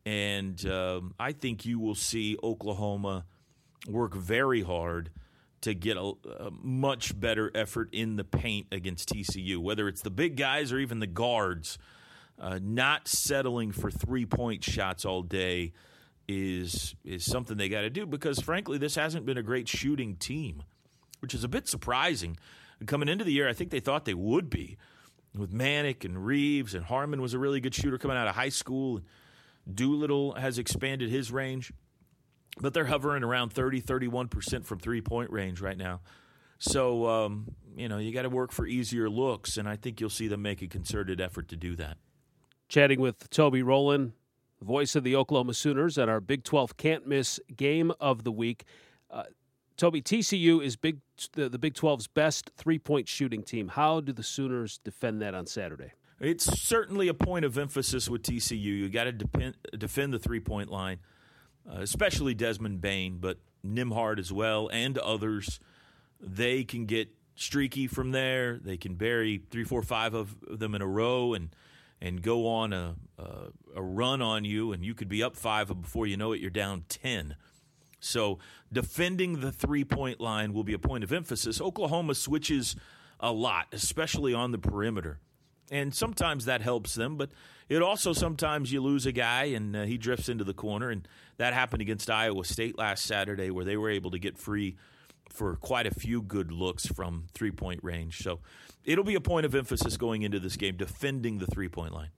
And 0.06 0.64
um, 0.66 1.14
I 1.18 1.32
think 1.32 1.64
you 1.64 1.78
will 1.80 1.94
see 1.94 2.36
Oklahoma 2.42 3.24
work 3.88 4.14
very 4.14 4.62
hard 4.62 5.10
to 5.62 5.74
get 5.74 5.96
a, 5.96 6.12
a, 6.40 6.50
much 6.62 7.18
better 7.18 7.50
effort 7.54 7.88
in 7.92 8.16
the 8.16 8.24
paint 8.24 8.66
against 8.70 9.08
TCU, 9.08 9.58
whether 9.58 9.88
it's 9.88 10.02
the 10.02 10.10
big 10.10 10.36
guys 10.36 10.72
or 10.72 10.78
even 10.78 11.00
the 11.00 11.06
guards. 11.06 11.78
Uh, 12.38 12.58
not 12.60 13.06
settling 13.06 13.70
for 13.70 13.90
three 13.90 14.26
point 14.26 14.62
shots 14.62 15.04
all 15.04 15.22
day 15.22 15.72
is 16.26 16.94
is 17.04 17.24
something 17.24 17.56
they 17.56 17.68
got 17.68 17.82
to 17.82 17.90
do 17.90 18.06
because 18.06 18.40
frankly 18.40 18.78
this 18.78 18.94
hasn't 18.94 19.26
been 19.26 19.38
a 19.38 19.42
great 19.42 19.68
shooting 19.68 20.16
team, 20.16 20.62
which 21.20 21.34
is 21.34 21.44
a 21.44 21.48
bit 21.48 21.68
surprising. 21.68 22.36
coming 22.86 23.08
into 23.08 23.24
the 23.24 23.32
year, 23.32 23.48
I 23.48 23.52
think 23.52 23.70
they 23.70 23.80
thought 23.80 24.04
they 24.04 24.14
would 24.14 24.50
be 24.50 24.76
with 25.36 25.52
Manek 25.52 26.04
and 26.04 26.24
Reaves 26.24 26.74
and 26.74 26.84
Harmon 26.84 27.20
was 27.20 27.34
a 27.34 27.38
really 27.38 27.60
good 27.60 27.74
shooter 27.74 27.98
coming 27.98 28.16
out 28.16 28.28
of 28.28 28.34
high 28.34 28.48
school. 28.48 29.00
Doolittle 29.72 30.34
has 30.34 30.58
expanded 30.58 31.10
his 31.10 31.32
range, 31.32 31.72
but 32.60 32.74
they're 32.74 32.84
hovering 32.84 33.24
around 33.24 33.52
30, 33.52 33.82
31% 33.82 34.64
from 34.64 34.78
three 34.78 35.00
point 35.00 35.30
range 35.30 35.60
right 35.60 35.76
now. 35.76 36.00
So, 36.58 37.06
um, 37.06 37.54
you 37.76 37.88
know, 37.88 37.98
you 37.98 38.12
got 38.12 38.22
to 38.22 38.28
work 38.28 38.52
for 38.52 38.66
easier 38.66 39.10
looks, 39.10 39.56
and 39.56 39.68
I 39.68 39.76
think 39.76 40.00
you'll 40.00 40.10
see 40.10 40.28
them 40.28 40.42
make 40.42 40.62
a 40.62 40.68
concerted 40.68 41.20
effort 41.20 41.48
to 41.48 41.56
do 41.56 41.74
that. 41.76 41.96
Chatting 42.68 43.00
with 43.00 43.28
Toby 43.30 43.62
Voice 44.62 44.96
of 44.96 45.04
the 45.04 45.16
Oklahoma 45.16 45.54
Sooners, 45.54 45.98
at 45.98 46.08
our 46.08 46.20
Big 46.20 46.44
12 46.44 46.76
can't 46.76 47.06
miss 47.06 47.40
game 47.56 47.92
of 48.00 48.24
the 48.24 48.32
week. 48.32 48.64
Uh, 49.10 49.24
Toby, 49.76 50.00
TCU 50.00 50.62
is 50.64 50.76
big 50.76 51.00
the, 51.32 51.48
the 51.48 51.58
Big 51.58 51.74
12's 51.74 52.06
best 52.06 52.50
three 52.56 52.78
point 52.78 53.08
shooting 53.08 53.42
team. 53.42 53.68
How 53.68 54.00
do 54.00 54.12
the 54.12 54.22
Sooners 54.22 54.78
defend 54.78 55.20
that 55.22 55.34
on 55.34 55.46
Saturday? 55.46 55.92
It's 56.20 56.44
certainly 56.44 57.08
a 57.08 57.14
point 57.14 57.44
of 57.44 57.58
emphasis 57.58 58.08
with 58.08 58.22
TCU. 58.22 58.56
You 58.56 58.88
got 58.88 59.04
to 59.04 59.12
defend, 59.12 59.56
defend 59.76 60.14
the 60.14 60.18
three 60.18 60.40
point 60.40 60.70
line, 60.70 61.00
uh, 61.68 61.80
especially 61.80 62.34
Desmond 62.34 62.80
Bane, 62.80 63.18
but 63.18 63.38
Nembhard 63.66 64.18
as 64.18 64.32
well, 64.32 64.68
and 64.72 64.96
others. 64.98 65.58
They 66.20 66.64
can 66.64 66.86
get 66.86 67.08
streaky 67.34 67.86
from 67.86 68.12
there. 68.12 68.58
They 68.58 68.76
can 68.76 68.94
bury 68.94 69.42
three, 69.50 69.64
four, 69.64 69.82
five 69.82 70.14
of 70.14 70.36
them 70.48 70.74
in 70.74 70.82
a 70.82 70.86
row 70.86 71.34
and 71.34 71.54
and 72.04 72.20
go 72.20 72.46
on 72.46 72.74
a, 72.74 72.96
a, 73.18 73.24
a 73.76 73.82
run 73.82 74.20
on 74.20 74.44
you, 74.44 74.72
and 74.72 74.84
you 74.84 74.94
could 74.94 75.08
be 75.08 75.22
up 75.22 75.36
five, 75.36 75.70
and 75.70 75.80
before 75.80 76.06
you 76.06 76.18
know 76.18 76.32
it, 76.32 76.40
you're 76.40 76.50
down 76.50 76.84
ten. 76.86 77.34
So 77.98 78.38
defending 78.70 79.40
the 79.40 79.50
three 79.50 79.84
point 79.84 80.20
line 80.20 80.52
will 80.52 80.64
be 80.64 80.74
a 80.74 80.78
point 80.78 81.02
of 81.02 81.12
emphasis. 81.12 81.62
Oklahoma 81.62 82.14
switches 82.14 82.76
a 83.18 83.32
lot, 83.32 83.68
especially 83.72 84.34
on 84.34 84.52
the 84.52 84.58
perimeter. 84.58 85.18
And 85.70 85.94
sometimes 85.94 86.44
that 86.44 86.60
helps 86.60 86.94
them, 86.94 87.16
but 87.16 87.30
it 87.70 87.80
also 87.80 88.12
sometimes 88.12 88.70
you 88.70 88.82
lose 88.82 89.06
a 89.06 89.12
guy 89.12 89.44
and 89.44 89.74
uh, 89.74 89.84
he 89.84 89.96
drifts 89.96 90.28
into 90.28 90.44
the 90.44 90.52
corner. 90.52 90.90
And 90.90 91.08
that 91.38 91.54
happened 91.54 91.80
against 91.80 92.10
Iowa 92.10 92.44
State 92.44 92.76
last 92.76 93.06
Saturday, 93.06 93.50
where 93.50 93.64
they 93.64 93.78
were 93.78 93.88
able 93.88 94.10
to 94.10 94.18
get 94.18 94.36
free 94.36 94.76
for 95.30 95.56
quite 95.56 95.86
a 95.86 95.94
few 95.94 96.20
good 96.20 96.52
looks 96.52 96.84
from 96.84 97.28
three 97.32 97.50
point 97.50 97.80
range. 97.82 98.18
So 98.18 98.40
it'll 98.84 99.04
be 99.04 99.14
a 99.14 99.20
point 99.20 99.46
of 99.46 99.54
emphasis 99.54 99.96
going 99.96 100.22
into 100.22 100.38
this 100.38 100.56
game, 100.56 100.76
defending 100.76 101.38
the 101.38 101.46
three 101.46 101.68
point 101.68 101.92
line. 101.92 102.10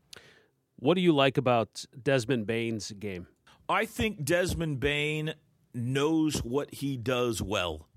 What 0.78 0.94
do 0.94 1.00
you 1.00 1.12
like 1.12 1.38
about 1.38 1.84
Desmond 2.00 2.46
Bane's 2.46 2.92
game? 2.92 3.26
I 3.68 3.86
think 3.86 4.24
Desmond 4.24 4.78
Bane 4.78 5.34
knows 5.72 6.38
what 6.38 6.74
he 6.74 6.96
does 6.96 7.40
well. 7.42 7.88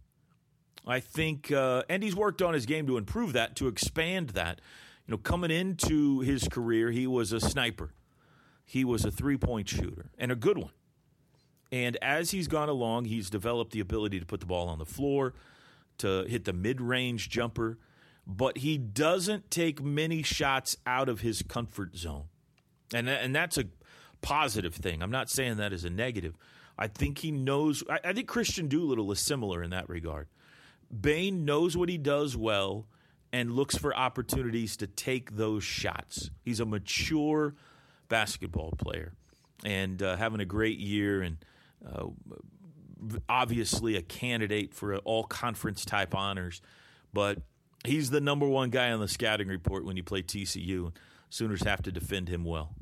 I 0.87 0.99
think, 0.99 1.51
uh, 1.51 1.83
and 1.89 2.01
he's 2.01 2.15
worked 2.15 2.41
on 2.41 2.53
his 2.53 2.65
game 2.65 2.87
to 2.87 2.97
improve 2.97 3.33
that, 3.33 3.55
to 3.57 3.67
expand 3.67 4.29
that. 4.29 4.61
You 5.05 5.11
know, 5.11 5.17
coming 5.17 5.51
into 5.51 6.21
his 6.21 6.47
career, 6.47 6.91
he 6.91 7.05
was 7.05 7.31
a 7.31 7.39
sniper. 7.39 7.93
He 8.65 8.85
was 8.85 9.03
a 9.03 9.11
three 9.11 9.37
point 9.37 9.67
shooter 9.67 10.11
and 10.17 10.31
a 10.31 10.35
good 10.35 10.57
one. 10.57 10.71
And 11.71 11.97
as 12.01 12.31
he's 12.31 12.47
gone 12.47 12.69
along, 12.69 13.05
he's 13.05 13.29
developed 13.29 13.71
the 13.71 13.79
ability 13.79 14.19
to 14.19 14.25
put 14.25 14.39
the 14.39 14.45
ball 14.45 14.67
on 14.67 14.79
the 14.79 14.85
floor, 14.85 15.33
to 15.99 16.23
hit 16.23 16.45
the 16.45 16.53
mid 16.53 16.81
range 16.81 17.29
jumper, 17.29 17.77
but 18.25 18.59
he 18.59 18.77
doesn't 18.77 19.49
take 19.49 19.81
many 19.81 20.23
shots 20.23 20.77
out 20.85 21.09
of 21.09 21.21
his 21.21 21.41
comfort 21.41 21.95
zone. 21.95 22.25
And, 22.93 23.09
and 23.09 23.35
that's 23.35 23.57
a 23.57 23.65
positive 24.21 24.75
thing. 24.75 25.01
I'm 25.01 25.11
not 25.11 25.29
saying 25.29 25.57
that 25.57 25.73
as 25.73 25.83
a 25.83 25.89
negative. 25.89 26.35
I 26.77 26.87
think 26.87 27.19
he 27.19 27.31
knows. 27.31 27.83
I, 27.89 27.99
I 28.05 28.13
think 28.13 28.29
Kristian 28.29 28.69
Doolittle 28.69 29.11
is 29.11 29.19
similar 29.19 29.61
in 29.63 29.71
that 29.71 29.89
regard. 29.89 30.27
Bane 30.89 31.45
knows 31.45 31.77
what 31.77 31.89
he 31.89 31.97
does 31.97 32.35
well 32.35 32.87
and 33.31 33.51
looks 33.51 33.77
for 33.77 33.95
opportunities 33.95 34.75
to 34.77 34.87
take 34.87 35.35
those 35.35 35.63
shots. 35.63 36.31
He's 36.43 36.59
a 36.59 36.65
mature 36.65 37.53
basketball 38.07 38.73
player 38.77 39.13
and 39.63 40.01
uh, 40.01 40.15
having 40.17 40.39
a 40.39 40.45
great 40.45 40.79
year 40.79 41.21
and 41.21 41.37
uh, 41.85 42.05
obviously 43.27 43.95
a 43.95 44.01
candidate 44.01 44.73
for 44.73 44.97
all 44.97 45.23
conference 45.23 45.85
type 45.85 46.15
honors. 46.15 46.61
But 47.13 47.39
he's 47.85 48.09
the 48.09 48.21
number 48.21 48.47
one 48.47 48.69
guy 48.69 48.91
on 48.91 48.99
the 48.99 49.07
scouting 49.07 49.47
report 49.47 49.85
when 49.85 49.97
you 49.97 50.03
play 50.03 50.21
TCU. 50.21 50.93
Sooners 51.29 51.63
have 51.63 51.81
to 51.83 51.91
defend 51.91 52.29
him 52.29 52.43
well. 52.43 52.73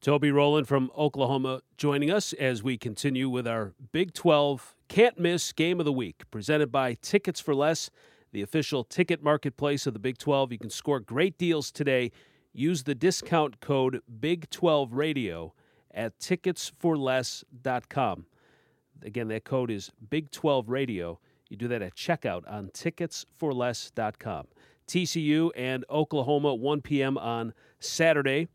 Toby 0.00 0.30
Rowland 0.30 0.68
from 0.68 0.90
Oklahoma 0.96 1.62
joining 1.78 2.10
us 2.10 2.34
as 2.34 2.62
we 2.62 2.76
continue 2.76 3.30
with 3.30 3.46
our 3.46 3.72
Big 3.90 4.12
12 4.12 4.76
can't 4.88 5.18
miss 5.18 5.50
game 5.52 5.80
of 5.80 5.86
the 5.86 5.92
week, 5.92 6.24
presented 6.30 6.70
by 6.70 6.92
Tickets 7.00 7.40
for 7.40 7.54
Less, 7.54 7.88
the 8.30 8.42
official 8.42 8.84
ticket 8.84 9.22
marketplace 9.22 9.86
of 9.86 9.94
the 9.94 9.98
Big 9.98 10.18
12. 10.18 10.52
You 10.52 10.58
can 10.58 10.68
score 10.68 11.00
great 11.00 11.38
deals 11.38 11.70
today. 11.70 12.12
Use 12.52 12.82
the 12.82 12.94
discount 12.94 13.60
code 13.60 14.02
Big12Radio 14.20 15.52
at 15.92 16.18
ticketsforless.com. 16.18 18.26
Again, 19.02 19.28
that 19.28 19.44
code 19.44 19.70
is 19.70 19.90
Big12Radio. 20.06 21.16
You 21.54 21.58
do 21.58 21.68
that 21.68 21.82
at 21.82 21.94
checkout 21.94 22.42
on 22.50 22.70
ticketsforless.com. 22.70 24.46
TCU 24.88 25.50
and 25.54 25.84
Oklahoma, 25.88 26.52
1 26.52 26.80
p.m. 26.80 27.16
on 27.16 27.54
Saturday. 27.78 28.48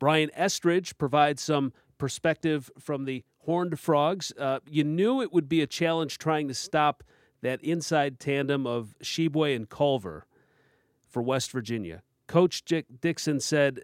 Brian 0.00 0.30
Estridge 0.36 0.98
provides 0.98 1.40
some 1.40 1.72
perspective 1.96 2.68
from 2.76 3.04
the 3.04 3.22
Horned 3.44 3.78
Frogs. 3.78 4.32
Uh, 4.36 4.58
you 4.68 4.82
knew 4.82 5.22
it 5.22 5.32
would 5.32 5.48
be 5.48 5.62
a 5.62 5.66
challenge 5.68 6.18
trying 6.18 6.48
to 6.48 6.54
stop 6.54 7.04
that 7.40 7.62
inside 7.62 8.18
tandem 8.18 8.66
of 8.66 8.96
Tshiebwe 9.00 9.54
and 9.54 9.68
Culver 9.68 10.26
for 11.08 11.22
West 11.22 11.52
Virginia. 11.52 12.02
Coach 12.26 12.64
Dick 12.64 12.86
Dixon 13.00 13.38
said 13.38 13.80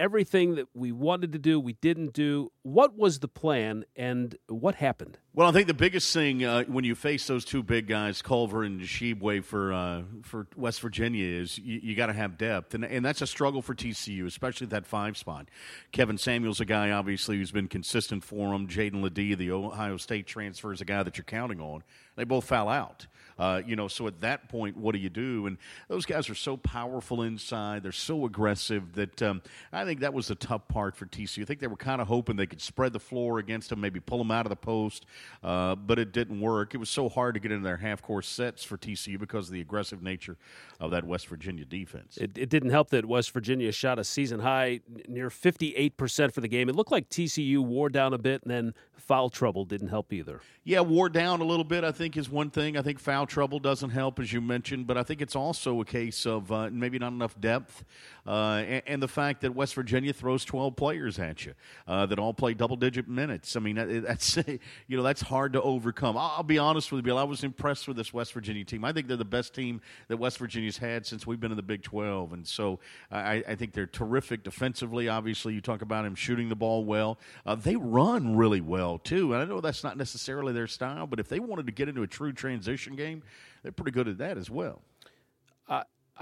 everything 0.00 0.54
that 0.54 0.66
we 0.74 0.90
wanted 0.90 1.32
to 1.32 1.38
do, 1.38 1.60
we 1.60 1.74
didn't 1.74 2.14
do. 2.14 2.50
What 2.62 2.96
was 2.96 3.18
the 3.18 3.28
plan 3.28 3.84
and 3.94 4.34
what 4.48 4.76
happened? 4.76 5.18
Well, 5.34 5.48
I 5.48 5.52
think 5.52 5.68
the 5.68 5.74
biggest 5.74 6.12
thing 6.12 6.44
uh, 6.44 6.64
when 6.64 6.84
you 6.84 6.94
face 6.94 7.26
those 7.26 7.44
two 7.44 7.62
big 7.62 7.86
guys, 7.86 8.20
Culver 8.20 8.64
and 8.64 8.80
Tshiebwe 8.80 9.44
for 9.44 9.72
uh, 9.72 10.02
for 10.22 10.48
West 10.56 10.80
Virginia, 10.80 11.24
is 11.24 11.56
you, 11.58 11.80
you 11.82 11.94
got 11.94 12.06
to 12.06 12.12
have 12.12 12.36
depth, 12.36 12.74
and 12.74 12.84
and 12.84 13.04
that's 13.04 13.22
a 13.22 13.26
struggle 13.26 13.62
for 13.62 13.74
TCU, 13.74 14.26
especially 14.26 14.66
that 14.68 14.86
five 14.86 15.16
spot. 15.16 15.48
Kevin 15.92 16.18
Samuel's 16.18 16.60
a 16.60 16.64
guy 16.64 16.90
obviously 16.90 17.36
who's 17.36 17.52
been 17.52 17.68
consistent 17.68 18.24
for 18.24 18.50
them. 18.52 18.66
Jaedon 18.66 19.02
LeDee, 19.02 19.34
the 19.36 19.52
Ohio 19.52 19.98
State 19.98 20.26
transfer, 20.26 20.72
is 20.72 20.80
a 20.80 20.84
guy 20.84 21.02
that 21.02 21.16
you're 21.16 21.24
counting 21.24 21.60
on. 21.60 21.84
They 22.16 22.24
both 22.24 22.46
foul 22.46 22.68
out. 22.68 23.06
Uh, 23.40 23.62
you 23.66 23.74
know, 23.74 23.88
so 23.88 24.06
at 24.06 24.20
that 24.20 24.50
point, 24.50 24.76
what 24.76 24.94
do 24.94 24.98
you 25.00 25.08
do? 25.08 25.46
And 25.46 25.56
those 25.88 26.04
guys 26.04 26.28
are 26.28 26.34
so 26.34 26.58
powerful 26.58 27.22
inside. 27.22 27.82
They're 27.82 27.90
so 27.90 28.26
aggressive 28.26 28.92
that 28.92 29.22
um, 29.22 29.40
I 29.72 29.86
think 29.86 30.00
that 30.00 30.12
was 30.12 30.28
the 30.28 30.34
tough 30.34 30.68
part 30.68 30.94
for 30.94 31.06
TCU. 31.06 31.40
I 31.40 31.46
think 31.46 31.58
they 31.60 31.66
were 31.66 31.76
kind 31.76 32.02
of 32.02 32.08
hoping 32.08 32.36
they 32.36 32.46
could 32.46 32.60
spread 32.60 32.92
the 32.92 33.00
floor 33.00 33.38
against 33.38 33.70
them, 33.70 33.80
maybe 33.80 33.98
pull 33.98 34.18
them 34.18 34.30
out 34.30 34.44
of 34.44 34.50
the 34.50 34.56
post, 34.56 35.06
uh, 35.42 35.74
but 35.74 35.98
it 35.98 36.12
didn't 36.12 36.38
work. 36.38 36.74
It 36.74 36.76
was 36.76 36.90
so 36.90 37.08
hard 37.08 37.32
to 37.32 37.40
get 37.40 37.50
into 37.50 37.64
their 37.64 37.78
half 37.78 38.02
court 38.02 38.26
sets 38.26 38.62
for 38.62 38.76
TCU 38.76 39.18
because 39.18 39.48
of 39.48 39.54
the 39.54 39.62
aggressive 39.62 40.02
nature 40.02 40.36
of 40.78 40.90
that 40.90 41.04
West 41.04 41.26
Virginia 41.26 41.64
defense. 41.64 42.18
It, 42.18 42.36
it 42.36 42.50
didn't 42.50 42.70
help 42.70 42.90
that 42.90 43.06
West 43.06 43.30
Virginia 43.30 43.72
shot 43.72 43.98
a 43.98 44.04
season 44.04 44.40
high 44.40 44.80
near 45.08 45.30
58% 45.30 46.32
for 46.34 46.42
the 46.42 46.48
game. 46.48 46.68
It 46.68 46.76
looked 46.76 46.92
like 46.92 47.08
TCU 47.08 47.60
wore 47.64 47.88
down 47.88 48.12
a 48.12 48.18
bit, 48.18 48.42
and 48.42 48.50
then 48.50 48.74
foul 48.96 49.30
trouble 49.30 49.64
didn't 49.64 49.88
help 49.88 50.12
either. 50.12 50.40
Yeah, 50.62 50.80
wore 50.80 51.08
down 51.08 51.40
a 51.40 51.44
little 51.44 51.64
bit, 51.64 51.84
I 51.84 51.90
think, 51.90 52.16
is 52.16 52.28
one 52.28 52.50
thing. 52.50 52.76
I 52.76 52.82
think 52.82 52.98
foul 52.98 53.26
trouble 53.30 53.58
doesn't 53.58 53.90
help, 53.90 54.20
as 54.20 54.32
you 54.32 54.40
mentioned, 54.40 54.86
but 54.86 54.98
I 54.98 55.02
think 55.02 55.22
it's 55.22 55.36
also 55.36 55.80
a 55.80 55.84
case 55.84 56.26
of 56.26 56.52
uh, 56.52 56.68
maybe 56.70 56.98
not 56.98 57.12
enough 57.12 57.40
depth 57.40 57.84
uh, 58.26 58.62
and, 58.66 58.82
and, 58.86 59.02
the 59.02 59.08
fact 59.08 59.40
that 59.40 59.54
West 59.54 59.74
Virginia 59.74 60.12
throws 60.12 60.44
12 60.44 60.76
players 60.76 61.18
at 61.18 61.46
you 61.46 61.54
uh, 61.88 62.04
that 62.06 62.18
all 62.18 62.34
play 62.34 62.52
double 62.52 62.76
digit 62.76 63.08
minutes. 63.08 63.56
I 63.56 63.60
mean, 63.60 64.02
that's, 64.04 64.36
you 64.88 64.96
know, 64.96 65.02
that's 65.02 65.22
hard 65.22 65.54
to 65.54 65.62
overcome. 65.62 66.16
I'll, 66.16 66.34
I'll 66.36 66.42
be 66.42 66.58
honest 66.58 66.92
with 66.92 66.98
you, 66.98 67.02
Bill. 67.02 67.18
I 67.18 67.22
was 67.22 67.42
impressed 67.44 67.88
with 67.88 67.96
this 67.96 68.12
West 68.12 68.32
Virginia 68.34 68.64
team. 68.64 68.84
I 68.84 68.92
think 68.92 69.08
they're 69.08 69.16
the 69.16 69.24
best 69.24 69.54
team 69.54 69.80
that 70.08 70.18
West 70.18 70.38
Virginia's 70.38 70.76
had 70.76 71.06
since 71.06 71.26
we've 71.26 71.40
been 71.40 71.50
in 71.50 71.56
the 71.56 71.62
Big 71.62 71.82
12. 71.82 72.34
And 72.34 72.46
so 72.46 72.78
I, 73.10 73.42
I 73.48 73.54
think 73.54 73.72
they're 73.72 73.86
terrific 73.86 74.42
defensively. 74.42 75.08
Obviously, 75.08 75.54
you 75.54 75.60
talk 75.60 75.80
about 75.80 76.04
him 76.04 76.14
shooting 76.14 76.50
the 76.50 76.56
ball 76.56 76.84
well. 76.84 77.18
Uh, 77.46 77.54
they 77.54 77.76
run 77.76 78.36
really 78.36 78.60
well, 78.60 78.98
too. 78.98 79.32
And 79.32 79.42
I 79.42 79.46
know 79.46 79.60
that's 79.60 79.82
not 79.82 79.96
necessarily 79.96 80.52
their 80.52 80.66
style, 80.66 81.06
but 81.06 81.20
if 81.20 81.28
they 81.28 81.40
wanted 81.40 81.66
to 81.66 81.72
get 81.72 81.88
into 81.88 82.02
a 82.02 82.06
true 82.06 82.32
transition 82.32 82.96
game, 82.96 83.19
they're 83.62 83.72
pretty 83.72 83.92
good 83.92 84.08
at 84.08 84.18
that 84.18 84.38
as 84.38 84.50
well. 84.50 84.82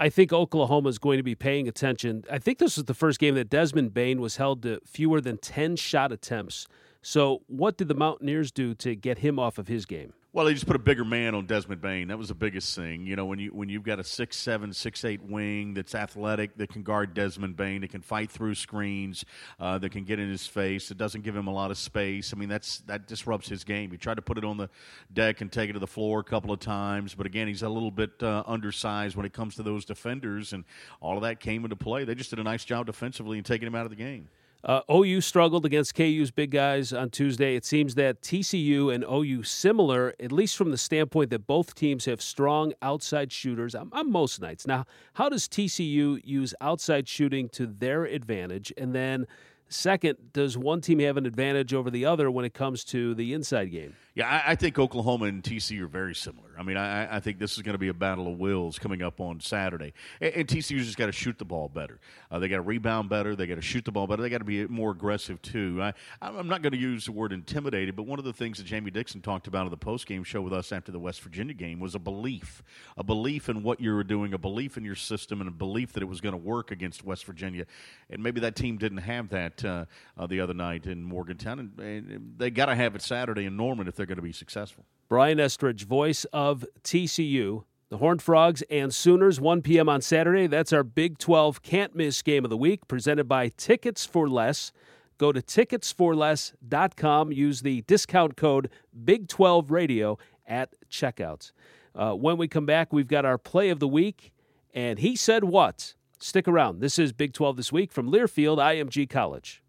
I 0.01 0.07
think 0.07 0.31
Oklahoma 0.31 0.87
is 0.87 0.97
going 0.97 1.17
to 1.17 1.23
be 1.23 1.35
paying 1.35 1.67
attention. 1.67 2.23
I 2.31 2.39
think 2.39 2.57
this 2.57 2.77
is 2.77 2.85
the 2.85 2.93
first 2.93 3.19
game 3.19 3.35
that 3.35 3.49
Desmond 3.49 3.93
Bane 3.93 4.21
was 4.21 4.37
held 4.37 4.63
to 4.63 4.79
fewer 4.85 5.19
than 5.19 5.37
10 5.37 5.75
shot 5.75 6.13
attempts. 6.13 6.67
So, 7.01 7.41
what 7.47 7.77
did 7.77 7.87
the 7.87 7.95
Mountaineers 7.95 8.51
do 8.51 8.73
to 8.75 8.95
get 8.95 9.19
him 9.19 9.39
off 9.39 9.57
of 9.57 9.67
his 9.67 9.85
game? 9.85 10.13
Well, 10.31 10.45
they 10.45 10.53
just 10.53 10.67
put 10.67 10.75
a 10.75 10.79
bigger 10.79 11.03
man 11.03 11.33
on 11.33 11.47
Desmond 11.47 11.81
Bane. 11.81 12.09
That 12.09 12.19
was 12.19 12.27
the 12.27 12.35
biggest 12.35 12.75
thing. 12.75 13.07
You 13.07 13.15
know, 13.15 13.25
when 13.25 13.39
you 13.39 13.49
when 13.49 13.67
you've 13.67 13.81
got 13.81 13.99
a 13.99 14.03
six 14.03 14.37
seven, 14.37 14.73
six 14.73 15.03
eight 15.03 15.23
wing 15.23 15.73
that's 15.73 15.95
athletic, 15.95 16.55
that 16.57 16.71
can 16.71 16.83
guard 16.83 17.15
Desmond 17.15 17.55
Bane, 17.55 17.81
that 17.81 17.89
can 17.89 18.01
fight 18.01 18.29
through 18.29 18.53
screens, 18.53 19.25
uh, 19.59 19.79
that 19.79 19.91
can 19.91 20.03
get 20.03 20.19
in 20.19 20.29
his 20.29 20.45
face. 20.45 20.91
It 20.91 20.99
doesn't 20.99 21.23
give 21.23 21.35
him 21.35 21.47
a 21.47 21.51
lot 21.51 21.71
of 21.71 21.79
space. 21.79 22.31
I 22.31 22.37
mean, 22.37 22.47
that's 22.47 22.79
that 22.81 23.07
disrupts 23.07 23.49
his 23.49 23.63
game. 23.63 23.89
He 23.89 23.97
tried 23.97 24.17
to 24.17 24.21
put 24.21 24.37
it 24.37 24.45
on 24.45 24.57
the 24.57 24.69
deck 25.11 25.41
and 25.41 25.51
take 25.51 25.71
it 25.71 25.73
to 25.73 25.79
the 25.79 25.87
floor 25.87 26.19
a 26.19 26.23
couple 26.23 26.51
of 26.51 26.59
times, 26.59 27.15
but 27.15 27.25
again, 27.25 27.47
he's 27.47 27.63
a 27.63 27.69
little 27.69 27.89
bit 27.89 28.21
uh, 28.21 28.43
undersized 28.45 29.15
when 29.15 29.25
it 29.25 29.33
comes 29.33 29.55
to 29.55 29.63
those 29.63 29.83
defenders, 29.83 30.53
and 30.53 30.63
all 31.01 31.15
of 31.15 31.23
that 31.23 31.39
came 31.39 31.63
into 31.63 31.75
play. 31.75 32.03
They 32.03 32.13
just 32.13 32.29
did 32.29 32.37
a 32.37 32.43
nice 32.43 32.65
job 32.65 32.85
defensively 32.85 33.37
and 33.37 33.45
taking 33.45 33.65
him 33.65 33.73
out 33.73 33.85
of 33.85 33.89
the 33.89 33.95
game. 33.95 34.29
Uh, 34.63 34.81
OU 34.91 35.21
struggled 35.21 35.65
against 35.65 35.95
KU's 35.95 36.31
big 36.31 36.51
guys 36.51 36.91
on 36.91 37.09
Tuesday. 37.09 37.55
It 37.55 37.63
seems 37.63 37.95
that 37.95 38.21
TCU 38.21 38.93
and 38.93 39.05
OU 39.05 39.43
similar, 39.43 40.13
at 40.19 40.33
least 40.33 40.57
from 40.57 40.71
the 40.71 40.77
standpoint 40.77 41.29
that 41.29 41.47
both 41.47 41.75
teams 41.75 42.05
have 42.05 42.21
strong 42.21 42.73
outside 42.81 43.31
shooters 43.31 43.73
on, 43.73 43.89
on 43.93 44.11
most 44.11 44.41
nights. 44.41 44.67
Now, 44.67 44.85
how 45.13 45.29
does 45.29 45.47
TCU 45.47 46.19
use 46.25 46.53
outside 46.59 47.07
shooting 47.07 47.47
to 47.49 47.67
their 47.67 48.03
advantage? 48.03 48.73
And 48.77 48.93
then 48.93 49.27
Second, 49.71 50.33
does 50.33 50.57
one 50.57 50.81
team 50.81 50.97
have 50.99 51.15
an 51.15 51.27
advantage 51.27 51.75
over 51.75 51.91
the 51.91 52.03
other 52.03 52.31
when 52.31 52.43
it 52.43 52.55
comes 52.55 52.83
to 52.85 53.13
the 53.13 53.33
inside 53.33 53.71
game? 53.71 53.95
Yeah, 54.15 54.27
I, 54.27 54.51
I 54.51 54.55
think 54.55 54.79
Oklahoma 54.79 55.25
and 55.25 55.43
TCU 55.43 55.83
are 55.83 55.87
very 55.87 56.15
similar. 56.15 56.49
I 56.57 56.63
mean, 56.63 56.75
I, 56.75 57.17
I, 57.17 57.19
think 57.19 57.37
this 57.37 57.55
is 57.55 57.61
going 57.61 57.75
to 57.75 57.79
be 57.79 57.87
a 57.87 57.93
battle 57.93 58.27
of 58.27 58.39
wills 58.39 58.79
coming 58.79 59.03
up 59.03 59.21
on 59.21 59.39
Saturday. 59.39 59.93
And, 60.19 60.33
and 60.33 60.47
TCU's 60.47 60.87
just 60.87 60.97
got 60.97 61.05
to 61.05 61.11
shoot 61.11 61.37
the 61.37 61.45
ball 61.45 61.69
better. 61.69 61.99
Uh, 62.31 62.39
they 62.39 62.49
got 62.49 62.57
to 62.57 62.63
rebound 62.63 63.09
better. 63.09 63.35
They 63.35 63.45
got 63.45 63.55
to 63.55 63.61
shoot 63.61 63.85
the 63.85 63.91
ball 63.91 64.07
better. 64.07 64.23
They 64.23 64.29
got 64.29 64.39
to 64.39 64.43
be 64.43 64.65
more 64.67 64.91
aggressive 64.91 65.41
too. 65.41 65.79
I, 65.81 65.93
I'm 66.21 66.47
not 66.47 66.63
going 66.63 66.73
to 66.73 66.79
use 66.79 67.05
the 67.05 67.11
word 67.11 67.31
intimidated, 67.31 67.95
but 67.95 68.07
one 68.07 68.17
of 68.17 68.25
the 68.25 68.33
things 68.33 68.57
that 68.57 68.65
Jamie 68.65 68.91
Dixon 68.91 69.21
talked 69.21 69.47
about 69.47 69.65
in 69.65 69.71
the 69.71 69.77
post 69.77 70.07
game 70.07 70.23
show 70.23 70.41
with 70.41 70.53
us 70.53 70.71
after 70.71 70.91
the 70.91 70.99
West 70.99 71.21
Virginia 71.21 71.53
game 71.53 71.79
was 71.79 71.93
a 71.93 71.99
belief, 71.99 72.63
a 72.97 73.03
belief 73.03 73.47
in 73.47 73.61
what 73.61 73.79
you 73.79 73.93
were 73.93 74.03
doing, 74.03 74.33
a 74.33 74.39
belief 74.39 74.75
in 74.77 74.83
your 74.83 74.95
system, 74.95 75.39
and 75.39 75.47
a 75.47 75.53
belief 75.53 75.93
that 75.93 76.01
it 76.01 76.09
was 76.09 76.19
going 76.19 76.33
to 76.33 76.37
work 76.37 76.71
against 76.71 77.05
West 77.05 77.23
Virginia. 77.25 77.65
And 78.09 78.23
maybe 78.23 78.41
that 78.41 78.55
team 78.55 78.77
didn't 78.77 78.97
have 78.97 79.29
that 79.29 79.55
uh, 79.65 79.85
uh, 80.17 80.27
the 80.27 80.39
other 80.39 80.53
night 80.53 80.85
in 80.85 81.03
Morgantown, 81.03 81.59
and, 81.59 81.79
and 81.79 82.33
they 82.37 82.49
got 82.49 82.67
to 82.67 82.75
have 82.75 82.95
it 82.95 83.01
Saturday 83.01 83.45
in 83.45 83.55
Norman 83.55 83.87
if 83.87 83.95
they're 83.95 84.05
going 84.05 84.17
to 84.17 84.21
be 84.21 84.33
successful. 84.33 84.85
Brian 85.07 85.39
Estridge, 85.39 85.85
voice 85.85 86.25
of 86.25 86.65
TCU. 86.83 87.63
The 87.89 87.97
Horned 87.97 88.21
Frogs 88.21 88.61
and 88.69 88.93
Sooners, 88.93 89.41
1 89.41 89.63
p.m. 89.63 89.89
on 89.89 90.01
Saturday. 90.01 90.45
That's 90.45 90.71
our 90.71 90.83
Big 90.83 91.17
12 91.17 91.63
can't 91.63 91.95
miss 91.95 92.21
game 92.21 92.43
of 92.43 92.51
the 92.51 92.57
week, 92.57 92.87
presented 92.87 93.27
by 93.27 93.49
Tickets 93.49 94.05
for 94.05 94.29
Less. 94.29 94.71
Go 95.17 95.31
to 95.31 95.41
ticketsforless.com. 95.41 97.31
Use 97.31 97.61
the 97.61 97.81
discount 97.81 98.37
code 98.37 98.69
Big12Radio 99.03 100.19
at 100.45 100.75
checkouts. 100.89 101.51
Uh, 101.95 102.13
when 102.13 102.37
we 102.37 102.47
come 102.47 102.67
back, 102.67 102.93
we've 102.93 103.07
got 103.07 103.25
our 103.25 103.39
play 103.39 103.69
of 103.69 103.79
the 103.79 103.87
week. 103.87 104.31
And 104.73 104.99
he 104.99 105.15
said 105.15 105.43
what? 105.43 105.95
Stick 106.21 106.49
around. 106.49 106.81
This 106.81 106.99
is 106.99 107.13
Big 107.13 107.31
12 107.31 107.55
This 107.55 107.71
Week 107.71 107.93
from 107.93 108.11
Learfield 108.11 108.57
IMG 108.57 109.09
College. 109.09 109.63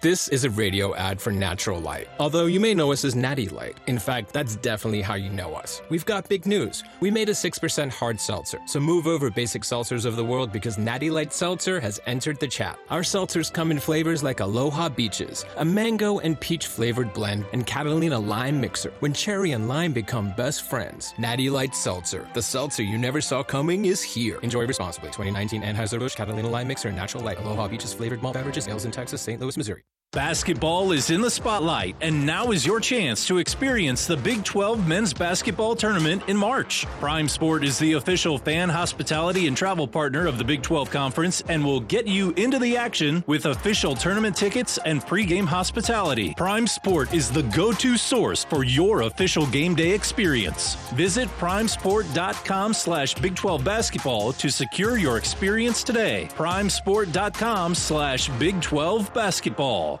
This 0.00 0.28
is 0.28 0.44
a 0.44 0.50
radio 0.50 0.94
ad 0.94 1.20
for 1.20 1.32
Natural 1.32 1.80
Light. 1.80 2.06
Although 2.20 2.46
you 2.46 2.60
may 2.60 2.72
know 2.72 2.92
us 2.92 3.04
as 3.04 3.16
Natty 3.16 3.48
Light. 3.48 3.78
In 3.88 3.98
fact, 3.98 4.32
that's 4.32 4.54
definitely 4.54 5.02
how 5.02 5.14
you 5.14 5.28
know 5.28 5.54
us. 5.54 5.82
We've 5.88 6.06
got 6.06 6.28
big 6.28 6.46
news. 6.46 6.84
We 7.00 7.10
made 7.10 7.28
a 7.28 7.32
6% 7.32 7.90
hard 7.90 8.20
seltzer. 8.20 8.60
So 8.66 8.78
move 8.78 9.08
over 9.08 9.28
basic 9.28 9.62
seltzers 9.62 10.04
of 10.04 10.14
the 10.14 10.24
world 10.24 10.52
because 10.52 10.78
Natty 10.78 11.10
Light 11.10 11.32
Seltzer 11.32 11.80
has 11.80 12.00
entered 12.06 12.38
the 12.38 12.46
chat. 12.46 12.78
Our 12.90 13.00
seltzers 13.00 13.52
come 13.52 13.72
in 13.72 13.80
flavors 13.80 14.22
like 14.22 14.38
Aloha 14.38 14.88
Beaches, 14.88 15.44
a 15.56 15.64
mango 15.64 16.20
and 16.20 16.38
peach 16.38 16.68
flavored 16.68 17.12
blend, 17.12 17.44
and 17.52 17.66
Catalina 17.66 18.20
Lime 18.20 18.60
Mixer. 18.60 18.92
When 19.00 19.12
cherry 19.12 19.50
and 19.50 19.66
lime 19.66 19.92
become 19.92 20.32
best 20.36 20.62
friends. 20.62 21.12
Natty 21.18 21.50
Light 21.50 21.74
Seltzer. 21.74 22.28
The 22.34 22.42
seltzer 22.42 22.84
you 22.84 22.98
never 22.98 23.20
saw 23.20 23.42
coming 23.42 23.86
is 23.86 24.00
here. 24.00 24.38
Enjoy 24.44 24.64
responsibly. 24.64 25.08
2019 25.08 25.62
Anheuser-Busch 25.62 26.14
Catalina 26.14 26.48
Lime 26.48 26.68
Mixer, 26.68 26.92
Natural 26.92 27.24
Light, 27.24 27.40
Aloha 27.40 27.66
Beaches 27.66 27.92
flavored 27.92 28.22
malt 28.22 28.34
beverages, 28.34 28.68
ales 28.68 28.84
in 28.84 28.92
Texas, 28.92 29.20
St. 29.20 29.40
Louis, 29.40 29.56
Missouri. 29.56 29.87
Basketball 30.12 30.92
is 30.92 31.10
in 31.10 31.20
the 31.20 31.30
spotlight, 31.30 31.94
and 32.00 32.24
now 32.24 32.50
is 32.50 32.64
your 32.64 32.80
chance 32.80 33.26
to 33.26 33.36
experience 33.36 34.06
the 34.06 34.16
Big 34.16 34.42
12 34.42 34.88
men's 34.88 35.12
basketball 35.12 35.76
tournament 35.76 36.22
in 36.28 36.36
March. 36.36 36.86
Prime 36.98 37.28
Sport 37.28 37.62
is 37.62 37.78
the 37.78 37.92
official 37.92 38.38
fan 38.38 38.70
hospitality 38.70 39.48
and 39.48 39.54
travel 39.54 39.86
partner 39.86 40.26
of 40.26 40.38
the 40.38 40.44
Big 40.44 40.62
12 40.62 40.90
Conference 40.90 41.42
and 41.48 41.62
will 41.62 41.80
get 41.80 42.06
you 42.06 42.30
into 42.38 42.58
the 42.58 42.74
action 42.74 43.22
with 43.26 43.44
official 43.44 43.94
tournament 43.94 44.34
tickets 44.34 44.78
and 44.86 45.02
pregame 45.02 45.44
hospitality. 45.44 46.32
Prime 46.38 46.66
Sport 46.66 47.12
is 47.12 47.30
the 47.30 47.42
go 47.42 47.70
to 47.72 47.98
source 47.98 48.44
for 48.44 48.64
your 48.64 49.02
official 49.02 49.46
game 49.48 49.74
day 49.74 49.92
experience. 49.92 50.74
Visit 50.92 51.28
primesport.com 51.38 52.72
slash 52.72 53.12
Big 53.12 53.36
12 53.36 53.62
basketball 53.62 54.32
to 54.32 54.48
secure 54.48 54.96
your 54.96 55.18
experience 55.18 55.84
today. 55.84 56.30
Primesport.com 56.30 57.74
slash 57.74 58.30
Big 58.38 58.58
12 58.62 59.12
basketball. 59.12 60.00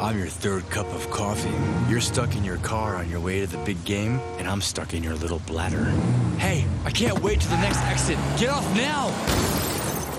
I'm 0.00 0.18
your 0.18 0.28
third 0.28 0.68
cup 0.70 0.86
of 0.94 1.08
coffee. 1.10 1.52
You're 1.88 2.00
stuck 2.00 2.34
in 2.34 2.42
your 2.42 2.56
car 2.58 2.96
on 2.96 3.08
your 3.10 3.20
way 3.20 3.40
to 3.40 3.46
the 3.46 3.58
big 3.58 3.82
game, 3.84 4.18
and 4.38 4.48
I'm 4.48 4.60
stuck 4.60 4.94
in 4.94 5.02
your 5.02 5.14
little 5.14 5.38
bladder. 5.40 5.84
Hey, 6.38 6.64
I 6.84 6.90
can't 6.90 7.20
wait 7.20 7.40
to 7.40 7.48
the 7.48 7.56
next 7.58 7.78
exit. 7.82 8.18
Get 8.38 8.50
off 8.50 8.64
now! 8.76 9.08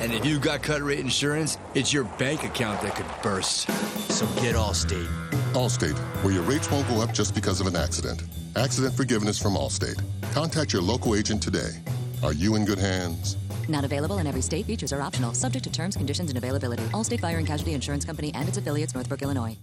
And 0.01 0.13
if 0.13 0.25
you've 0.25 0.41
got 0.41 0.61
cut 0.61 0.81
rate 0.81 0.99
insurance, 0.99 1.57
it's 1.73 1.91
your 1.93 2.03
bank 2.03 2.43
account 2.43 2.81
that 2.81 2.95
could 2.95 3.05
burst. 3.21 3.69
So 4.11 4.25
get 4.41 4.55
Allstate. 4.55 5.07
Allstate, 5.53 5.97
where 6.23 6.33
your 6.33 6.43
rates 6.43 6.69
won't 6.69 6.87
go 6.87 7.01
up 7.01 7.13
just 7.13 7.33
because 7.33 7.61
of 7.61 7.67
an 7.67 7.75
accident. 7.75 8.23
Accident 8.55 8.93
forgiveness 8.95 9.41
from 9.41 9.53
Allstate. 9.53 10.01
Contact 10.33 10.73
your 10.73 10.81
local 10.81 11.15
agent 11.15 11.41
today. 11.41 11.71
Are 12.21 12.33
you 12.33 12.55
in 12.55 12.65
good 12.65 12.79
hands? 12.79 13.37
Not 13.69 13.85
available 13.85 14.17
in 14.19 14.27
every 14.27 14.41
state. 14.41 14.65
Features 14.65 14.93
are 14.93 15.01
optional, 15.01 15.33
subject 15.33 15.63
to 15.65 15.71
terms, 15.71 15.95
conditions, 15.95 16.29
and 16.29 16.37
availability. 16.37 16.83
Allstate 16.93 17.19
Fire 17.19 17.37
and 17.37 17.47
Casualty 17.47 17.73
Insurance 17.73 18.05
Company 18.05 18.31
and 18.33 18.47
its 18.47 18.57
affiliates, 18.57 18.93
Northbrook, 18.93 19.21
Illinois. 19.21 19.57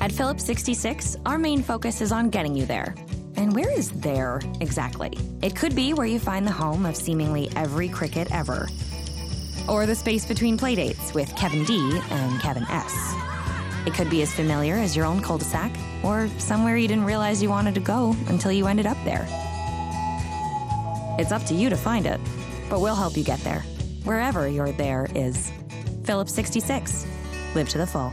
At 0.00 0.12
Phillips 0.12 0.44
66, 0.44 1.16
our 1.26 1.38
main 1.38 1.62
focus 1.62 2.00
is 2.00 2.12
on 2.12 2.30
getting 2.30 2.54
you 2.54 2.66
there. 2.66 2.94
And 3.36 3.54
where 3.54 3.70
is 3.70 3.90
there 3.90 4.40
exactly? 4.60 5.12
It 5.42 5.56
could 5.56 5.74
be 5.74 5.92
where 5.92 6.06
you 6.06 6.20
find 6.20 6.46
the 6.46 6.52
home 6.52 6.86
of 6.86 6.96
seemingly 6.96 7.50
every 7.56 7.88
cricket 7.88 8.28
ever, 8.32 8.68
or 9.68 9.86
the 9.86 9.94
space 9.94 10.24
between 10.24 10.56
playdates 10.56 11.14
with 11.14 11.34
Kevin 11.36 11.64
D 11.64 12.00
and 12.10 12.40
Kevin 12.40 12.64
S. 12.70 13.14
It 13.86 13.94
could 13.94 14.10
be 14.10 14.22
as 14.22 14.32
familiar 14.32 14.74
as 14.74 14.96
your 14.96 15.06
own 15.06 15.20
cul 15.20 15.38
de 15.38 15.44
sac, 15.44 15.72
or 16.04 16.28
somewhere 16.38 16.76
you 16.76 16.86
didn't 16.88 17.04
realize 17.04 17.42
you 17.42 17.48
wanted 17.48 17.74
to 17.74 17.80
go 17.80 18.14
until 18.28 18.52
you 18.52 18.66
ended 18.66 18.86
up 18.86 18.98
there. 19.04 19.26
It's 21.18 21.32
up 21.32 21.44
to 21.46 21.54
you 21.54 21.70
to 21.70 21.76
find 21.76 22.06
it, 22.06 22.20
but 22.68 22.80
we'll 22.80 22.94
help 22.94 23.16
you 23.16 23.24
get 23.24 23.40
there, 23.40 23.60
wherever 24.04 24.48
your 24.48 24.72
there 24.72 25.08
is. 25.14 25.50
Phillips 26.04 26.34
66. 26.34 27.06
Live 27.54 27.68
to 27.70 27.78
the 27.78 27.86
full. 27.86 28.12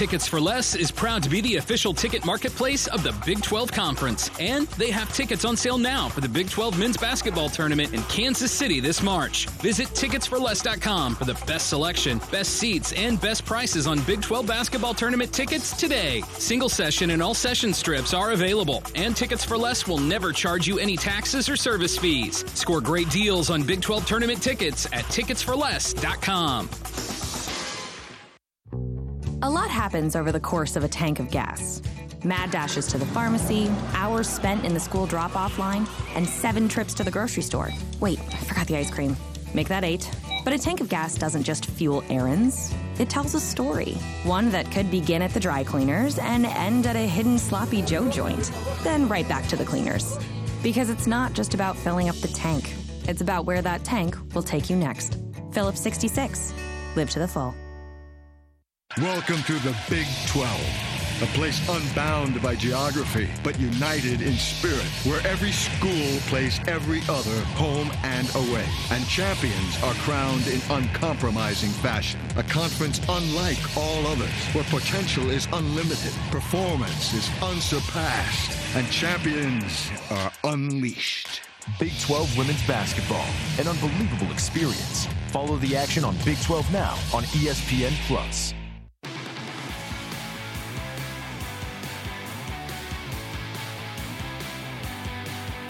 Tickets 0.00 0.26
for 0.26 0.40
Less 0.40 0.74
is 0.74 0.90
proud 0.90 1.22
to 1.24 1.28
be 1.28 1.42
the 1.42 1.56
official 1.56 1.92
ticket 1.92 2.24
marketplace 2.24 2.86
of 2.86 3.02
the 3.02 3.14
Big 3.26 3.42
12 3.42 3.70
Conference. 3.70 4.30
And 4.40 4.66
they 4.78 4.90
have 4.90 5.12
tickets 5.12 5.44
on 5.44 5.58
sale 5.58 5.76
now 5.76 6.08
for 6.08 6.22
the 6.22 6.28
Big 6.28 6.48
12 6.48 6.78
men's 6.78 6.96
basketball 6.96 7.50
tournament 7.50 7.92
in 7.92 8.02
Kansas 8.04 8.50
City 8.50 8.80
this 8.80 9.02
March. 9.02 9.44
Visit 9.60 9.88
ticketsforless.com 9.88 11.16
for 11.16 11.26
the 11.26 11.34
best 11.46 11.68
selection, 11.68 12.18
best 12.32 12.54
seats, 12.54 12.94
and 12.94 13.20
best 13.20 13.44
prices 13.44 13.86
on 13.86 14.00
Big 14.04 14.22
12 14.22 14.46
basketball 14.46 14.94
tournament 14.94 15.34
tickets 15.34 15.76
today. 15.76 16.22
Single 16.38 16.70
session 16.70 17.10
and 17.10 17.22
all 17.22 17.34
session 17.34 17.74
strips 17.74 18.14
are 18.14 18.30
available, 18.30 18.82
and 18.94 19.14
Tickets 19.14 19.44
for 19.44 19.58
Less 19.58 19.86
will 19.86 19.98
never 19.98 20.32
charge 20.32 20.66
you 20.66 20.78
any 20.78 20.96
taxes 20.96 21.46
or 21.46 21.56
service 21.56 21.98
fees. 21.98 22.42
Score 22.54 22.80
great 22.80 23.10
deals 23.10 23.50
on 23.50 23.64
Big 23.64 23.82
12 23.82 24.06
tournament 24.06 24.42
tickets 24.42 24.86
at 24.94 25.04
ticketsforless.com. 25.12 27.19
A 29.42 29.48
lot 29.48 29.70
happens 29.70 30.16
over 30.16 30.32
the 30.32 30.40
course 30.40 30.76
of 30.76 30.84
a 30.84 30.88
tank 30.88 31.18
of 31.18 31.30
gas. 31.30 31.80
Mad 32.22 32.50
dashes 32.50 32.86
to 32.88 32.98
the 32.98 33.06
pharmacy, 33.06 33.70
hours 33.94 34.28
spent 34.28 34.66
in 34.66 34.74
the 34.74 34.80
school 34.80 35.06
drop 35.06 35.34
off 35.34 35.58
line, 35.58 35.86
and 36.14 36.28
seven 36.28 36.68
trips 36.68 36.92
to 36.92 37.04
the 37.04 37.10
grocery 37.10 37.42
store. 37.42 37.70
Wait, 38.00 38.20
I 38.20 38.36
forgot 38.44 38.66
the 38.66 38.76
ice 38.76 38.90
cream. 38.90 39.16
Make 39.54 39.68
that 39.68 39.82
eight. 39.82 40.10
But 40.44 40.52
a 40.52 40.58
tank 40.58 40.82
of 40.82 40.90
gas 40.90 41.14
doesn't 41.14 41.44
just 41.44 41.64
fuel 41.64 42.04
errands, 42.10 42.74
it 42.98 43.08
tells 43.08 43.34
a 43.34 43.40
story. 43.40 43.94
One 44.24 44.50
that 44.50 44.70
could 44.70 44.90
begin 44.90 45.22
at 45.22 45.32
the 45.32 45.40
dry 45.40 45.64
cleaners 45.64 46.18
and 46.18 46.44
end 46.44 46.86
at 46.86 46.96
a 46.96 47.06
hidden 47.06 47.38
sloppy 47.38 47.80
Joe 47.80 48.10
joint, 48.10 48.52
then 48.82 49.08
right 49.08 49.26
back 49.26 49.46
to 49.48 49.56
the 49.56 49.64
cleaners. 49.64 50.18
Because 50.62 50.90
it's 50.90 51.06
not 51.06 51.32
just 51.32 51.54
about 51.54 51.78
filling 51.78 52.10
up 52.10 52.16
the 52.16 52.28
tank, 52.28 52.74
it's 53.08 53.22
about 53.22 53.46
where 53.46 53.62
that 53.62 53.84
tank 53.84 54.18
will 54.34 54.42
take 54.42 54.68
you 54.68 54.76
next. 54.76 55.16
Phillips 55.52 55.80
66. 55.80 56.52
Live 56.94 57.08
to 57.08 57.18
the 57.18 57.28
full. 57.28 57.54
Welcome 58.98 59.44
to 59.44 59.52
the 59.60 59.76
Big 59.88 60.08
12, 60.26 61.22
a 61.22 61.26
place 61.26 61.60
unbound 61.68 62.42
by 62.42 62.56
geography, 62.56 63.30
but 63.44 63.58
united 63.60 64.20
in 64.20 64.32
spirit, 64.32 64.84
where 65.04 65.24
every 65.24 65.52
school 65.52 66.18
plays 66.26 66.58
every 66.66 67.00
other 67.08 67.38
home 67.54 67.92
and 68.02 68.28
away. 68.34 68.66
And 68.90 69.06
champions 69.06 69.80
are 69.84 69.94
crowned 69.94 70.48
in 70.48 70.60
uncompromising 70.70 71.70
fashion. 71.70 72.18
A 72.36 72.42
conference 72.42 73.00
unlike 73.08 73.76
all 73.76 74.08
others, 74.08 74.34
where 74.54 74.64
potential 74.64 75.30
is 75.30 75.46
unlimited, 75.52 76.12
performance 76.32 77.14
is 77.14 77.30
unsurpassed, 77.44 78.58
and 78.74 78.90
champions 78.90 79.88
are 80.10 80.32
unleashed. 80.42 81.42
Big 81.78 81.92
12 82.00 82.36
women's 82.36 82.66
basketball, 82.66 83.26
an 83.60 83.68
unbelievable 83.68 84.32
experience. 84.32 85.06
Follow 85.28 85.58
the 85.58 85.76
action 85.76 86.04
on 86.04 86.16
Big 86.24 86.40
12 86.42 86.72
now 86.72 86.98
on 87.14 87.22
ESPN 87.22 87.92
Plus. 88.08 88.52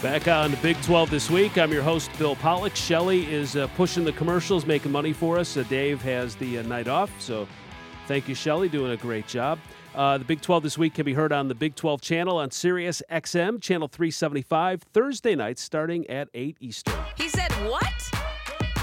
Back 0.01 0.27
on 0.27 0.49
the 0.49 0.57
Big 0.57 0.81
12 0.81 1.11
this 1.11 1.29
week. 1.29 1.59
I'm 1.59 1.71
your 1.71 1.83
host, 1.83 2.09
Bill 2.17 2.35
Pollock. 2.35 2.75
Shelly 2.75 3.31
is 3.31 3.55
uh, 3.55 3.67
pushing 3.75 4.03
the 4.03 4.11
commercials, 4.13 4.65
making 4.65 4.91
money 4.91 5.13
for 5.13 5.37
us. 5.37 5.55
Uh, 5.55 5.61
Dave 5.69 6.01
has 6.01 6.33
the 6.33 6.57
uh, 6.57 6.63
night 6.63 6.87
off. 6.87 7.11
So 7.21 7.47
thank 8.07 8.27
you, 8.27 8.33
Shelly, 8.33 8.67
doing 8.67 8.93
a 8.93 8.97
great 8.97 9.27
job. 9.27 9.59
Uh, 9.93 10.17
the 10.17 10.25
Big 10.25 10.41
12 10.41 10.63
this 10.63 10.75
week 10.75 10.95
can 10.95 11.05
be 11.05 11.13
heard 11.13 11.31
on 11.31 11.47
the 11.47 11.53
Big 11.53 11.75
12 11.75 12.01
channel 12.01 12.37
on 12.37 12.49
Sirius 12.49 13.03
XM, 13.11 13.61
channel 13.61 13.87
375, 13.87 14.81
Thursday 14.91 15.35
nights 15.35 15.61
starting 15.61 16.07
at 16.07 16.29
8 16.33 16.57
Eastern. 16.59 16.95
He 17.15 17.29
said, 17.29 17.51
What? 17.69 18.01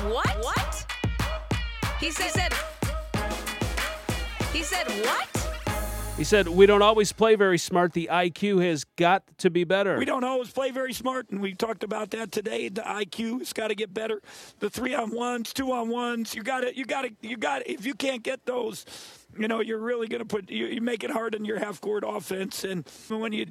What? 0.04 0.44
What? 0.44 0.92
He 1.98 2.12
said, 2.12 2.52
he 4.52 4.62
said, 4.62 4.86
What? 5.04 5.37
He 6.18 6.24
said, 6.24 6.48
We 6.48 6.66
don't 6.66 6.82
always 6.82 7.12
play 7.12 7.36
very 7.36 7.58
smart. 7.58 7.92
The 7.92 8.08
IQ 8.10 8.60
has 8.64 8.82
got 8.96 9.22
to 9.38 9.50
be 9.50 9.62
better. 9.62 9.96
We 9.96 10.04
don't 10.04 10.24
always 10.24 10.50
play 10.50 10.72
very 10.72 10.92
smart, 10.92 11.30
and 11.30 11.40
we 11.40 11.54
talked 11.54 11.84
about 11.84 12.10
that 12.10 12.32
today. 12.32 12.68
The 12.68 12.80
IQ 12.82 13.38
has 13.38 13.52
got 13.52 13.68
to 13.68 13.76
get 13.76 13.94
better. 13.94 14.20
The 14.58 14.68
three 14.68 14.96
on 14.96 15.12
ones, 15.12 15.52
two 15.52 15.70
on 15.70 15.90
ones, 15.90 16.34
you 16.34 16.42
got 16.42 16.64
it. 16.64 16.74
you 16.74 16.84
got 16.84 17.04
it. 17.04 17.14
you 17.22 17.36
got. 17.36 17.60
it. 17.60 17.68
If 17.68 17.86
you 17.86 17.94
can't 17.94 18.24
get 18.24 18.44
those, 18.46 18.84
you 19.38 19.48
know, 19.48 19.60
you're 19.60 19.78
really 19.78 20.08
going 20.08 20.20
to 20.20 20.26
put 20.26 20.50
you, 20.50 20.66
you 20.66 20.80
make 20.80 21.04
it 21.04 21.10
hard 21.10 21.34
in 21.34 21.44
your 21.44 21.58
half 21.58 21.80
court 21.80 22.04
offense. 22.06 22.64
And 22.64 22.88
when 23.08 23.32
you 23.32 23.46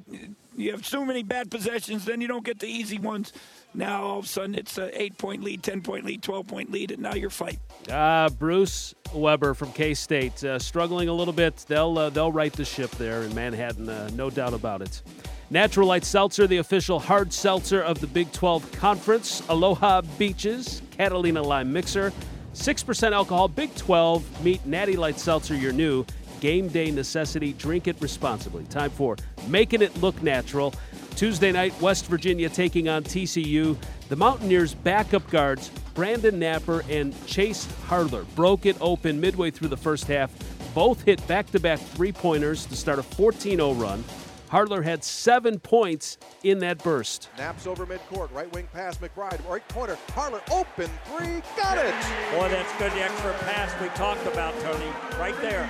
you 0.56 0.72
have 0.72 0.84
so 0.84 1.04
many 1.04 1.22
bad 1.22 1.50
possessions, 1.50 2.04
then 2.04 2.20
you 2.20 2.28
don't 2.28 2.44
get 2.44 2.58
the 2.58 2.66
easy 2.66 2.98
ones. 2.98 3.32
Now 3.74 4.02
all 4.02 4.18
of 4.18 4.24
a 4.24 4.28
sudden 4.28 4.54
it's 4.54 4.76
an 4.78 4.90
eight 4.92 5.16
point 5.18 5.42
lead, 5.42 5.62
ten 5.62 5.82
point 5.82 6.04
lead, 6.04 6.22
twelve 6.22 6.46
point 6.46 6.70
lead, 6.70 6.90
and 6.90 7.02
now 7.02 7.14
you're 7.14 7.30
fighting. 7.30 7.60
Uh, 7.90 8.28
Bruce 8.30 8.94
Weber 9.12 9.54
from 9.54 9.72
K 9.72 9.94
State 9.94 10.42
uh, 10.44 10.58
struggling 10.58 11.08
a 11.08 11.12
little 11.14 11.34
bit. 11.34 11.64
They'll 11.68 11.96
uh, 11.98 12.10
they'll 12.10 12.32
right 12.32 12.52
the 12.52 12.64
ship 12.64 12.90
there 12.92 13.22
in 13.22 13.34
Manhattan, 13.34 13.88
uh, 13.88 14.10
no 14.14 14.30
doubt 14.30 14.54
about 14.54 14.82
it. 14.82 15.02
Natural 15.50 15.88
Light 15.88 16.04
Seltzer, 16.04 16.46
the 16.46 16.58
official 16.58 17.00
hard 17.00 17.32
seltzer 17.32 17.80
of 17.80 18.00
the 18.00 18.06
Big 18.06 18.30
12 18.32 18.70
Conference. 18.72 19.42
Aloha 19.48 20.02
Beaches, 20.18 20.82
Catalina 20.90 21.42
Lime 21.42 21.72
Mixer, 21.72 22.12
6% 22.54 23.12
alcohol, 23.12 23.48
Big 23.48 23.74
12. 23.74 24.44
Meet 24.44 24.66
Natty 24.66 24.96
Light 24.96 25.18
Seltzer, 25.18 25.54
your 25.54 25.72
new 25.72 26.04
game 26.40 26.68
day 26.68 26.90
necessity. 26.90 27.52
Drink 27.52 27.88
it 27.88 27.96
responsibly. 28.00 28.64
Time 28.64 28.90
for 28.90 29.16
Making 29.48 29.82
It 29.82 29.96
Look 30.00 30.22
Natural. 30.22 30.72
Tuesday 31.16 31.50
night, 31.50 31.78
West 31.80 32.06
Virginia 32.06 32.48
taking 32.48 32.88
on 32.88 33.02
TCU. 33.02 33.76
The 34.08 34.16
Mountaineers' 34.16 34.74
backup 34.74 35.28
guards, 35.30 35.70
Brandon 35.94 36.38
Knapper 36.38 36.88
and 36.88 37.14
Chase 37.26 37.66
Harler, 37.86 38.24
broke 38.36 38.66
it 38.66 38.76
open 38.80 39.20
midway 39.20 39.50
through 39.50 39.68
the 39.68 39.76
first 39.76 40.06
half. 40.06 40.32
Both 40.74 41.02
hit 41.02 41.26
back 41.26 41.50
to 41.50 41.60
back 41.60 41.80
three 41.80 42.12
pointers 42.12 42.66
to 42.66 42.76
start 42.76 42.98
a 42.98 43.02
14 43.02 43.56
0 43.56 43.72
run. 43.72 44.04
Harler 44.48 44.82
had 44.82 45.04
seven 45.04 45.58
points 45.58 46.18
in 46.42 46.58
that 46.60 46.82
burst. 46.82 47.28
Naps 47.36 47.66
over 47.66 47.86
midcourt, 47.86 48.32
right 48.32 48.52
wing 48.54 48.68
pass, 48.72 48.96
McBride, 48.98 49.46
right 49.48 49.66
corner, 49.68 49.96
Harler, 50.08 50.40
open 50.50 50.90
three, 51.04 51.42
got 51.56 51.78
it! 51.78 51.94
Boy, 52.32 52.48
that's 52.48 52.72
good, 52.78 52.92
the 52.92 53.02
extra 53.02 53.32
pass 53.44 53.78
we 53.80 53.88
talked 53.88 54.26
about, 54.26 54.58
Tony, 54.60 54.86
right 55.18 55.38
there. 55.40 55.68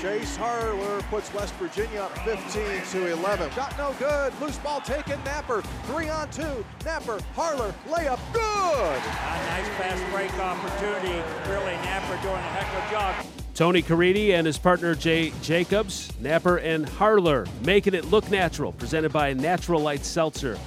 Chase 0.00 0.36
Harler 0.36 1.00
puts 1.08 1.32
West 1.32 1.54
Virginia 1.54 2.02
up 2.02 2.18
15 2.18 2.82
to 2.92 3.12
11. 3.12 3.50
Shot 3.52 3.74
no 3.78 3.94
good, 3.98 4.38
loose 4.38 4.58
ball 4.58 4.82
taken, 4.82 5.18
Knapper, 5.20 5.64
three 5.86 6.10
on 6.10 6.28
two, 6.30 6.64
Knapper, 6.80 7.22
Harler, 7.34 7.72
layup, 7.88 8.20
good! 8.34 8.42
A 8.42 9.36
nice 9.48 9.68
fast 9.78 10.04
break 10.12 10.32
opportunity, 10.38 11.22
really, 11.48 11.72
Knapper 11.86 12.20
doing 12.22 12.34
a 12.34 12.52
heck 12.52 12.68
of 12.76 12.86
a 12.86 12.92
job. 12.92 13.33
Tony 13.54 13.82
Caridi 13.82 14.30
and 14.30 14.46
his 14.46 14.58
partner 14.58 14.96
Jay 14.96 15.32
Jacobs, 15.40 16.10
Knapper 16.20 16.60
and 16.64 16.88
Harler, 16.88 17.46
making 17.64 17.94
it 17.94 18.04
look 18.06 18.28
natural, 18.28 18.72
presented 18.72 19.12
by 19.12 19.32
Natural 19.32 19.80
Light 19.80 20.04
Seltzer. 20.04 20.58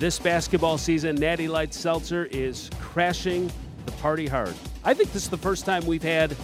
This 0.00 0.18
basketball 0.18 0.76
season, 0.76 1.14
Natty 1.14 1.46
Light 1.46 1.72
Seltzer 1.72 2.24
is 2.26 2.68
crashing 2.80 3.48
the 3.86 3.92
party 3.92 4.26
hard. 4.26 4.54
I 4.82 4.92
think 4.92 5.12
this 5.12 5.22
is 5.22 5.30
the 5.30 5.36
first 5.36 5.64
time 5.64 5.86
we've 5.86 6.02
had. 6.02 6.36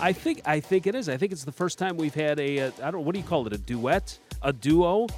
I 0.00 0.12
think 0.12 0.40
I 0.44 0.60
think 0.60 0.86
it 0.86 0.94
is. 0.94 1.08
I 1.08 1.16
think 1.16 1.32
it's 1.32 1.44
the 1.44 1.52
first 1.52 1.78
time 1.78 1.96
we've 1.96 2.14
had 2.14 2.38
a. 2.38 2.58
a 2.58 2.72
I 2.82 2.92
don't. 2.92 3.04
What 3.04 3.14
do 3.14 3.18
you 3.20 3.26
call 3.26 3.44
it? 3.48 3.52
A 3.52 3.58
duet? 3.58 4.18
A 4.42 4.52
duo? 4.52 5.08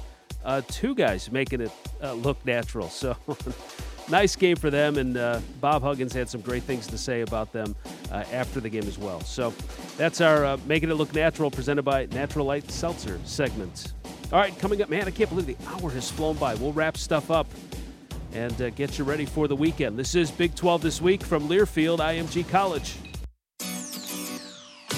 Uh, 0.43 0.61
two 0.67 0.95
guys 0.95 1.31
making 1.31 1.61
it 1.61 1.71
uh, 2.01 2.13
look 2.13 2.43
natural. 2.43 2.89
So. 2.89 3.15
nice 4.09 4.35
game 4.35 4.55
for 4.55 4.69
them, 4.69 4.97
and 4.97 5.17
uh, 5.17 5.39
Bob 5.61 5.81
Huggins 5.81 6.13
had 6.13 6.29
some 6.29 6.41
great 6.41 6.63
things 6.63 6.87
to 6.87 6.97
say 6.97 7.21
about 7.21 7.51
them 7.51 7.75
uh, 8.11 8.23
after 8.31 8.59
the 8.59 8.69
game 8.69 8.83
as 8.83 8.97
well. 8.97 9.21
So 9.21 9.53
that's 9.97 10.21
our 10.21 10.45
uh, 10.45 10.57
Making 10.65 10.89
It 10.89 10.95
Look 10.95 11.13
Natural 11.13 11.51
presented 11.51 11.83
by 11.83 12.05
Natural 12.07 12.45
Light 12.45 12.69
Seltzer 12.69 13.19
segment. 13.25 13.93
All 14.31 14.39
right, 14.39 14.57
coming 14.59 14.81
up, 14.81 14.89
man, 14.89 15.07
I 15.07 15.11
can't 15.11 15.29
believe 15.29 15.45
the 15.45 15.57
hour 15.67 15.91
has 15.91 16.09
flown 16.09 16.35
by. 16.37 16.55
We'll 16.55 16.73
wrap 16.73 16.97
stuff 16.97 17.29
up 17.29 17.47
and 18.33 18.59
uh, 18.61 18.69
get 18.71 18.97
you 18.97 19.03
ready 19.03 19.25
for 19.25 19.47
the 19.47 19.55
weekend. 19.55 19.97
This 19.97 20.15
is 20.15 20.31
Big 20.31 20.55
12 20.55 20.81
This 20.81 21.01
Week 21.01 21.21
from 21.21 21.47
Learfield 21.47 21.99
IMG 21.99 22.47
College. 22.49 22.95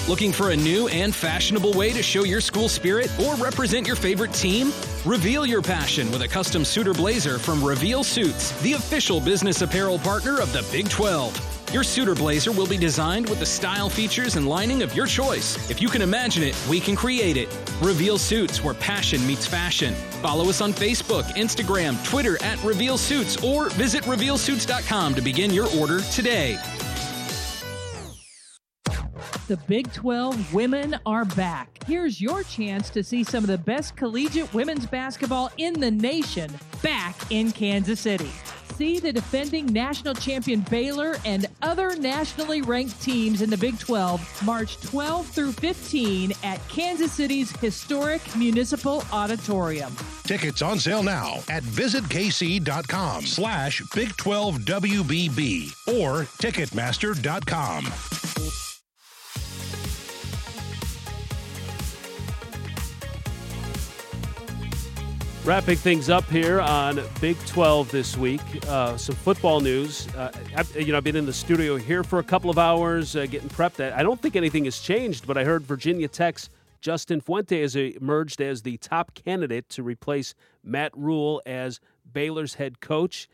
Looking 0.08 0.30
for 0.30 0.50
a 0.50 0.56
new 0.56 0.86
and 0.86 1.12
fashionable 1.12 1.72
way 1.72 1.92
to 1.92 2.00
show 2.00 2.22
your 2.22 2.40
school 2.40 2.68
spirit 2.68 3.10
or 3.18 3.34
represent 3.34 3.88
your 3.88 3.96
favorite 3.96 4.32
team? 4.32 4.72
Reveal 5.04 5.44
your 5.44 5.62
passion 5.62 6.08
with 6.12 6.22
a 6.22 6.28
custom 6.28 6.64
suitor 6.64 6.94
blazer 6.94 7.40
from 7.40 7.62
Reveal 7.62 8.04
Suits, 8.04 8.52
the 8.62 8.74
official 8.74 9.18
business 9.18 9.62
apparel 9.62 9.98
partner 9.98 10.40
of 10.40 10.52
the 10.52 10.64
Big 10.70 10.88
12. 10.88 11.72
Your 11.72 11.82
suitor 11.82 12.14
blazer 12.14 12.52
will 12.52 12.68
be 12.68 12.76
designed 12.76 13.28
with 13.28 13.40
the 13.40 13.46
style, 13.46 13.90
features, 13.90 14.36
and 14.36 14.48
lining 14.48 14.84
of 14.84 14.94
your 14.94 15.06
choice. 15.06 15.68
If 15.68 15.82
you 15.82 15.88
can 15.88 16.02
imagine 16.02 16.44
it, 16.44 16.56
we 16.70 16.78
can 16.78 16.94
create 16.94 17.36
it. 17.36 17.48
Reveal 17.82 18.16
Suits, 18.16 18.62
where 18.62 18.74
passion 18.74 19.26
meets 19.26 19.44
fashion. 19.44 19.92
Follow 20.22 20.48
us 20.48 20.60
on 20.60 20.72
Facebook, 20.72 21.24
Instagram, 21.34 22.02
Twitter 22.04 22.40
at 22.44 22.62
Reveal 22.62 22.96
Suits, 22.96 23.42
or 23.42 23.70
visit 23.70 24.04
RevealSuits.com 24.04 25.16
to 25.16 25.20
begin 25.20 25.52
your 25.52 25.66
order 25.76 26.00
today. 26.12 26.56
The 29.48 29.56
Big 29.68 29.92
12 29.92 30.52
women 30.52 30.96
are 31.06 31.24
back. 31.24 31.68
Here's 31.86 32.20
your 32.20 32.42
chance 32.42 32.90
to 32.90 33.04
see 33.04 33.22
some 33.22 33.44
of 33.44 33.48
the 33.48 33.58
best 33.58 33.96
collegiate 33.96 34.52
women's 34.52 34.86
basketball 34.86 35.52
in 35.58 35.78
the 35.78 35.90
nation 35.90 36.50
back 36.82 37.14
in 37.30 37.52
Kansas 37.52 38.00
City. 38.00 38.30
See 38.76 38.98
the 38.98 39.12
defending 39.12 39.66
national 39.66 40.14
champion 40.14 40.60
Baylor 40.68 41.16
and 41.24 41.46
other 41.62 41.96
nationally 41.96 42.60
ranked 42.60 43.00
teams 43.00 43.40
in 43.40 43.48
the 43.48 43.56
Big 43.56 43.78
12 43.78 44.44
March 44.44 44.78
12 44.82 45.26
through 45.28 45.52
15 45.52 46.32
at 46.42 46.66
Kansas 46.68 47.12
City's 47.12 47.50
historic 47.60 48.20
Municipal 48.36 49.02
Auditorium. 49.12 49.96
Tickets 50.24 50.60
on 50.60 50.78
sale 50.78 51.02
now 51.02 51.36
at 51.48 51.62
visitkc.com 51.62 53.24
slash 53.24 53.82
Big 53.94 54.14
12 54.16 54.58
WBB 54.58 55.98
or 55.98 56.24
Ticketmaster.com. 56.24 58.75
Wrapping 65.46 65.76
things 65.76 66.10
up 66.10 66.24
here 66.28 66.60
on 66.60 67.00
Big 67.20 67.38
12 67.46 67.92
this 67.92 68.16
week, 68.16 68.40
uh, 68.66 68.96
some 68.96 69.14
football 69.14 69.60
news. 69.60 70.08
Uh, 70.16 70.32
I've, 70.56 70.74
you 70.74 70.90
know, 70.90 70.98
I've 70.98 71.04
been 71.04 71.14
in 71.14 71.24
the 71.24 71.32
studio 71.32 71.76
here 71.76 72.02
for 72.02 72.18
a 72.18 72.24
couple 72.24 72.50
of 72.50 72.58
hours 72.58 73.14
uh, 73.14 73.26
getting 73.26 73.48
prepped. 73.48 73.80
I 73.92 74.02
don't 74.02 74.20
think 74.20 74.34
anything 74.34 74.64
has 74.64 74.80
changed, 74.80 75.24
but 75.24 75.38
I 75.38 75.44
heard 75.44 75.62
Virginia 75.62 76.08
Tech's 76.08 76.50
Justin 76.80 77.20
Fuente 77.20 77.60
has 77.60 77.76
emerged 77.76 78.40
as 78.40 78.62
the 78.62 78.76
top 78.78 79.14
candidate 79.14 79.68
to 79.68 79.84
replace 79.84 80.34
Matt 80.64 80.90
Rhule 80.96 81.40
as 81.46 81.78
Baylor's 82.12 82.54
head 82.54 82.80
coach. 82.80 83.28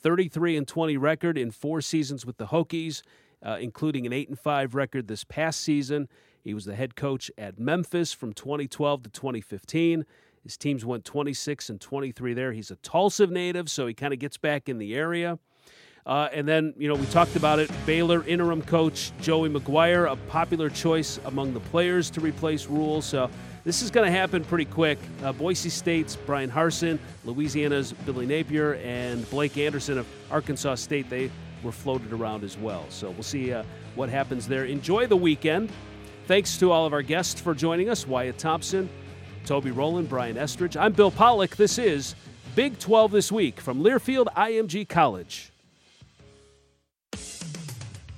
33 0.00 0.56
and 0.56 0.66
20 0.66 0.96
record 0.96 1.36
in 1.36 1.50
four 1.50 1.82
seasons 1.82 2.24
with 2.24 2.38
the 2.38 2.46
Hokies. 2.46 3.02
uh, 3.42 3.58
including 3.60 4.06
an 4.06 4.12
8 4.12 4.30
and 4.30 4.38
5 4.38 4.74
record 4.74 5.08
this 5.08 5.24
past 5.24 5.60
season. 5.60 6.08
He 6.42 6.54
was 6.54 6.64
the 6.64 6.74
head 6.74 6.96
coach 6.96 7.30
at 7.36 7.58
Memphis 7.58 8.12
from 8.12 8.32
2012 8.32 9.04
to 9.04 9.10
2015. 9.10 10.04
His 10.42 10.56
teams 10.56 10.84
went 10.84 11.04
26 11.04 11.70
and 11.70 11.80
23 11.80 12.34
there. 12.34 12.52
He's 12.52 12.70
a 12.70 12.76
Tulsa 12.76 13.26
native, 13.26 13.70
so 13.70 13.86
he 13.86 13.94
kind 13.94 14.12
of 14.12 14.18
gets 14.18 14.36
back 14.36 14.68
in 14.68 14.78
the 14.78 14.94
area. 14.94 15.38
Uh, 16.06 16.28
and 16.32 16.48
then, 16.48 16.72
you 16.78 16.88
know, 16.88 16.94
we 16.94 17.04
talked 17.06 17.36
about 17.36 17.58
it. 17.58 17.70
Baylor 17.84 18.24
interim 18.26 18.62
coach 18.62 19.12
Joey 19.20 19.50
McGuire, 19.50 20.10
a 20.10 20.16
popular 20.30 20.70
choice 20.70 21.20
among 21.26 21.52
the 21.52 21.60
players 21.60 22.08
to 22.10 22.20
replace 22.20 22.66
Rhule. 22.66 23.02
So 23.02 23.28
this 23.64 23.82
is 23.82 23.90
going 23.90 24.06
to 24.06 24.10
happen 24.10 24.42
pretty 24.42 24.64
quick. 24.64 24.98
Uh, 25.22 25.32
Boise 25.32 25.68
State's 25.68 26.16
Bryan 26.16 26.50
Harsin, 26.50 26.98
Louisiana's 27.26 27.92
Billy 27.92 28.24
Napier, 28.24 28.74
and 28.76 29.28
Blake 29.28 29.58
Anderson 29.58 29.98
of 29.98 30.06
Arkansas 30.30 30.76
State, 30.76 31.10
they 31.10 31.30
were 31.62 31.72
floated 31.72 32.12
around 32.14 32.42
as 32.42 32.56
well. 32.56 32.86
So 32.88 33.10
we'll 33.10 33.22
see 33.22 33.52
uh, 33.52 33.64
what 33.94 34.08
happens 34.08 34.48
there. 34.48 34.64
Enjoy 34.64 35.06
the 35.06 35.16
weekend. 35.16 35.70
Thanks 36.26 36.56
to 36.58 36.72
all 36.72 36.86
of 36.86 36.94
our 36.94 37.02
guests 37.02 37.38
for 37.38 37.54
joining 37.54 37.90
us 37.90 38.06
Wyatt 38.06 38.38
Thompson, 38.38 38.88
Toby 39.48 39.70
Rowland, 39.70 40.10
Brian 40.10 40.36
Estridge. 40.36 40.76
I'm 40.76 40.92
Bill 40.92 41.10
Pollock. 41.10 41.56
This 41.56 41.78
is 41.78 42.14
Big 42.54 42.78
12 42.78 43.10
This 43.10 43.32
Week 43.32 43.58
from 43.58 43.82
Learfield 43.82 44.26
IMG 44.36 44.86
College 44.86 45.50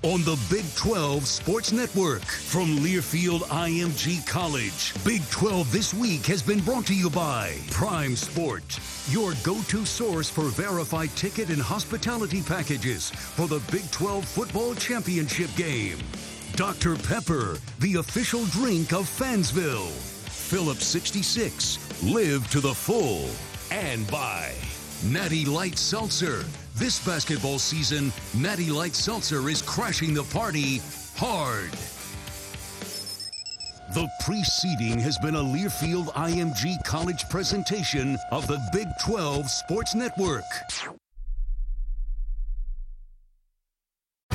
on 0.02 0.22
the 0.24 0.38
Big 0.50 0.64
12 0.76 1.26
Sports 1.26 1.72
Network 1.72 2.22
from 2.22 2.78
Learfield 2.78 3.40
IMG 3.42 4.26
College. 4.26 4.94
Big 5.04 5.20
12 5.30 5.70
This 5.70 5.92
Week 5.92 6.24
has 6.24 6.42
been 6.42 6.58
brought 6.60 6.86
to 6.86 6.94
you 6.94 7.10
by 7.10 7.54
Prime 7.70 8.16
Sport, 8.16 8.80
your 9.10 9.34
go 9.44 9.60
to 9.68 9.84
source 9.84 10.30
for 10.30 10.44
verified 10.44 11.10
ticket 11.16 11.50
and 11.50 11.60
hospitality 11.60 12.42
packages 12.42 13.10
for 13.10 13.46
the 13.46 13.60
Big 13.70 13.88
12 13.90 14.24
Football 14.24 14.74
Championship 14.74 15.54
game. 15.54 15.98
Dr. 16.56 16.96
Pepper, 16.96 17.58
the 17.78 17.96
official 17.96 18.44
drink 18.46 18.92
of 18.92 19.04
Fansville. 19.04 20.19
Phillips 20.50 20.84
66, 20.86 22.02
live 22.02 22.50
to 22.50 22.58
the 22.58 22.74
full. 22.74 23.30
And 23.70 24.04
by 24.10 24.52
Natty 25.04 25.44
Light 25.44 25.78
Seltzer 25.78 26.44
this 26.74 27.04
basketball 27.06 27.60
season, 27.60 28.12
Natty 28.34 28.70
Light 28.70 28.96
Seltzer 28.96 29.48
is 29.48 29.62
crashing 29.62 30.12
the 30.12 30.24
party 30.24 30.80
hard. 31.14 31.70
The 33.94 34.08
preceding 34.24 34.98
has 34.98 35.18
been 35.18 35.36
a 35.36 35.38
Learfield 35.38 36.06
IMG 36.14 36.82
College 36.84 37.28
presentation 37.28 38.18
of 38.32 38.48
the 38.48 38.58
Big 38.72 38.88
12 39.04 39.48
Sports 39.48 39.94
Network. 39.94 40.42